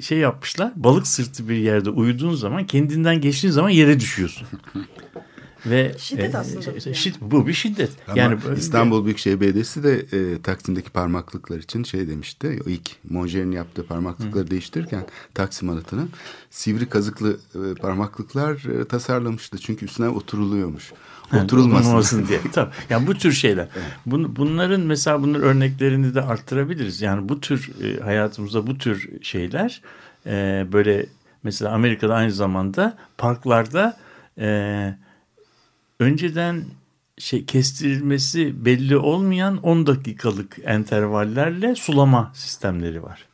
Şey 0.00 0.18
yapmışlar. 0.18 0.72
Balık 0.76 1.06
sırtı 1.06 1.48
bir 1.48 1.56
yerde 1.56 1.90
uyuduğun 1.90 2.34
zaman 2.34 2.66
kendinden 2.66 3.20
geçtiğin 3.20 3.52
zaman 3.52 3.70
yere 3.70 4.00
düşüyorsun. 4.00 4.48
Ve 5.66 5.94
Şiddet 5.98 6.34
aslında 6.34 6.58
bu 6.58 6.62
şey- 6.62 6.72
yani. 6.86 6.96
şid- 6.96 7.14
bu 7.20 7.46
bir 7.46 7.52
şiddet. 7.52 7.90
Ama 8.08 8.18
yani 8.18 8.38
İstanbul 8.56 9.04
Büyükşehir 9.04 9.40
Belediyesi 9.40 9.82
de 9.82 10.06
e, 10.12 10.42
Taksim'deki 10.42 10.90
parmaklıklar 10.90 11.58
için 11.58 11.82
şey 11.84 12.08
demişti. 12.08 12.60
O 12.66 12.70
ilk 12.70 12.90
Monjer'in 13.10 13.52
yaptığı 13.52 13.86
parmaklıkları 13.86 14.50
değiştirirken 14.50 15.06
Taksim 15.34 15.70
anıtının 15.70 16.10
sivri 16.50 16.88
kazıklı 16.88 17.38
e, 17.54 17.74
parmaklıklar 17.74 18.80
e, 18.80 18.84
tasarlamıştı. 18.84 19.58
Çünkü 19.58 19.84
üstüne 19.84 20.08
oturuluyormuş. 20.08 20.92
Oturulmasın. 21.26 21.84
Oturulmasın 21.84 22.26
diye. 22.28 22.40
Tabii. 22.52 22.70
Yani 22.90 23.06
bu 23.06 23.14
tür 23.14 23.32
şeyler. 23.32 23.68
Bun, 24.06 24.36
bunların 24.36 24.80
mesela 24.80 25.22
bunların 25.22 25.42
örneklerini 25.48 26.14
de 26.14 26.22
arttırabiliriz. 26.22 27.02
Yani 27.02 27.28
bu 27.28 27.40
tür 27.40 27.70
e, 27.84 28.00
hayatımızda 28.00 28.66
bu 28.66 28.78
tür 28.78 29.22
şeyler 29.22 29.82
e, 30.26 30.66
böyle 30.72 31.06
mesela 31.42 31.72
Amerika'da 31.72 32.14
aynı 32.14 32.32
zamanda 32.32 32.96
parklarda 33.18 33.96
e, 34.38 34.94
önceden 35.98 36.64
şey 37.18 37.44
kestirilmesi 37.44 38.64
belli 38.64 38.96
olmayan 38.96 39.56
10 39.56 39.86
dakikalık 39.86 40.56
entervallerle 40.64 41.74
sulama 41.74 42.32
sistemleri 42.34 43.02
var. 43.02 43.26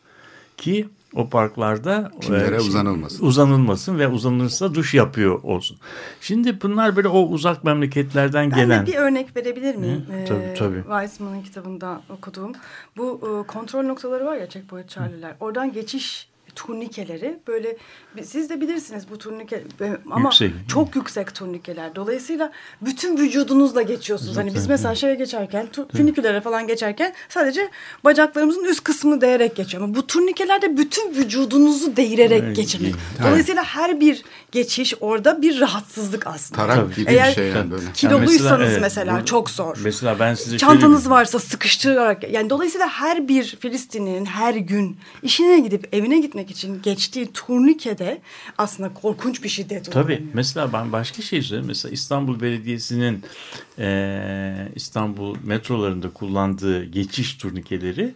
Ki 0.56 0.88
o 1.14 1.28
parklarda 1.28 2.10
Çimlere 2.20 2.56
e, 2.56 2.60
uzanılmasın. 2.60 3.26
uzanılmasın 3.26 3.98
ve 3.98 4.08
uzanırsa 4.08 4.74
duş 4.74 4.94
yapıyor 4.94 5.42
olsun. 5.42 5.78
Şimdi 6.20 6.62
bunlar 6.62 6.96
böyle 6.96 7.08
o 7.08 7.20
uzak 7.20 7.64
memleketlerden 7.64 8.50
Ben 8.50 8.56
gelen 8.56 8.86
de 8.86 8.90
bir 8.92 8.96
örnek 8.96 9.36
verebilir 9.36 9.74
miyim? 9.74 10.04
Hı, 10.06 10.24
tabii, 10.28 10.54
tabii. 10.58 10.82
Weissman'ın 10.82 11.42
kitabında 11.42 12.02
okuduğum. 12.10 12.52
Bu 12.96 13.20
e, 13.22 13.46
kontrol 13.46 13.82
noktaları 13.82 14.24
var 14.26 14.36
ya 14.36 14.48
checkpoint 14.48 14.88
Charlie'ler. 14.88 15.34
Oradan 15.40 15.72
geçiş 15.72 16.29
turnikeleri 16.56 17.38
böyle 17.48 17.76
siz 18.22 18.50
de 18.50 18.60
bilirsiniz 18.60 19.04
bu 19.10 19.18
turnike 19.18 19.64
ama 20.10 20.28
Yüksek. 20.28 20.52
çok 20.68 20.96
yüksek 20.96 21.34
turnikeler. 21.34 21.94
Dolayısıyla 21.94 22.52
bütün 22.82 23.16
vücudunuzla 23.16 23.82
geçiyorsunuz. 23.82 24.36
Hani 24.36 24.54
biz 24.54 24.66
mesela 24.66 24.94
şeye 24.94 25.14
geçerken 25.14 25.68
fünikülere 25.96 26.40
falan 26.40 26.66
geçerken 26.66 27.14
sadece 27.28 27.70
bacaklarımızın 28.04 28.64
üst 28.64 28.84
kısmını 28.84 29.20
değerek 29.20 29.56
geçiyor. 29.56 29.82
Ama 29.82 29.94
bu 29.94 30.06
turnikelerde 30.06 30.76
bütün 30.76 31.14
vücudunuzu 31.14 31.96
değirerek 31.96 32.42
Evet, 32.44 32.56
geçirmek. 32.56 32.94
evet. 33.20 33.26
Dolayısıyla 33.28 33.64
her 33.64 34.00
bir 34.00 34.22
geçiş 34.52 34.94
orada 35.00 35.42
bir 35.42 35.60
rahatsızlık 35.60 36.26
aslında. 36.26 36.60
Tarak 36.66 36.96
gibi 36.96 37.10
Eğer 37.10 37.28
bir 37.28 37.34
şey 37.34 37.48
yani 37.48 37.70
böyle. 37.70 37.92
Kiloluysanız 37.94 38.68
evet, 38.70 38.80
mesela 38.80 39.20
bu- 39.20 39.24
çok 39.24 39.50
zor. 39.50 39.76
Mesela 39.84 40.18
ben 40.18 40.34
size 40.34 40.58
Çantanız 40.58 41.10
varsa 41.10 41.38
sıkıştırarak 41.38 42.30
yani 42.32 42.50
dolayısıyla 42.50 42.88
her 42.88 43.28
bir 43.28 43.44
Filistinli'nin 43.44 44.24
her 44.24 44.54
gün 44.54 44.96
işine 45.22 45.60
gidip 45.60 45.88
evine 45.94 46.18
gitmek 46.20 46.50
için 46.50 46.82
geçtiği 46.82 47.32
turnikede 47.32 48.20
aslında 48.58 48.94
korkunç 48.94 49.42
bir 49.44 49.48
şiddet 49.48 49.92
Tabii. 49.92 50.12
uygulanıyor. 50.12 50.34
Mesela 50.34 50.72
ben 50.72 50.92
başka 50.92 51.22
şey 51.22 51.42
söyleyeyim. 51.42 51.66
Mesela 51.66 51.92
İstanbul 51.92 52.40
Belediyesi'nin 52.40 53.24
eee, 53.78 54.68
İstanbul 54.74 55.36
metrolarında 55.44 56.10
kullandığı 56.10 56.84
geçiş 56.84 57.34
turnikeleri 57.34 58.14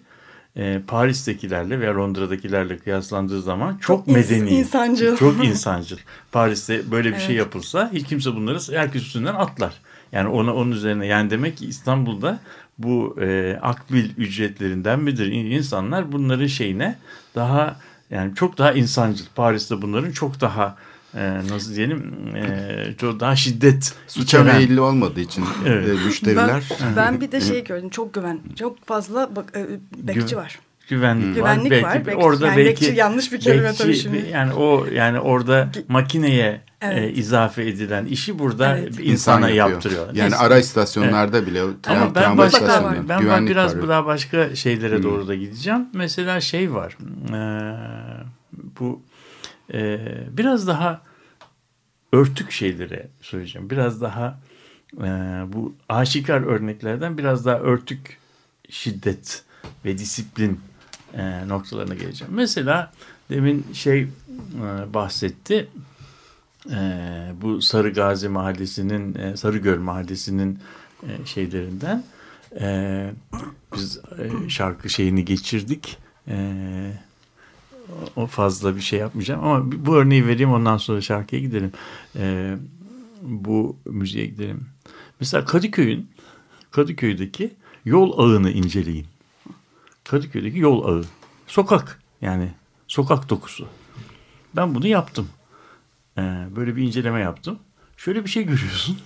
eee, 0.56 0.82
Paris'tekilerle 0.86 1.80
veya 1.80 1.96
Londra'dakilerle 1.96 2.78
kıyaslandığı 2.78 3.42
zaman 3.42 3.72
çok, 3.72 3.80
Çok 3.80 4.06
medeni. 4.06 4.50
insancıl. 4.50 5.16
Çok 5.16 5.44
insancıl. 5.44 5.96
Paris'te 6.32 6.90
böyle 6.90 7.12
bir 7.12 7.18
şey 7.18 7.26
Evet. 7.26 7.38
yapılsa 7.38 7.90
hiç 7.92 8.06
kimse 8.06 8.34
bunları 8.36 8.58
herkes 8.78 9.02
üstünden 9.02 9.34
atlar. 9.34 9.74
Yani 10.12 10.28
ona 10.28 10.54
onun 10.54 10.70
üzerine 10.72 11.06
yani 11.06 11.30
demek 11.30 11.56
ki 11.56 11.66
İstanbul'da 11.66 12.38
bu 12.78 13.16
e, 13.20 13.58
akbil 13.62 14.10
ücretlerinden 14.16 15.00
midir 15.00 15.26
İn- 15.32 15.50
insanlar 15.50 16.12
bunların 16.12 16.46
şeyine 16.46 16.98
daha 17.34 17.76
yani 18.10 18.34
çok 18.34 18.58
daha 18.58 18.72
insancıl. 18.72 19.24
Paris'te 19.34 19.82
bunların 19.82 20.10
çok 20.12 20.40
daha 20.40 20.76
e, 21.16 21.38
nasıl 21.50 21.74
diyelim 21.74 22.12
e, 22.36 22.94
çok 23.00 23.20
daha 23.20 23.36
şiddet 23.36 23.94
Suça 24.06 24.38
içeren- 24.38 24.56
meyilli 24.56 24.80
olmadığı 24.80 25.20
için 25.20 25.44
Evet. 25.66 25.88
e, 25.88 25.92
müşteriler 26.06 26.62
Ben, 26.82 26.96
ben 26.96 27.20
bir 27.20 27.32
de 27.32 27.40
şey 27.40 27.64
gördüm 27.64 27.88
çok 27.88 28.14
güven 28.14 28.40
çok 28.58 28.86
fazla 28.86 29.36
bak, 29.36 29.52
e, 29.56 29.66
bekçi 30.08 30.20
Güven- 30.20 30.36
var. 30.36 30.58
güvenlik, 30.88 31.34
Güvenlik 31.34 31.72
var. 31.72 31.82
var, 31.82 31.94
Belki 31.94 32.06
bekçi- 32.06 32.16
orada 32.24 32.46
yani 32.46 32.56
belki 32.56 32.68
bekçi 32.84 32.94
yanlış 32.98 33.32
bir 33.32 33.40
kelime 33.40 33.68
bekçi- 33.68 33.78
tabii 33.82 33.94
şimdi. 33.96 34.28
Yani 34.32 34.52
o 34.52 34.86
yani 34.92 35.20
orada 35.20 35.68
makineye 35.88 36.60
Evet. 36.82 36.98
e, 36.98 37.12
izafe 37.12 37.62
edilen 37.68 38.06
işi 38.06 38.38
burada 38.38 38.78
Evet. 38.78 38.88
insana 38.88 39.02
insan 39.02 39.40
yapıyor. 39.40 39.68
yaptırıyorlar. 39.70 40.14
Yani 40.14 40.30
Neyse. 40.30 40.36
ara 40.44 40.58
istasyonlarda 40.58 41.46
bile 41.46 41.64
o 41.64 41.66
Ama 41.86 42.04
ben 42.06 42.12
tramvay 42.22 42.38
başka 42.46 42.58
istasyonlarında 42.58 43.08
ben 43.08 43.20
güvenlik 43.20 43.50
biraz 43.50 43.74
var. 43.74 43.82
Hmm. 43.82 43.88
daha 43.88 44.06
başka 44.06 44.56
şeylere 44.56 45.02
doğru 45.02 45.28
da 45.28 45.34
gideceğim. 45.34 45.80
Mesela 45.94 46.40
şey 46.40 46.74
var. 46.74 46.96
e, 47.32 47.38
bu 48.80 49.00
e, 49.72 49.98
biraz 50.30 50.66
daha 50.66 51.02
örtük 52.12 52.50
şeylere 52.50 53.08
söyleyeceğim. 53.22 53.70
Biraz 53.70 54.00
daha 54.00 54.40
e, 54.98 55.06
bu 55.52 55.74
aşikar 55.88 56.40
örneklerden 56.40 57.18
biraz 57.18 57.46
daha 57.46 57.58
örtük 57.58 58.18
şiddet 58.68 59.42
ve 59.84 59.98
disiplin 59.98 60.60
e, 61.14 61.48
noktalarına 61.48 61.94
geleceğim. 61.94 62.34
Mesela 62.34 62.92
demin 63.30 63.66
şey 63.72 64.00
e, 64.00 64.08
bahsetti. 64.94 65.68
E, 66.70 66.78
bu 67.42 67.62
Sarı 67.62 67.92
Gazi 67.92 68.28
Mahallesi'nin, 68.28 69.14
e, 69.14 69.36
Sarıgöl 69.36 69.78
Mahallesi'nin 69.78 70.58
e, 71.02 71.26
şeylerinden 71.26 72.04
e, 72.60 73.10
biz 73.76 73.98
e, 73.98 74.48
şarkı 74.48 74.88
şeyini 74.90 75.24
geçirdik. 75.24 75.98
E, 76.28 76.36
o- 78.16 78.26
fazla 78.26 78.76
bir 78.76 78.80
şey 78.80 78.98
yapmayacağım 78.98 79.44
ama 79.44 79.72
bu 79.86 79.96
örneği 79.96 80.26
vereyim 80.26 80.52
ondan 80.52 80.76
sonra 80.76 81.00
şarkıya 81.00 81.42
gidelim. 81.42 81.72
E, 82.16 82.56
bu 83.22 83.76
müziğe 83.84 84.26
gidelim. 84.26 84.66
Mesela 85.20 85.44
Kadıköy'ün 85.44 86.10
Kadıköy'deki 86.70 87.54
yol 87.84 88.18
ağını 88.18 88.50
inceleyin. 88.50 89.06
Kadıköy'deki 90.04 90.58
yol 90.58 90.84
ağı. 90.88 91.04
Sokak 91.46 92.00
yani 92.20 92.52
sokak 92.88 93.28
dokusu. 93.28 93.68
Ben 94.56 94.74
bunu 94.74 94.86
yaptım. 94.86 95.28
Ee, 96.18 96.46
böyle 96.56 96.76
bir 96.76 96.82
inceleme 96.82 97.20
yaptım. 97.20 97.58
Şöyle 97.96 98.24
bir 98.24 98.30
şey 98.30 98.42
görüyorsun. 98.42 98.98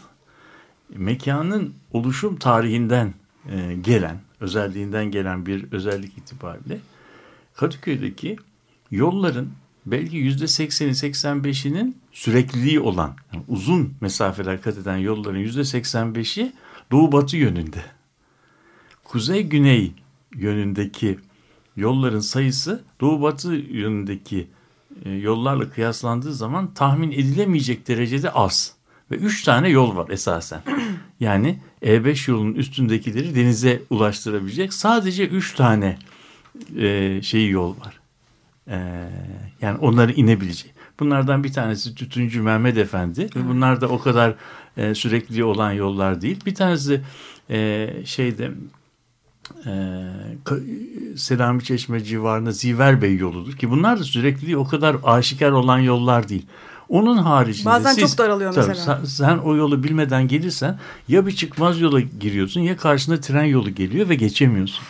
mekanın 0.97 1.75
oluşum 1.93 2.37
tarihinden 2.37 3.15
e, 3.51 3.75
gelen, 3.81 4.21
özelliğinden 4.41 5.11
gelen 5.11 5.47
bir 5.47 5.73
özellik 5.73 6.19
itibariyle 6.19 6.79
Kadıköy'deki 7.55 8.37
yolların 8.91 9.51
belki 9.87 10.17
yüzde 10.17 10.47
sekseni, 10.47 10.95
seksen 10.95 11.45
beşinin 11.45 11.97
sürekliliği 12.13 12.81
olan, 12.81 13.17
yani 13.33 13.45
uzun 13.49 13.95
mesafeler 14.01 14.63
kat 14.63 14.79
eden 14.79 14.97
yolların 14.97 15.39
yüzde 15.39 15.65
seksen 15.65 16.15
beşi 16.15 16.53
doğu 16.91 17.13
batı 17.13 17.37
yönünde. 17.37 17.83
Kuzey 19.05 19.43
güney 19.43 19.93
yönündeki 20.35 21.19
yolların 21.77 22.21
sayısı 22.21 22.85
doğu 23.01 23.23
batı 23.23 23.55
yönündeki 23.55 24.49
e, 25.05 25.11
yollarla 25.11 25.71
kıyaslandığı 25.71 26.35
zaman 26.35 26.75
tahmin 26.75 27.11
edilemeyecek 27.11 27.89
derecede 27.89 28.31
az. 28.31 28.75
Ve 29.11 29.17
üç 29.17 29.43
tane 29.43 29.69
yol 29.69 29.97
var 29.97 30.09
esasen. 30.11 30.63
Yani 31.21 31.59
E5 31.83 32.31
yolunun 32.31 32.55
üstündekileri 32.55 33.35
denize 33.35 33.83
ulaştırabilecek 33.91 34.75
sadece 34.75 35.27
üç 35.27 35.55
tane 35.55 35.99
e, 36.77 37.21
şeyi 37.23 37.51
yol 37.51 37.81
var. 37.81 38.01
E, 38.69 39.09
yani 39.61 39.79
onları 39.79 40.13
inebilecek. 40.13 40.75
Bunlardan 41.01 41.45
bir 41.45 41.53
tanesi 41.53 41.95
Tütüncü 41.95 42.43
Mehmet 42.43 42.79
Efendi. 42.79 43.29
Ve 43.37 43.49
bunlar 43.49 43.81
da 43.81 43.89
o 43.89 43.99
kadar 43.99 44.35
e, 44.77 44.95
sürekli 44.95 45.45
olan 45.45 45.73
yollar 45.73 46.21
değil. 46.21 46.41
Bir 46.47 46.55
tanesi 46.55 47.01
e, 47.51 47.89
şeyde 48.05 48.51
e, 49.67 49.73
Selami 51.17 51.65
Çeşme 51.65 52.05
civarında 52.05 52.53
Ziver 52.53 53.03
Bey 53.03 53.17
yoludur 53.17 53.57
ki 53.57 53.71
bunlar 53.71 53.99
da 53.99 54.05
sürekli 54.05 54.57
o 54.57 54.65
kadar 54.65 54.97
aşikar 55.05 55.51
olan 55.51 55.79
yollar 55.79 56.29
değil. 56.29 56.47
Onun 56.89 57.17
haricinde 57.17 57.67
Bazen 57.67 57.93
siz, 57.93 58.11
çok 58.11 58.19
daralıyor 58.19 58.53
tabii, 58.53 58.69
mesela. 58.69 58.97
Sen, 58.97 59.05
sen 59.05 59.39
o 59.39 59.57
yolu 59.57 59.85
bilmeden 59.85 60.29
gelirsen 60.29 60.79
ya 61.09 61.27
bir 61.27 61.33
çıkmaz 61.33 61.81
yola 61.81 62.01
giriyorsun 62.01 62.61
ya 62.61 62.77
karşına 62.77 63.21
tren 63.21 63.45
yolu 63.45 63.71
geliyor 63.71 64.09
ve 64.09 64.15
geçemiyorsun. 64.15 64.85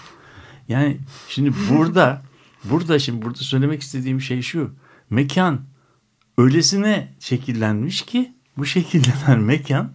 Yani 0.68 0.96
şimdi 1.28 1.52
burada 1.70 2.22
burada 2.64 2.98
şimdi 2.98 3.24
burada 3.24 3.38
söylemek 3.38 3.82
istediğim 3.82 4.20
şey 4.20 4.42
şu. 4.42 4.74
Mekan 5.10 5.60
öylesine 6.38 7.14
şekillenmiş 7.20 8.02
ki 8.02 8.32
bu 8.56 8.66
şekillenen 8.66 9.40
mekan 9.40 9.92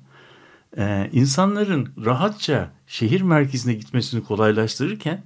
e, 0.78 1.10
insanların 1.12 1.94
rahatça 2.06 2.72
şehir 2.88 3.22
merkezine 3.22 3.74
gitmesini 3.74 4.24
kolaylaştırırken 4.24 5.24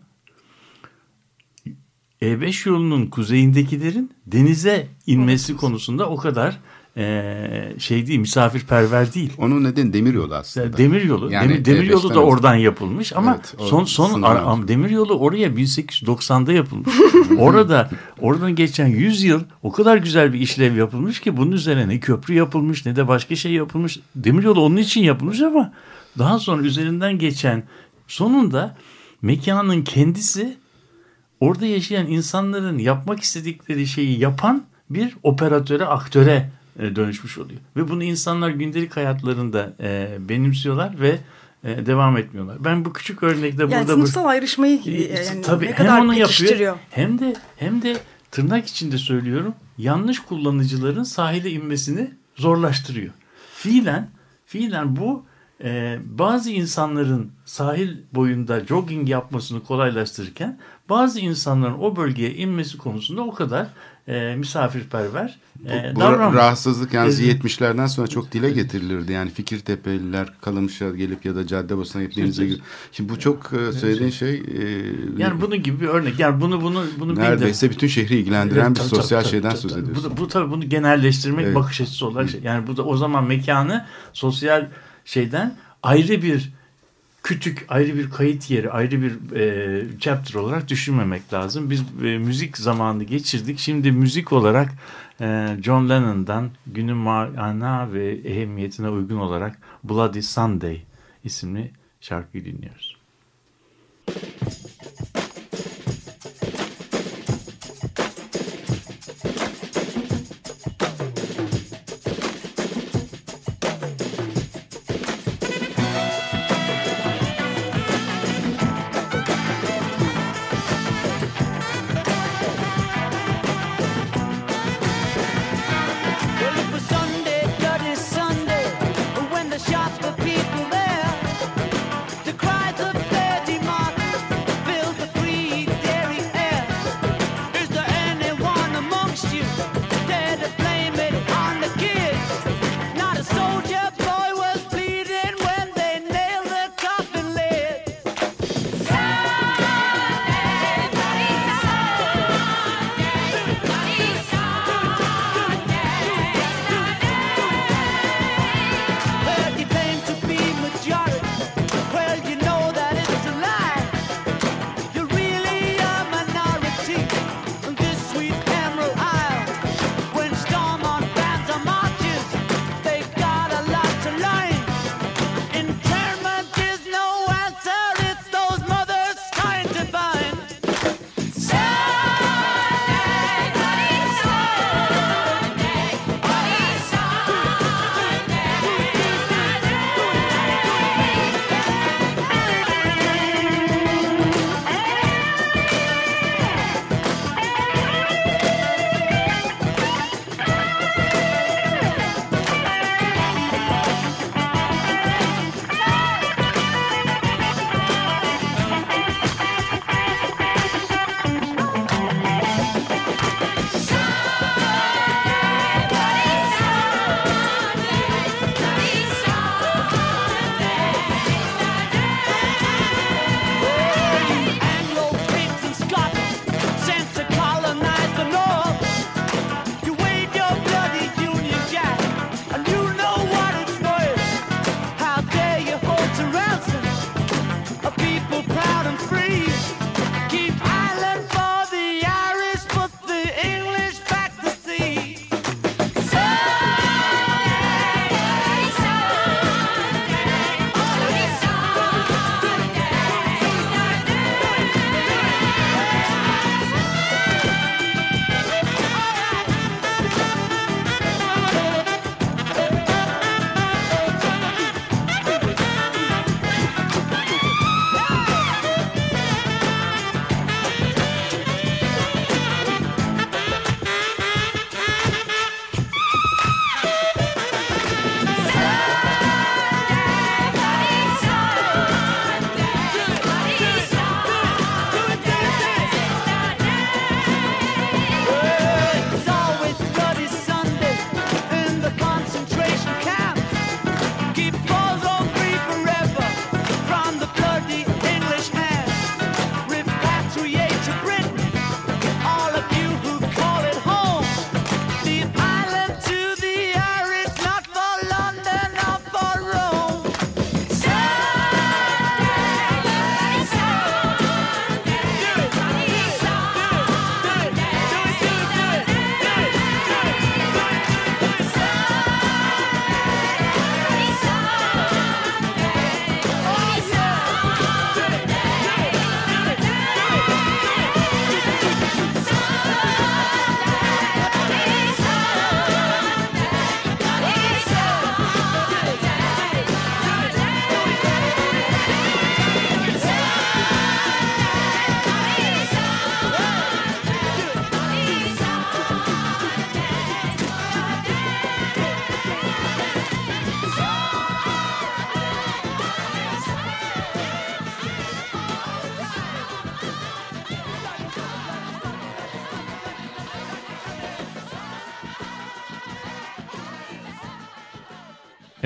E5 2.21 2.69
yolunun 2.69 3.07
kuzeyindekilerin 3.07 4.11
denize 4.25 4.87
inmesi 5.05 5.55
konusunda 5.55 6.09
o 6.09 6.17
kadar 6.17 6.59
e, 6.97 7.73
şey 7.79 8.07
değil 8.07 8.19
misafirperver 8.19 9.13
değil. 9.13 9.33
Onun 9.37 9.63
nedeni 9.63 9.93
demiryolu 9.93 10.35
aslında. 10.35 10.77
Demiryolu. 10.77 11.31
Yani 11.31 11.49
Demir, 11.49 11.65
demiryolu 11.65 11.99
E5'ten 12.07 12.09
da 12.15 12.19
önce. 12.19 12.31
oradan 12.31 12.55
yapılmış 12.55 13.13
ama 13.15 13.33
Evet, 13.35 13.55
o 13.59 13.65
son 13.65 13.83
son 13.83 14.21
ar- 14.21 14.35
am- 14.35 14.67
demiryolu 14.67 15.13
oraya 15.19 15.47
1890'da 15.47 16.53
yapılmış. 16.53 16.93
Orada 17.37 17.89
oradan 18.19 18.55
geçen 18.55 18.87
100 18.87 19.23
yıl 19.23 19.41
o 19.63 19.71
kadar 19.71 19.97
güzel 19.97 20.33
bir 20.33 20.39
işlev 20.39 20.75
yapılmış 20.75 21.19
ki 21.19 21.37
bunun 21.37 21.51
üzerine 21.51 21.87
ne 21.89 21.99
köprü 21.99 22.33
yapılmış 22.33 22.85
ne 22.85 22.95
de 22.95 23.07
başka 23.07 23.35
şey 23.35 23.51
yapılmış. 23.51 23.99
Demiryolu 24.15 24.61
onun 24.61 24.77
için 24.77 25.01
yapılmış 25.01 25.41
ama 25.41 25.73
daha 26.17 26.39
sonra 26.39 26.61
üzerinden 26.63 27.19
geçen 27.19 27.63
sonunda 28.07 28.75
mekanın 29.21 29.81
kendisi 29.81 30.57
orada 31.39 31.65
yaşayan 31.65 32.07
insanların 32.07 32.77
yapmak 32.77 33.19
istedikleri 33.19 33.87
şeyi 33.87 34.19
yapan 34.19 34.63
bir 34.89 35.17
operatöre, 35.23 35.85
aktöre 35.85 36.31
e, 36.31 36.49
dönüşmüş 36.79 37.37
oluyor. 37.37 37.59
Ve 37.75 37.89
bunu 37.89 38.03
insanlar 38.03 38.49
gündelik 38.49 38.97
hayatlarında 38.97 39.73
e, 39.79 40.17
benimsiyorlar 40.19 41.01
ve 41.01 41.19
e, 41.63 41.85
devam 41.85 42.17
etmiyorlar. 42.17 42.57
Ben 42.65 42.85
bu 42.85 42.93
küçük 42.93 43.23
örnekte 43.23 43.63
Yani 43.63 43.71
burada... 43.71 43.93
sınıfsal 43.93 44.25
ayrışmayı 44.25 44.79
E, 44.85 44.91
e, 44.91 45.25
yani 45.25 45.41
tabii 45.41 45.65
ne 45.65 45.69
hem 45.69 45.75
kadar 45.75 46.01
onu 46.01 46.13
pekiştiriyor. 46.13 46.59
yapıyor 46.59 46.77
hem 46.89 47.19
de 47.19 47.35
hem 47.57 47.81
de 47.81 47.97
tırnak 48.31 48.67
içinde 48.67 48.97
söylüyorum 48.97 49.53
yanlış 49.77 50.19
kullanıcıların 50.19 51.03
sahile 51.03 51.51
inmesini 51.51 52.11
zorlaştırıyor. 52.35 53.13
Fiilen 53.55 54.09
fiilen 54.45 54.95
bu 54.95 55.25
e, 55.63 55.99
bazı 56.05 56.51
insanların 56.51 57.31
sahil 57.45 57.97
boyunda 58.13 58.59
jogging 58.65 59.09
yapmasını 59.09 59.63
kolaylaştırırken 59.63 60.59
bazı 60.89 61.19
insanların 61.19 61.79
o 61.79 61.95
bölgeye 61.95 62.33
inmesi 62.33 62.77
konusunda 62.77 63.21
o 63.21 63.33
kadar 63.33 63.67
e, 64.07 64.35
misafirperver 64.35 65.37
e, 65.69 65.91
Bu 65.95 65.99
davranmıyor. 65.99 66.33
rahatsızlık 66.33 66.93
yalnız 66.93 67.19
Evet. 67.21 67.43
70'lerden 67.43 67.85
sonra 67.87 68.07
çok 68.07 68.31
dile 68.31 68.49
getirilirdi. 68.49 69.11
Yani 69.11 69.29
Fikirtepeliler 69.31 70.27
Kalamış'a 70.41 70.89
gelip 70.89 71.25
ya 71.25 71.35
da 71.35 71.47
Caddebostan'a 71.47 72.03
gelip 72.03 72.15
denize 72.17 72.45
girip. 72.45 72.61
Şimdi 72.91 73.09
bu 73.09 73.19
çok 73.19 73.51
e, 73.53 73.71
söylediğin 73.71 74.09
şey 74.09 74.35
e, 74.35 74.41
Yani 75.17 75.41
bunun 75.41 75.63
gibi 75.63 75.81
bir 75.81 75.87
örnek. 75.87 76.19
Yani 76.19 76.41
bunu 76.41 76.61
bunu 76.61 76.83
bunu 76.99 77.15
neredeyse 77.15 77.69
bütün 77.69 77.87
şehri 77.87 78.15
ilgilendiren 78.15 78.61
Evet, 78.61 78.69
bir 78.69 78.75
tabii, 78.75 78.87
sosyal 78.89 79.19
tabii, 79.21 79.31
şeyden 79.31 79.49
tabii, 79.49 79.59
söz 79.61 79.77
ediyorsun. 79.77 80.11
Bu, 80.17 80.21
bu 80.21 80.27
tabii 80.27 80.51
bunu 80.51 80.69
genelleştirmek 80.69 81.45
Evet. 81.45 81.55
bakış 81.55 81.81
açısı 81.81 82.07
olarak 82.07 82.29
şey. 82.29 82.41
Yani 82.43 82.67
bu 82.67 82.77
da 82.77 82.83
o 82.85 82.97
zaman 82.97 83.23
mekanı 83.27 83.85
sosyal 84.13 84.67
şeyden 85.07 85.55
ayrı 85.83 86.21
bir 86.21 86.51
kütük, 87.23 87.65
ayrı 87.69 87.97
bir 87.97 88.09
kayıt 88.09 88.51
yeri, 88.51 88.71
ayrı 88.71 89.01
bir 89.01 89.35
e, 89.35 89.99
chapter 89.99 90.33
olarak 90.33 90.67
düşünmemek 90.67 91.33
lazım. 91.33 91.69
Biz 91.69 91.81
e, 92.03 92.17
müzik 92.17 92.57
zamanını 92.57 93.03
geçirdik. 93.03 93.59
Şimdi 93.59 93.91
müzik 93.91 94.33
olarak 94.33 94.73
e, 95.21 95.57
John 95.63 95.89
Lennon'dan 95.89 96.49
günün 96.67 96.97
mana 96.97 97.93
ve 97.93 98.11
ehemmiyetine 98.11 98.89
uygun 98.89 99.17
olarak 99.17 99.57
Bloody 99.83 100.21
Sunday 100.21 100.81
isimli 101.23 101.71
şarkıyı 102.01 102.45
dinliyoruz. 102.45 102.96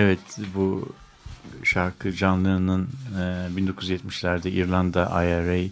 Evet 0.02 0.40
bu 0.56 0.94
şarkı 1.64 2.12
canlının 2.12 2.90
e, 3.16 3.22
1970'lerde 3.62 4.50
İrlanda 4.50 5.24
IRA 5.24 5.70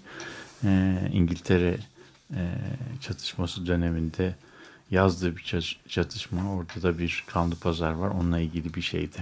e, 0.64 1.10
İngiltere 1.14 1.78
e, 2.34 2.42
çatışması 3.02 3.66
döneminde 3.66 4.36
yazdığı 4.92 5.38
bir 5.38 5.42
çat- 5.42 5.90
çatışma. 5.90 6.54
Orada 6.54 6.82
da 6.84 7.00
bir 7.00 7.24
kanlı 7.28 7.56
pazar 7.56 7.92
var. 7.92 8.10
Onunla 8.10 8.40
ilgili 8.40 8.74
bir 8.74 8.82
şeydi. 8.82 9.18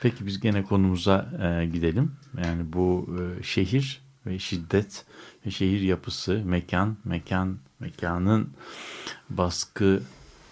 Peki 0.00 0.26
biz 0.26 0.40
gene 0.40 0.62
konumuza 0.62 1.26
e, 1.42 1.66
gidelim. 1.66 2.12
Yani 2.44 2.72
bu 2.72 3.08
e, 3.20 3.42
şehir 3.42 4.00
ve 4.26 4.38
şiddet 4.38 5.04
ve 5.46 5.50
şehir 5.50 5.80
yapısı, 5.80 6.42
mekan, 6.44 6.96
mekan, 7.04 7.58
mekanın 7.80 8.50
baskı 9.30 10.02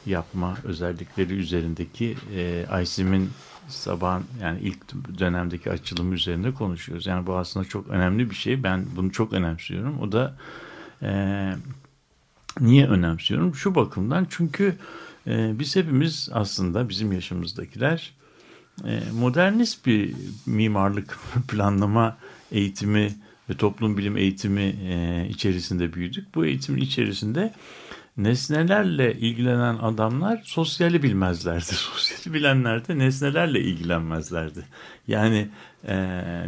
yapma 0.06 0.58
özellikleri 0.64 1.34
üzerindeki 1.34 2.16
e, 2.34 2.66
Aysim'in 2.70 3.30
sabah 3.68 4.20
yani 4.42 4.60
ilk 4.60 4.78
dönemdeki 5.18 5.70
açılımı 5.70 6.14
üzerinde 6.14 6.54
konuşuyoruz. 6.54 7.06
Yani 7.06 7.26
bu 7.26 7.36
aslında 7.36 7.66
çok 7.66 7.88
önemli 7.88 8.30
bir 8.30 8.34
şey. 8.34 8.62
Ben 8.62 8.86
bunu 8.96 9.12
çok 9.12 9.32
önemsiyorum. 9.32 10.00
O 10.00 10.12
da 10.12 10.36
e, 11.02 11.52
niye 12.60 12.88
önemsiyorum? 12.88 13.54
Şu 13.54 13.74
bakımdan 13.74 14.26
çünkü 14.30 14.76
e, 15.26 15.58
biz 15.58 15.76
hepimiz 15.76 16.28
aslında 16.32 16.88
bizim 16.88 17.12
yaşımızdakiler 17.12 18.12
e, 18.84 19.02
modernist 19.12 19.86
bir 19.86 20.14
mimarlık 20.46 21.18
planlama 21.48 22.16
eğitimi 22.52 23.14
ve 23.50 23.56
toplum 23.56 23.98
bilim 23.98 24.16
eğitimi 24.16 24.62
e, 24.62 25.26
içerisinde 25.28 25.92
büyüdük. 25.92 26.34
Bu 26.34 26.46
eğitimin 26.46 26.82
içerisinde 26.82 27.54
nesnelerle 28.16 29.14
ilgilenen 29.14 29.74
adamlar 29.74 30.42
sosyali 30.44 31.02
bilmezlerdi. 31.02 31.64
Sosyali 31.74 32.34
bilenler 32.34 32.88
de 32.88 32.98
nesnelerle 32.98 33.60
ilgilenmezlerdi. 33.60 34.64
Yani 35.08 35.48
e, 35.86 35.96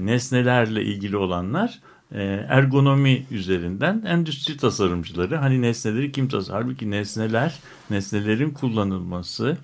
nesnelerle 0.07 0.85
ilgili 0.85 1.17
olanlar 1.17 1.81
e, 2.13 2.23
ergonomi 2.49 3.27
üzerinden 3.31 4.03
endüstri 4.07 4.57
tasarımcıları 4.57 5.37
hani 5.37 5.63
nesneleri 5.63 6.13
kim 6.13 6.29
tasar? 6.29 6.63
Halbuki 6.63 6.91
nesneler, 6.91 7.55
nesnelerin 7.91 8.51
kullanılması 8.51 9.57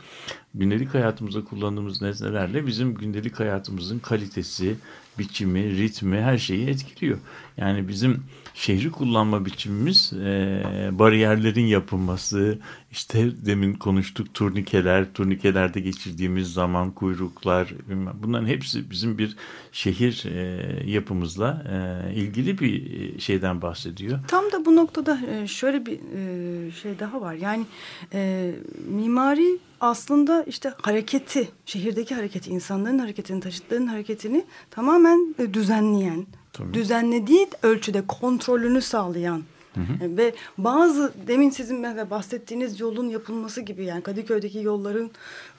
gündelik 0.55 0.95
hayatımızda 0.95 1.45
kullandığımız 1.45 2.03
nesnelerle 2.03 2.67
bizim 2.67 2.95
gündelik 2.95 3.41
hayatımızın 3.41 3.99
kalitesi, 3.99 4.77
biçimi, 5.19 5.77
ritmi 5.77 6.21
her 6.21 6.39
şeyi 6.39 6.69
etkiliyor. 6.69 7.19
Yani 7.57 7.89
bizim 7.89 8.25
şehri 8.55 8.91
kullanma 8.91 9.45
biçimimiz 9.45 10.13
e, 10.13 10.63
bariyerlerin 10.93 11.67
yapılması, 11.67 12.59
işte 12.91 13.47
demin 13.47 13.75
konuştuk 13.75 14.35
turnikeler, 14.35 15.13
turnikelerde 15.13 15.81
geçirdiğimiz 15.81 16.53
zaman 16.53 16.91
kuyruklar, 16.91 17.75
bunların 18.23 18.47
hepsi 18.47 18.91
bizim 18.91 19.19
bir 19.19 19.37
şehir 19.73 20.25
e, 20.27 20.91
yapımızla 20.91 21.65
e, 21.73 22.15
ilgili 22.15 22.59
bir 22.59 23.21
şeyden 23.21 23.63
bahsediyor. 23.63 24.19
Tam 24.29 24.45
da 24.53 24.65
bu 24.65 24.77
noktada 24.77 25.21
e, 25.31 25.47
şöyle 25.47 25.87
bir 25.87 25.99
e, 26.17 26.71
şey 26.71 26.99
daha 26.99 27.21
var. 27.21 27.35
Yani 27.35 27.67
e, 28.13 28.53
mimari 28.89 29.59
aslında 29.81 30.43
işte 30.43 30.73
hareketi, 30.83 31.49
şehirdeki 31.67 32.15
hareketi, 32.15 32.51
insanların 32.51 32.99
hareketini, 32.99 33.41
taşıtların 33.41 33.87
hareketini 33.87 34.45
tamamen 34.71 35.35
e, 35.39 35.55
düzenleyen, 35.55 36.27
Tabii. 36.53 36.75
düzenlediği 36.75 37.49
ölçüde 37.63 38.07
kontrolünü 38.07 38.83
sağlayan 38.83 39.43
E, 39.77 40.17
ve 40.17 40.35
bazı 40.59 41.13
demin 41.27 41.51
sizin 41.51 41.81
mesela 41.81 42.11
bahsettiğiniz 42.11 42.81
yolun 42.81 43.09
yapılması 43.09 43.61
gibi 43.61 43.85
yani 43.85 44.03
Kadıköy'deki 44.03 44.59
yolların 44.59 45.11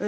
e, 0.02 0.08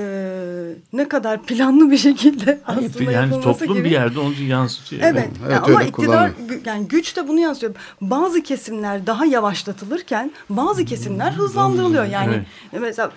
ne 0.94 1.08
kadar 1.10 1.44
planlı 1.44 1.92
bir 1.92 1.98
şekilde 1.98 2.60
aslında 2.66 3.12
yani 3.12 3.32
yapılması 3.32 3.60
toplum 3.60 3.78
gibi. 3.78 3.86
bir 3.86 3.92
yerde 3.92 4.20
onu 4.20 4.34
yansıtıyor. 4.48 5.02
Evet, 5.06 5.30
Evet, 5.46 5.52
yani 5.54 5.66
ama 5.66 5.84
iktidar 5.84 6.32
kullanıyor. 6.36 6.62
yani 6.66 6.88
güç 6.88 7.16
de 7.18 7.28
bunu 7.28 7.40
yansıtıyor. 7.40 7.74
Bazı 8.02 8.44
kesimler 8.44 9.08
daha 9.08 9.26
yavaşlatılırken 9.26 10.32
bazı 10.50 10.86
kesimler 10.86 11.32
hızlandırılıyor. 11.32 12.06
Yani 12.06 12.42
mesela 12.82 13.12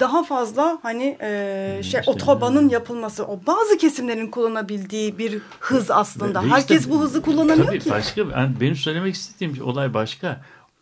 daha 0.00 0.24
fazla 0.24 0.78
hani 0.82 1.16
e, 1.20 1.80
şey 1.82 2.00
işte, 2.00 2.10
otobanın 2.10 2.68
yapılması 2.68 3.26
o 3.26 3.40
bazı 3.46 3.78
kesimlerin 3.78 4.26
kullanabildiği 4.26 5.18
bir 5.18 5.38
hız 5.60 5.90
aslında. 5.90 6.42
Ve 6.42 6.46
işte- 6.46 6.56
Herkes 6.56 6.90
bu 6.90 7.00
hızı 7.00 7.22
kullanamıyor 7.22 7.66
Tabii 7.66 7.78
ki. 7.78 7.90
başka 7.90 8.20
yani 8.20 8.50
benim 8.60 8.76
söylemek 8.76 9.14
istediğim 9.14 9.66
olay 9.66 9.94
başka. 9.94 10.29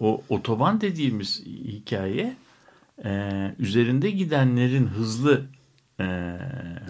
O 0.01 0.22
otoban 0.28 0.80
dediğimiz 0.80 1.42
hikaye 1.46 2.36
e, 3.05 3.30
üzerinde 3.59 4.11
gidenlerin 4.11 4.86
hızlı 4.86 5.42
e, 6.01 6.05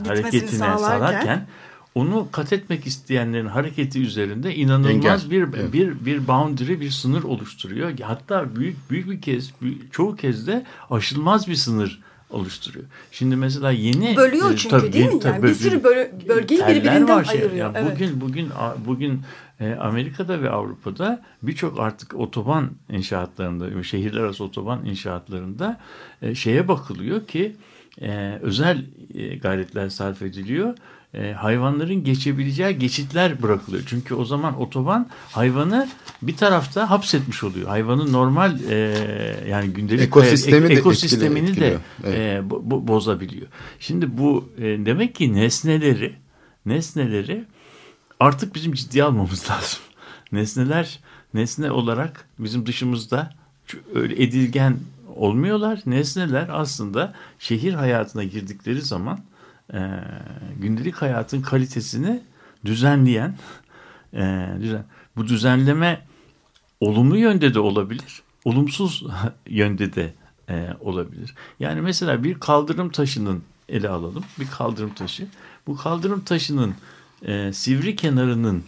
hareketine 0.06 0.50
sağlarken- 0.50 0.78
sağlarken 0.78 1.46
onu 1.94 2.28
kat 2.32 2.52
etmek 2.52 2.86
isteyenlerin 2.86 3.46
hareketi 3.46 4.02
üzerinde 4.02 4.54
inanılmaz 4.54 4.90
Engel. 5.24 5.30
bir 5.30 5.42
Evet. 5.42 5.72
bir 5.72 6.04
bir 6.06 6.28
boundary 6.28 6.80
bir 6.80 6.90
sınır 6.90 7.22
oluşturuyor. 7.22 7.98
Hatta 8.02 8.56
büyük 8.56 8.90
büyük 8.90 9.10
bir 9.10 9.20
kez 9.20 9.50
büyük- 9.62 9.92
çoğu 9.92 10.16
kez 10.16 10.46
de 10.46 10.64
aşılmaz 10.90 11.48
bir 11.48 11.54
sınır 11.54 12.00
oluşturuyor. 12.30 12.84
Şimdi 13.12 13.36
mesela 13.36 13.70
yeni 13.70 14.16
Bölüyor 14.16 14.50
e, 14.50 14.56
çünkü 14.56 14.76
tabii, 14.78 14.92
değil 14.92 15.12
mi? 15.12 15.20
tabii, 15.20 15.34
Yani 15.34 15.42
bir 15.42 15.54
sürü 15.54 15.84
bölü- 15.84 16.10
bölgeyi 16.28 16.60
birbirinden 16.60 17.08
var 17.08 17.24
şey. 17.24 17.40
ayırıyor. 17.40 17.56
Ya 17.74 17.82
Evet. 17.82 17.92
bugün 17.94 18.20
bugün 18.20 18.48
bugün 18.86 19.20
e, 19.60 19.72
Amerika'da 19.74 20.42
ve 20.42 20.50
Avrupa'da 20.50 21.22
birçok 21.42 21.80
artık 21.80 22.14
otoban 22.14 22.70
inşaatlarında, 22.90 23.82
şehirler 23.82 24.20
arası 24.20 24.44
otoban 24.44 24.84
inşaatlarında 24.84 25.80
e, 26.22 26.34
şeye 26.34 26.68
bakılıyor 26.68 27.26
ki 27.26 27.56
e, 28.02 28.38
özel 28.42 28.84
e, 29.14 29.36
gayretler 29.36 29.88
sarf 29.88 30.22
ediliyor. 30.22 30.74
E, 31.14 31.32
hayvanların 31.32 32.04
geçebileceği 32.04 32.78
geçitler 32.78 33.42
bırakılıyor. 33.42 33.82
Çünkü 33.86 34.14
o 34.14 34.24
zaman 34.24 34.60
otoban 34.60 35.06
hayvanı 35.32 35.88
bir 36.22 36.36
tarafta 36.36 36.90
hapsetmiş 36.90 37.44
oluyor. 37.44 37.68
Hayvanın 37.68 38.12
normal 38.12 38.58
e, 38.70 38.76
yani 39.48 39.68
gündelik 39.68 40.02
Ekosistemi 40.02 40.56
hayat- 40.58 40.68
de 40.70 40.74
ekosistemini 40.74 41.46
de 41.46 41.50
etkiliyor. 41.50 41.80
Evet. 42.04 42.14
e, 42.18 42.42
bo- 42.48 42.68
bo- 42.68 42.86
bozabiliyor. 42.88 43.46
Şimdi 43.80 44.18
bu 44.18 44.48
e, 44.58 44.62
demek 44.62 45.14
ki 45.14 45.34
nesneleri 45.34 46.12
nesneleri 46.66 47.44
artık 48.20 48.54
bizim 48.54 48.72
ciddiye 48.72 49.04
almamız 49.04 49.50
lazım. 49.50 49.80
Nesneler 50.32 51.00
nesne 51.34 51.70
olarak 51.70 52.28
bizim 52.38 52.66
dışımızda 52.66 53.34
öyle 53.94 54.22
edilgen 54.22 54.76
olmuyorlar. 55.16 55.80
Nesneler 55.86 56.48
aslında 56.52 57.14
şehir 57.38 57.74
hayatına 57.74 58.24
girdikleri 58.24 58.82
zaman 58.82 59.20
e, 59.74 59.78
gündelik 60.60 60.94
hayatın 60.94 61.42
kalitesini 61.42 62.22
düzenleyen 62.64 63.34
e, 64.14 64.48
düzen. 64.60 64.84
Bu 65.16 65.26
düzenleme 65.26 66.06
olumlu 66.80 67.18
yönde 67.18 67.54
de 67.54 67.60
olabilir, 67.60 68.22
olumsuz 68.44 69.04
yönde 69.48 69.94
de 69.94 70.14
e, 70.48 70.68
olabilir. 70.80 71.34
Yani 71.60 71.80
mesela 71.80 72.24
bir 72.24 72.34
kaldırım 72.34 72.90
taşının 72.90 73.42
ele 73.68 73.88
alalım. 73.88 74.24
Bir 74.40 74.46
kaldırım 74.50 74.94
taşı. 74.94 75.26
Bu 75.66 75.76
kaldırım 75.76 76.20
taşının 76.20 76.74
e, 77.22 77.52
sivri 77.52 77.96
kenarının 77.96 78.64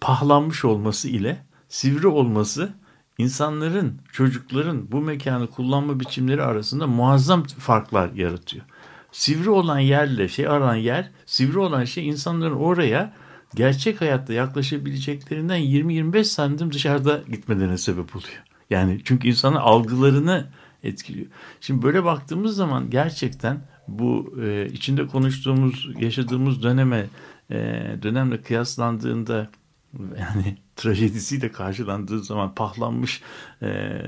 pahlanmış 0.00 0.64
olması 0.64 1.08
ile 1.08 1.44
sivri 1.68 2.06
olması 2.06 2.72
insanların, 3.18 3.98
çocukların 4.12 4.92
bu 4.92 5.00
mekanı 5.00 5.46
kullanma 5.46 6.00
biçimleri 6.00 6.42
arasında 6.42 6.86
muazzam 6.86 7.42
farklar 7.42 8.12
yaratıyor. 8.12 8.64
Sivri 9.12 9.50
olan 9.50 9.78
yerle 9.78 10.28
şey 10.28 10.48
aran 10.48 10.74
yer, 10.74 11.10
sivri 11.26 11.58
olan 11.58 11.84
şey 11.84 12.08
insanların 12.08 12.56
oraya 12.56 13.12
gerçek 13.54 14.00
hayatta 14.00 14.32
yaklaşabileceklerinden 14.32 15.60
20-25 15.60 16.24
santim 16.24 16.72
dışarıda 16.72 17.22
gitmelerine 17.30 17.78
sebep 17.78 18.16
oluyor. 18.16 18.42
Yani 18.70 19.00
çünkü 19.04 19.28
insanın 19.28 19.56
algılarını 19.56 20.46
etkiliyor. 20.82 21.26
Şimdi 21.60 21.82
böyle 21.82 22.04
baktığımız 22.04 22.56
zaman 22.56 22.90
gerçekten 22.90 23.60
bu 23.88 24.34
e, 24.42 24.66
içinde 24.66 25.06
konuştuğumuz, 25.06 25.90
yaşadığımız 26.00 26.62
döneme 26.62 27.06
e, 27.50 27.56
dönemle 28.02 28.42
kıyaslandığında 28.42 29.50
yani 29.98 30.56
trajedisiyle 30.76 31.52
karşılandığı 31.52 32.24
zaman 32.24 32.54
pahlanmış 32.54 33.22
e, 33.62 34.00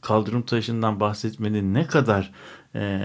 kaldırım 0.00 0.42
taşından 0.42 1.00
bahsetmenin 1.00 1.74
ne 1.74 1.86
kadar 1.86 2.32
e, 2.74 3.00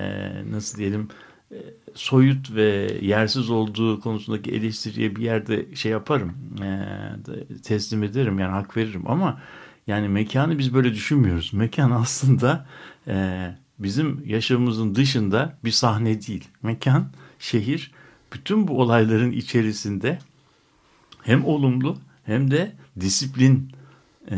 nasıl 0.52 0.78
diyelim 0.78 1.08
e, 1.52 1.58
soyut 1.94 2.56
ve 2.56 2.98
yersiz 3.02 3.50
olduğu 3.50 4.00
konusundaki 4.00 4.52
eleştiriye 4.52 5.16
bir 5.16 5.22
yerde 5.22 5.76
şey 5.76 5.92
yaparım 5.92 6.34
e, 6.64 6.88
teslim 7.64 8.04
ederim 8.04 8.40
yani 8.40 8.52
hak 8.52 8.78
veririm 8.78 9.04
ama 9.06 9.42
yani 9.88 10.08
mekanı 10.08 10.58
biz 10.58 10.74
böyle 10.74 10.94
düşünmüyoruz. 10.94 11.54
Mekan 11.54 11.92
aslında 12.02 12.68
e, 13.08 13.48
bizim 13.80 14.24
yaşamımızın 14.26 14.96
dışında 14.96 15.58
bir 15.64 15.72
sahne 15.72 16.22
değil. 16.22 16.48
Mekan, 16.64 17.12
şehir 17.40 17.92
bütün 18.34 18.68
bu 18.68 18.82
olayların 18.82 19.32
içerisinde 19.32 20.20
hem 21.22 21.46
olumlu 21.46 21.98
hem 22.24 22.52
de 22.52 22.72
disiplin 23.00 23.72
e, 24.32 24.36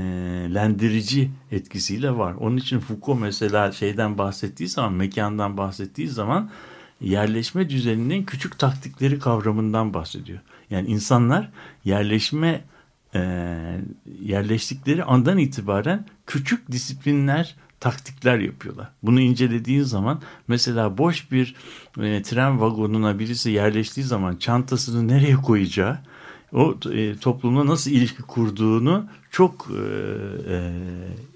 lendirici 0.54 1.32
etkisiyle 1.52 2.18
var. 2.18 2.34
Onun 2.34 2.58
için 2.58 2.80
Foucault 2.80 3.22
mesela 3.22 3.72
şeyden 3.72 4.18
bahsettiği 4.18 4.70
zaman, 4.70 4.94
mekandan 4.94 5.58
bahsettiği 5.58 6.08
zaman 6.08 6.50
yerleşme 7.02 7.70
düzeninin 7.70 8.24
küçük 8.24 8.60
taktikleri 8.60 9.20
kavramından 9.20 9.94
bahsediyor. 9.94 10.40
Yani 10.70 10.88
insanlar 10.88 11.52
yerleşme 11.86 12.62
e, 13.16 13.22
yerleştikleri 14.22 15.04
andan 15.04 15.38
itibaren 15.38 16.06
küçük 16.26 16.72
disiplinler, 16.72 17.56
taktikler 17.84 18.40
yapıyorlar. 18.40 18.90
Bunu 19.04 19.22
incelediğin 19.22 19.84
zaman 19.84 20.22
mesela 20.48 20.98
boş 20.98 21.32
bir 21.32 21.56
e, 22.02 22.22
tren 22.22 22.62
vagonuna 22.62 23.20
birisi 23.20 23.52
yerleştiği 23.52 24.04
zaman 24.04 24.36
çantasını 24.36 25.08
nereye 25.08 25.36
koyacağı, 25.36 26.00
o 26.54 26.76
e, 26.92 27.16
toplumla 27.16 27.66
nasıl 27.66 27.92
ilişki 27.92 28.22
kurduğunu 28.22 29.06
çok 29.32 29.68
e, 29.72 29.82
e, 30.54 30.74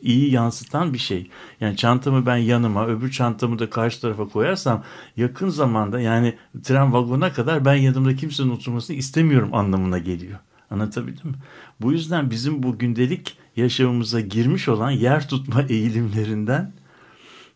iyi 0.02 0.32
yansıtan 0.32 0.93
bir 0.93 0.98
şey. 0.98 1.30
Yani 1.62 1.78
çantamı 1.78 2.26
ben 2.26 2.38
yanıma, 2.38 2.88
öbür 2.88 3.12
çantamı 3.12 3.60
da 3.60 3.70
karşı 3.70 4.02
tarafa 4.02 4.28
koyarsam 4.28 4.84
yakın 5.18 5.50
zamanda 5.50 6.00
yani 6.00 6.38
tren 6.64 6.93
vagona 6.93 7.34
kadar 7.34 7.66
ben 7.66 7.76
yanımda 7.76 8.16
kimsenin 8.16 8.50
oturmasını 8.50 8.95
istemiyorum 8.98 9.54
anlamına 9.54 9.98
geliyor. 9.98 10.39
Anlatabildim 10.72 11.30
mi? 11.30 11.36
Bu 11.82 11.91
yüzden 11.91 12.32
bizim 12.32 12.64
bu 12.64 12.78
gündelik 12.78 13.38
yaşamımıza 13.58 14.20
girmiş 14.20 14.68
olan 14.68 14.91
yer 14.91 15.28
tutma 15.30 15.62
eğilimlerinden 15.70 16.72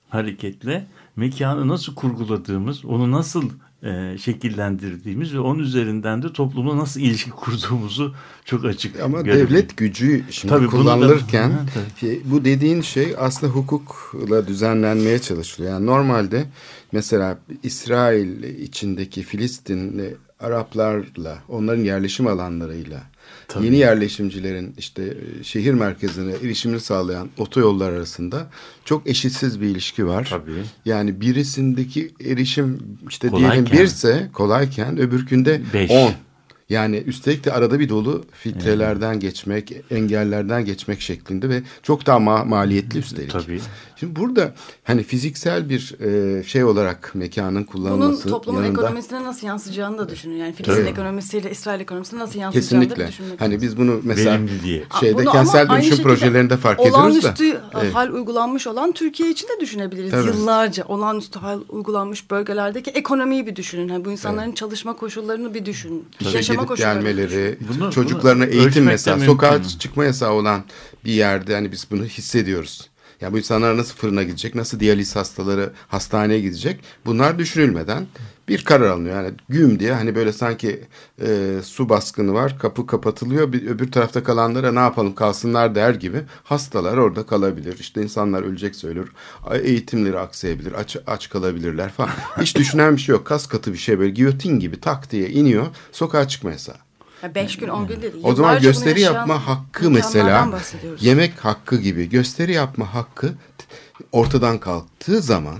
hareketle 0.09 0.87
mekanı 1.15 1.67
nasıl 1.67 1.95
kurguladığımız, 1.95 2.85
onu 2.85 3.11
nasıl 3.11 3.49
e, 3.83 4.17
şekillendirdiğimiz 4.17 5.33
ve 5.33 5.39
onun 5.39 5.59
üzerinden 5.59 6.21
de 6.23 6.33
toplumla 6.33 6.77
nasıl 6.77 6.99
ilişki 7.01 7.29
kurduğumuzu 7.41 8.13
çok 8.45 8.65
açık 8.65 8.99
Ama 8.99 9.21
görebiliyoruz. 9.21 9.51
devlet 9.53 9.77
gücü 9.77 10.23
şimdi 10.29 10.53
Tabii 10.53 10.61
bunu 10.71 10.71
da- 10.71 10.81
kullanılırken 10.93 11.49
Ha, 11.51 11.65
tabii. 11.73 11.99
şey, 11.99 12.21
bu 12.25 12.45
dediğin 12.45 12.81
şey 12.81 13.15
aslında 13.17 13.53
hukukla 13.53 14.47
düzenlenmeye 14.47 15.19
çalışılıyor. 15.19 15.73
Yani 15.73 15.85
normalde 15.85 16.45
mesela 16.91 17.39
İsrail 17.63 18.43
içindeki 18.43 19.23
Filistinli 19.23 20.15
Araplarla 20.39 21.37
onların 21.49 21.83
yerleşim 21.83 22.27
alanlarıyla 22.27 23.01
Tabii. 23.47 23.65
yeni 23.65 23.77
yerleşimcilerin 23.77 24.75
işte 24.77 25.03
e, 25.03 25.43
şehir 25.43 25.73
merkezine 25.73 26.31
erişimini 26.31 26.79
sağlayan 26.79 27.29
otoyollar 27.37 27.93
arasında 27.93 28.47
çok 28.85 29.07
eşitsiz 29.07 29.61
bir 29.61 29.67
ilişki 29.67 30.07
var. 30.07 30.27
Tabii. 30.29 30.51
Yani 30.85 31.21
birisindeki 31.21 32.11
erişim 32.25 32.79
işte 33.09 33.27
Kolayken. 33.29 33.65
diyelim 33.65 33.83
birse 33.83 34.29
kolayken 34.33 34.97
öbürkünde 34.99 35.61
Beş. 35.73 35.91
10. 35.91 36.11
Yani 36.69 36.97
üstelik 36.97 37.45
de 37.45 37.51
arada 37.53 37.79
bir 37.79 37.89
dolu 37.89 38.25
filtrelerden 38.31 39.19
geçmek, 39.19 39.73
engellerden 39.91 40.65
geçmek 40.65 41.01
şeklinde 41.01 41.49
ve 41.49 41.61
çok 41.83 42.05
daha 42.05 42.17
ma- 42.17 42.47
maliyetli 42.47 42.99
üstelik. 42.99 43.31
Tabii. 43.31 43.59
Şimdi 44.01 44.15
burada 44.15 44.53
hani 44.83 45.03
fiziksel 45.03 45.69
bir 45.69 45.95
e, 46.39 46.43
şey 46.43 46.63
olarak 46.63 47.11
mekanın 47.15 47.55
Bunun 47.55 47.63
kullanılması 47.63 48.29
toplumun 48.29 48.63
yanında 48.63 48.81
ekonomisine 48.81 49.23
nasıl 49.23 49.47
yansıyacağını 49.47 49.97
da 49.97 50.09
düşünün. 50.09 50.35
Yani 50.37 50.53
Filistin 50.53 50.75
Tabii. 50.75 50.89
ekonomisiyle 50.89 51.51
İsrail 51.51 51.79
ekonomisine 51.79 52.19
nasıl 52.19 52.39
yansıyacağını 52.39 52.83
da 52.83 52.87
kesinlikle. 52.87 53.03
bir 53.03 53.11
düşünmek 53.11 53.41
Hani 53.41 53.61
biz 53.61 53.77
bunu 53.77 53.99
mesela 54.03 54.31
Verimli 54.33 54.63
diye. 54.63 54.83
şeyde 54.99 55.17
Bunu 55.17 55.31
kentsel 55.31 55.69
dönüşüm 55.69 55.97
projelerinde 55.97 56.57
fark 56.57 56.79
ediyoruz 56.79 56.97
da. 56.97 57.27
Olağanüstü 57.27 57.61
Evet. 57.81 57.95
hal 57.95 58.09
uygulanmış 58.13 58.67
olan 58.67 58.91
Türkiye 58.91 59.29
için 59.29 59.47
de 59.47 59.59
düşünebiliriz. 59.59 60.13
Evet. 60.13 60.25
Yıllarca 60.25 60.83
olağanüstü 60.87 61.39
hal 61.39 61.59
uygulanmış 61.69 62.31
bölgelerdeki 62.31 62.91
ekonomiyi 62.91 63.47
bir 63.47 63.55
düşünün. 63.55 63.87
Yani 63.87 64.05
bu 64.05 64.11
insanların 64.11 64.51
çalışma 64.51 64.95
koşullarını 64.95 65.53
bir 65.53 65.65
düşünün. 65.65 66.05
İşe 66.19 66.37
Yaşama 66.37 66.55
gidip 66.57 66.67
koşullarını 66.69 66.99
gelmeleri, 67.03 67.57
Bunu- 67.79 67.91
çocuklarına 67.91 68.45
bunu 68.47 68.51
eğitim 68.53 68.83
mesela, 68.85 69.19
sokağa 69.19 69.63
çıkma 69.79 70.05
yasağı 70.05 70.31
olan 70.31 70.63
bir 71.05 71.11
yerde 71.11 71.53
hani 71.55 71.71
biz 71.71 71.87
bunu 71.91 72.03
hissediyoruz. 72.05 72.90
Ya 73.21 73.33
bu 73.33 73.37
insanlar 73.37 73.77
nasıl 73.77 73.95
fırına 73.95 74.23
gidecek, 74.23 74.55
nasıl 74.55 74.79
diyaliz 74.79 75.15
hastaları 75.15 75.71
hastaneye 75.87 76.39
gidecek 76.39 76.79
bunlar 77.05 77.39
düşünülmeden 77.39 78.07
bir 78.47 78.65
karar 78.65 78.89
alınıyor. 78.89 79.15
Yani 79.15 79.31
güm 79.49 79.79
diye 79.79 79.93
hani 79.93 80.15
böyle 80.15 80.33
sanki 80.33 80.81
e, 81.21 81.59
su 81.63 81.89
baskını 81.89 82.33
var, 82.33 82.59
kapı 82.59 82.87
kapatılıyor, 82.87 83.53
bir, 83.53 83.67
öbür 83.67 83.91
tarafta 83.91 84.23
kalanlara 84.23 84.71
ne 84.71 84.79
yapalım 84.79 85.15
kalsınlar 85.15 85.75
der 85.75 85.95
gibi 85.95 86.21
hastalar 86.43 86.97
orada 86.97 87.25
kalabilir. 87.25 87.79
İşte 87.79 88.01
insanlar 88.01 88.43
ölecek 88.43 88.75
söylüyor, 88.75 89.07
eğitimleri 89.63 90.19
aksayabilir, 90.19 90.73
aç, 90.73 90.97
aç 91.07 91.29
kalabilirler 91.29 91.89
falan. 91.91 92.09
Hiç 92.41 92.55
düşünen 92.55 92.95
bir 92.95 93.01
şey 93.01 93.13
yok, 93.13 93.25
kas 93.25 93.47
katı 93.47 93.73
bir 93.73 93.77
şey 93.77 93.99
böyle 93.99 94.11
giyotin 94.11 94.59
gibi 94.59 94.79
tak 94.79 95.11
diye 95.11 95.29
iniyor, 95.29 95.65
sokağa 95.91 96.27
çıkma 96.27 96.51
yasağı. 96.51 96.90
Ya 97.23 97.35
beş 97.35 97.57
gün 97.57 97.67
on 97.67 97.87
gün 97.87 98.01
değil. 98.01 98.13
O 98.23 98.35
zaman 98.35 98.61
gösteri 98.61 99.01
yapma 99.01 99.47
hakkı 99.47 99.91
mesela 99.91 100.59
yemek 100.99 101.45
hakkı 101.45 101.77
gibi 101.77 102.09
gösteri 102.09 102.53
yapma 102.53 102.93
hakkı 102.93 103.33
ortadan 104.11 104.59
kalktığı 104.59 105.21
zaman 105.21 105.59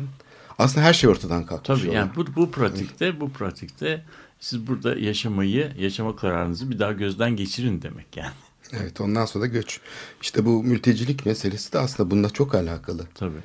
aslında 0.60 0.86
her 0.86 0.94
şey 0.94 1.10
ortadan 1.10 1.46
kalkmış 1.46 1.68
Tabii 1.68 1.80
oluyor. 1.80 1.94
yani 1.94 2.12
bu, 2.16 2.26
bu 2.36 2.52
pratikte 2.52 3.20
bu 3.22 3.30
pratikte 3.30 4.06
siz 4.40 4.68
burada 4.68 4.96
yaşamayı, 4.96 5.72
yaşama 5.78 6.16
kararınızı 6.16 6.72
bir 6.72 6.80
daha 6.80 6.92
gözden 6.92 7.36
geçirin 7.36 7.82
demek 7.82 8.18
yani. 8.18 8.32
Evet 8.74 9.02
ondan 9.02 9.26
sonra 9.26 9.44
da 9.44 9.48
göç. 9.48 9.80
İşte 10.22 10.46
bu 10.46 10.64
mültecilik 10.64 11.26
meselesi 11.26 11.74
de 11.74 11.80
aslında 11.80 12.12
bununla 12.12 12.30
çok 12.30 12.56
alakalı. 12.56 13.08
Tabii. 13.16 13.38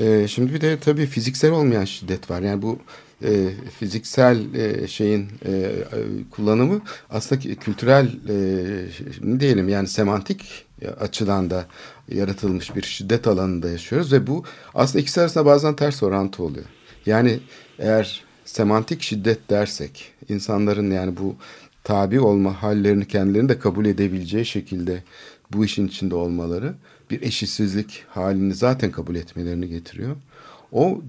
Ee, 0.00 0.28
şimdi 0.28 0.54
bir 0.54 0.60
de 0.60 0.78
tabii 0.80 1.06
fiziksel 1.06 1.50
olmayan 1.50 1.84
şiddet 1.84 2.30
var. 2.30 2.40
Yani 2.40 2.62
bu 2.62 2.78
e, 3.22 3.48
fiziksel 3.78 4.54
e, 4.54 4.88
şeyin 4.88 5.28
e, 5.44 5.50
e, 5.50 5.82
kullanımı 6.30 6.80
aslında 7.10 7.40
kültürel 7.54 8.06
e, 8.06 8.36
ne 9.22 9.40
diyelim 9.40 9.68
yani 9.68 9.88
semantik 9.88 10.64
açıdan 11.00 11.50
da 11.50 11.66
yaratılmış 12.08 12.76
bir 12.76 12.82
şiddet 12.82 13.26
alanında 13.26 13.70
yaşıyoruz 13.70 14.12
ve 14.12 14.26
bu 14.26 14.44
aslında 14.74 15.02
ikisi 15.02 15.20
arasında 15.20 15.46
bazen 15.46 15.76
ters 15.76 16.02
orantı 16.02 16.42
oluyor. 16.42 16.66
Yani 17.06 17.40
eğer 17.78 18.24
semantik 18.44 19.02
şiddet 19.02 19.50
dersek 19.50 20.12
insanların 20.28 20.90
yani 20.90 21.16
bu 21.16 21.36
tabi 21.84 22.20
olma 22.20 22.62
hallerini 22.62 23.08
kendilerini 23.08 23.48
de 23.48 23.58
kabul 23.58 23.86
edebileceği 23.86 24.46
şekilde 24.46 25.02
bu 25.52 25.64
işin 25.64 25.88
içinde 25.88 26.14
olmaları 26.14 26.74
bir 27.10 27.22
eşitsizlik 27.22 28.04
halini 28.08 28.54
zaten 28.54 28.90
kabul 28.90 29.14
etmelerini 29.14 29.68
getiriyor. 29.68 30.16
O 30.72 31.02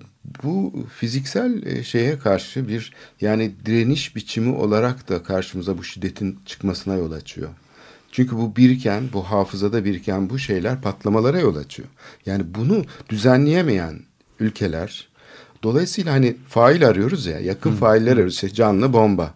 bu 0.44 0.74
fiziksel 1.00 1.66
e, 1.66 1.84
şeye 1.84 2.20
karşı 2.20 2.68
bir 2.68 2.94
yani 3.22 3.52
direniş 3.66 4.16
biçimi 4.16 4.56
olarak 4.56 5.10
da 5.10 5.24
karşımıza 5.24 5.78
bu 5.78 5.84
şiddetin 5.84 6.40
çıkmasına 6.46 6.96
yol 6.96 7.12
açıyor. 7.12 7.50
Çünkü 8.12 8.38
bu 8.38 8.56
biriken, 8.56 9.04
bu 9.14 9.24
hafızada 9.24 9.86
biriken 9.86 10.30
bu 10.30 10.40
şeyler 10.40 10.82
patlamalara 10.82 11.40
yol 11.40 11.56
açıyor. 11.56 11.90
Yani 12.26 12.44
bunu 12.56 12.84
düzenleyemeyen 13.10 14.00
ülkeler, 14.40 15.08
dolayısıyla 15.64 16.14
hani 16.14 16.36
fail 16.48 16.88
arıyoruz 16.88 17.26
ya, 17.26 17.40
yakın 17.40 17.72
failler 17.72 18.12
arıyoruz, 18.12 18.34
işte 18.34 18.54
canlı 18.54 18.94
bomba. 18.94 19.34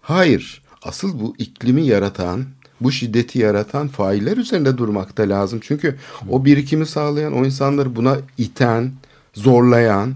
Hayır, 0.00 0.62
asıl 0.82 1.20
bu 1.20 1.34
iklimi 1.38 1.86
yaratan, 1.86 2.44
bu 2.80 2.92
şiddeti 2.92 3.38
yaratan 3.38 3.88
failler 3.88 4.36
üzerinde 4.36 4.78
durmakta 4.78 5.28
lazım. 5.28 5.60
Çünkü 5.62 5.96
o 6.30 6.44
birikimi 6.44 6.86
sağlayan, 6.86 7.32
o 7.32 7.44
insanları 7.44 7.96
buna 7.96 8.16
iten, 8.38 8.92
zorlayan, 9.36 10.14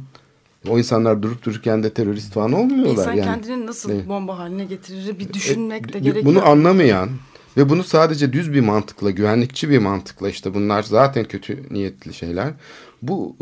o 0.69 0.79
insanlar 0.79 1.23
durup 1.23 1.45
dururken 1.45 1.83
de 1.83 1.91
terörist 1.91 2.33
falan 2.33 2.53
olmuyorlar. 2.53 2.91
İnsan 2.93 3.13
yani. 3.13 3.25
kendini 3.25 3.67
nasıl 3.67 3.91
Evet. 3.91 4.09
bomba 4.09 4.39
haline 4.39 4.65
getirir 4.65 5.19
bir 5.19 5.33
düşünmek 5.33 5.93
de 5.93 5.99
E, 5.99 6.01
gerekiyor. 6.01 6.25
Bunu 6.25 6.49
anlamayan 6.49 7.11
ve 7.57 7.69
bunu 7.69 7.85
sadece 7.85 8.33
düz 8.33 8.53
bir 8.53 8.61
mantıkla, 8.61 9.11
güvenlikçi 9.11 9.71
bir 9.71 9.79
mantıkla 9.79 10.29
işte 10.29 10.55
bunlar 10.55 10.83
zaten 10.83 11.25
kötü 11.25 11.63
niyetli 11.71 12.15
şeyler. 12.15 12.53
Bu 13.03 13.37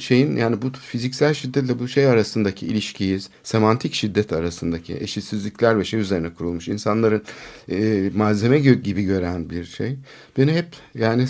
şeyin 0.00 0.36
yani 0.36 0.62
bu 0.62 0.70
fiziksel 0.72 1.34
şiddetle 1.34 1.78
bu 1.78 1.88
şey 1.88 2.06
arasındaki 2.06 2.66
ilişkiyi, 2.66 3.18
semantik 3.42 3.94
şiddet 3.94 4.32
arasındaki 4.32 4.96
eşitsizlikler 4.96 5.78
ve 5.78 5.84
şey 5.84 6.00
üzerine 6.00 6.34
kurulmuş 6.34 6.68
insanların 6.68 7.22
e, 7.70 8.10
malzeme 8.16 8.58
gibi 8.58 9.02
gören 9.02 9.50
bir 9.50 9.64
şey. 9.64 9.96
Beni 10.38 10.52
hep 10.52 10.66
yani 10.94 11.26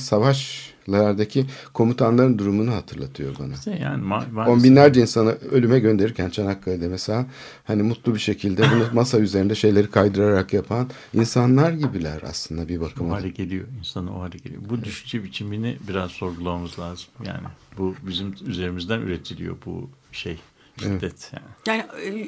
savaşlardaki 0.94 1.46
komutanların 1.72 2.38
durumunu 2.38 2.72
hatırlatıyor 2.74 3.34
bana. 3.38 3.54
İşte 3.54 3.78
yani 3.82 4.04
ma- 4.04 4.48
On 4.48 4.64
binlerce 4.64 5.00
insanı 5.00 5.30
ölüme 5.50 5.78
gönderirken 5.78 6.30
Çanakkale'de 6.30 6.88
mesela 6.88 7.26
hani 7.64 7.82
mutlu 7.82 8.14
bir 8.14 8.18
şekilde 8.20 8.62
bunu 8.62 8.84
masa 8.92 9.18
üzerinde 9.18 9.54
şeyleri 9.54 9.90
kaydırarak 9.90 10.52
yapan 10.52 10.90
insanlar 11.14 11.72
gibiler 11.72 12.20
aslında 12.30 12.68
bir 12.68 12.78
o 12.78 12.80
bakıma. 12.80 13.14
hale 13.14 13.28
geliyor. 13.28 13.64
İnsan 13.78 14.08
o 14.16 14.20
hale 14.20 14.38
geliyor. 14.38 14.62
Bu 14.70 14.84
düşünce 14.84 15.24
biçimini 15.24 15.76
biraz 15.88 16.10
sorgulamamız 16.10 16.78
lazım. 16.78 17.06
Yani 17.26 17.46
bu 17.78 17.94
bizim 18.02 18.34
üzerimizden 18.46 19.00
üretiliyor 19.00 19.56
bu 19.66 19.90
şey 20.12 20.38
şiddet 20.82 21.32
yani. 21.32 21.44
Yani 21.66 21.84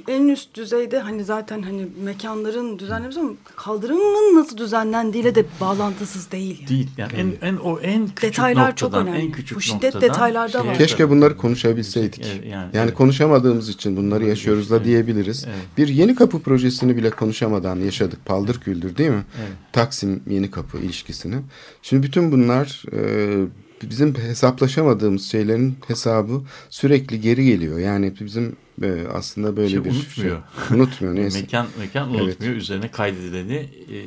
e, 0.09 0.13
en 0.13 0.29
üst 0.29 0.55
düzeyde 0.55 0.99
hani 0.99 1.25
zaten 1.25 1.63
hani 1.63 1.89
mekanların 2.05 2.79
düzenlemesi 2.79 3.21
ama 3.21 3.31
kaldırımın 3.57 4.41
nasıl 4.41 4.57
düzenlendiğiyle 4.57 5.35
de 5.35 5.45
bağlantısız 5.61 6.31
değil. 6.33 6.59
Yani. 6.61 6.69
Değil 6.69 6.89
yani 6.97 7.13
en, 7.13 7.49
en 7.49 7.57
o 7.57 7.81
en 7.81 8.09
küçük 8.09 8.23
Detaylar 8.23 8.77
çok 8.77 8.93
noktadan, 8.93 9.09
önemli. 9.09 9.27
En 9.27 9.33
küçük 9.33 9.57
Bu 9.57 9.61
şiddet 9.61 9.83
noktadan 9.95 10.03
detaylarda 10.03 10.67
var. 10.67 10.79
Keşke 10.79 11.11
bunları 11.11 11.37
konuşabilseydik. 11.37 12.27
Evet, 12.27 12.45
yani, 12.45 12.71
Yani, 12.77 12.85
evet. 12.85 12.95
konuşamadığımız 12.95 13.69
için 13.69 13.97
bunları 13.97 14.25
yaşıyoruz 14.25 14.71
da 14.71 14.77
Evet. 14.77 14.87
diyebiliriz. 14.87 15.45
Evet. 15.47 15.79
Bir 15.79 15.89
yeni 15.89 16.15
kapı 16.15 16.43
projesini 16.43 16.97
bile 16.97 17.11
konuşamadan 17.11 17.77
yaşadık. 17.77 18.25
Paldır 18.25 18.61
küldür 18.61 18.97
değil 18.97 19.11
mi? 19.11 19.25
Evet. 19.39 19.53
Taksim 19.73 20.23
yeni 20.27 20.51
kapı 20.51 20.79
ilişkisini. 20.79 21.37
Şimdi 21.83 22.03
bütün 22.03 22.33
bunlar 22.33 22.85
e, 22.93 23.47
bizim 23.83 24.15
hesaplaşamadığımız 24.15 25.23
şeylerin 25.31 25.77
hesabı 25.87 26.43
sürekli 26.71 27.21
geri 27.21 27.45
geliyor. 27.45 27.79
Yani 27.79 28.15
bizim 28.21 28.57
e, 28.83 29.07
aslında 29.13 29.57
böyle 29.57 29.69
Şey, 29.69 29.85
bir 29.85 29.91
unutmuyor. 29.91 30.43
Şey, 30.69 30.77
unutmuyor 30.77 31.15
neyse. 31.23 31.41
Mekan 31.41 31.67
mekan 31.79 32.11
Evet. 32.11 32.23
unutmuyor. 32.23 32.55
Üzerine 32.55 32.91
kaydedileni 32.91 33.69
e, 33.93 33.99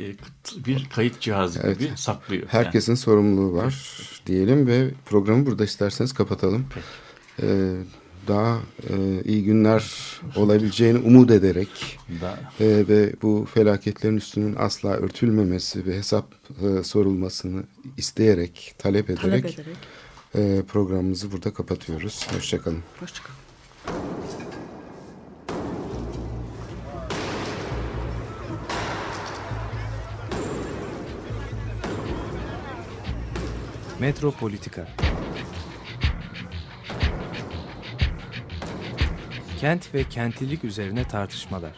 bir 0.66 0.88
kayıt 0.96 1.20
cihazı 1.20 1.60
Evet. 1.64 1.80
gibi 1.80 1.90
saklıyor. 1.96 2.44
Herkesin 2.48 2.96
sorumluluğu 2.96 3.54
var 3.54 4.00
diyelim 4.26 4.68
ve 4.68 4.92
programı 5.06 5.46
burada 5.46 5.64
isterseniz 5.64 6.14
kapatalım. 6.14 6.66
Ee, 7.42 7.74
daha 8.28 8.60
e, 8.90 9.24
iyi 9.26 9.44
günler 9.44 9.92
olabileceğini 10.36 10.98
umut 11.00 11.32
ederek 11.32 12.00
e, 12.60 12.66
ve 12.88 13.14
bu 13.22 13.48
felaketlerin 13.54 14.18
üstünün 14.18 14.56
asla 14.60 14.90
örtülmemesi 14.90 15.86
ve 15.86 15.98
hesap 15.98 16.26
e, 16.62 16.84
sorulmasını 16.84 17.64
isteyerek, 17.98 18.76
talep 18.78 19.10
ederek, 19.10 19.22
Talep 19.22 19.46
ederek. 19.60 19.78
e, 20.60 20.64
programımızı 20.66 21.32
burada 21.32 21.54
kapatıyoruz. 21.54 22.28
Hoşçakalın. 22.36 22.84
Hoşçakalın. 23.00 23.36
Metropolitika 34.00 34.88
Kent 39.60 39.94
ve 39.94 40.04
kentlilik 40.04 40.64
üzerine 40.64 41.04
tartışmalar. 41.04 41.72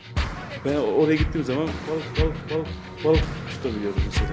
Ben 0.65 0.75
oraya 0.75 1.15
gittiğim 1.15 1.45
zaman 1.45 1.67
balık 1.67 2.21
balık 2.21 2.51
balık 2.51 2.67
balık 3.03 3.23
tutabiliyordum 3.49 4.01
mesela. 4.05 4.29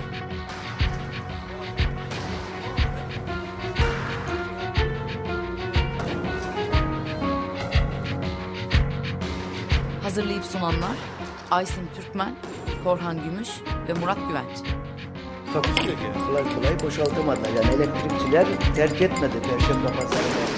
Hazırlayıp 10.03 10.45
sunanlar 10.45 10.97
Aysin 11.51 11.89
Türkmen, 11.97 12.35
Korhan 12.85 13.25
Gümüş 13.25 13.49
ve 13.89 13.93
Murat 14.01 14.19
Güvenç. 14.29 14.59
Takusuyor 15.53 15.97
ki. 15.97 16.05
Kolay 16.27 16.55
kolay 16.55 16.81
boşaltamadılar. 16.83 17.49
Yani 17.49 17.75
elektrikçiler 17.75 18.47
terk 18.75 19.03
etmedi 19.03 19.35
Perşembe 19.43 19.87
Pazarı 19.87 20.58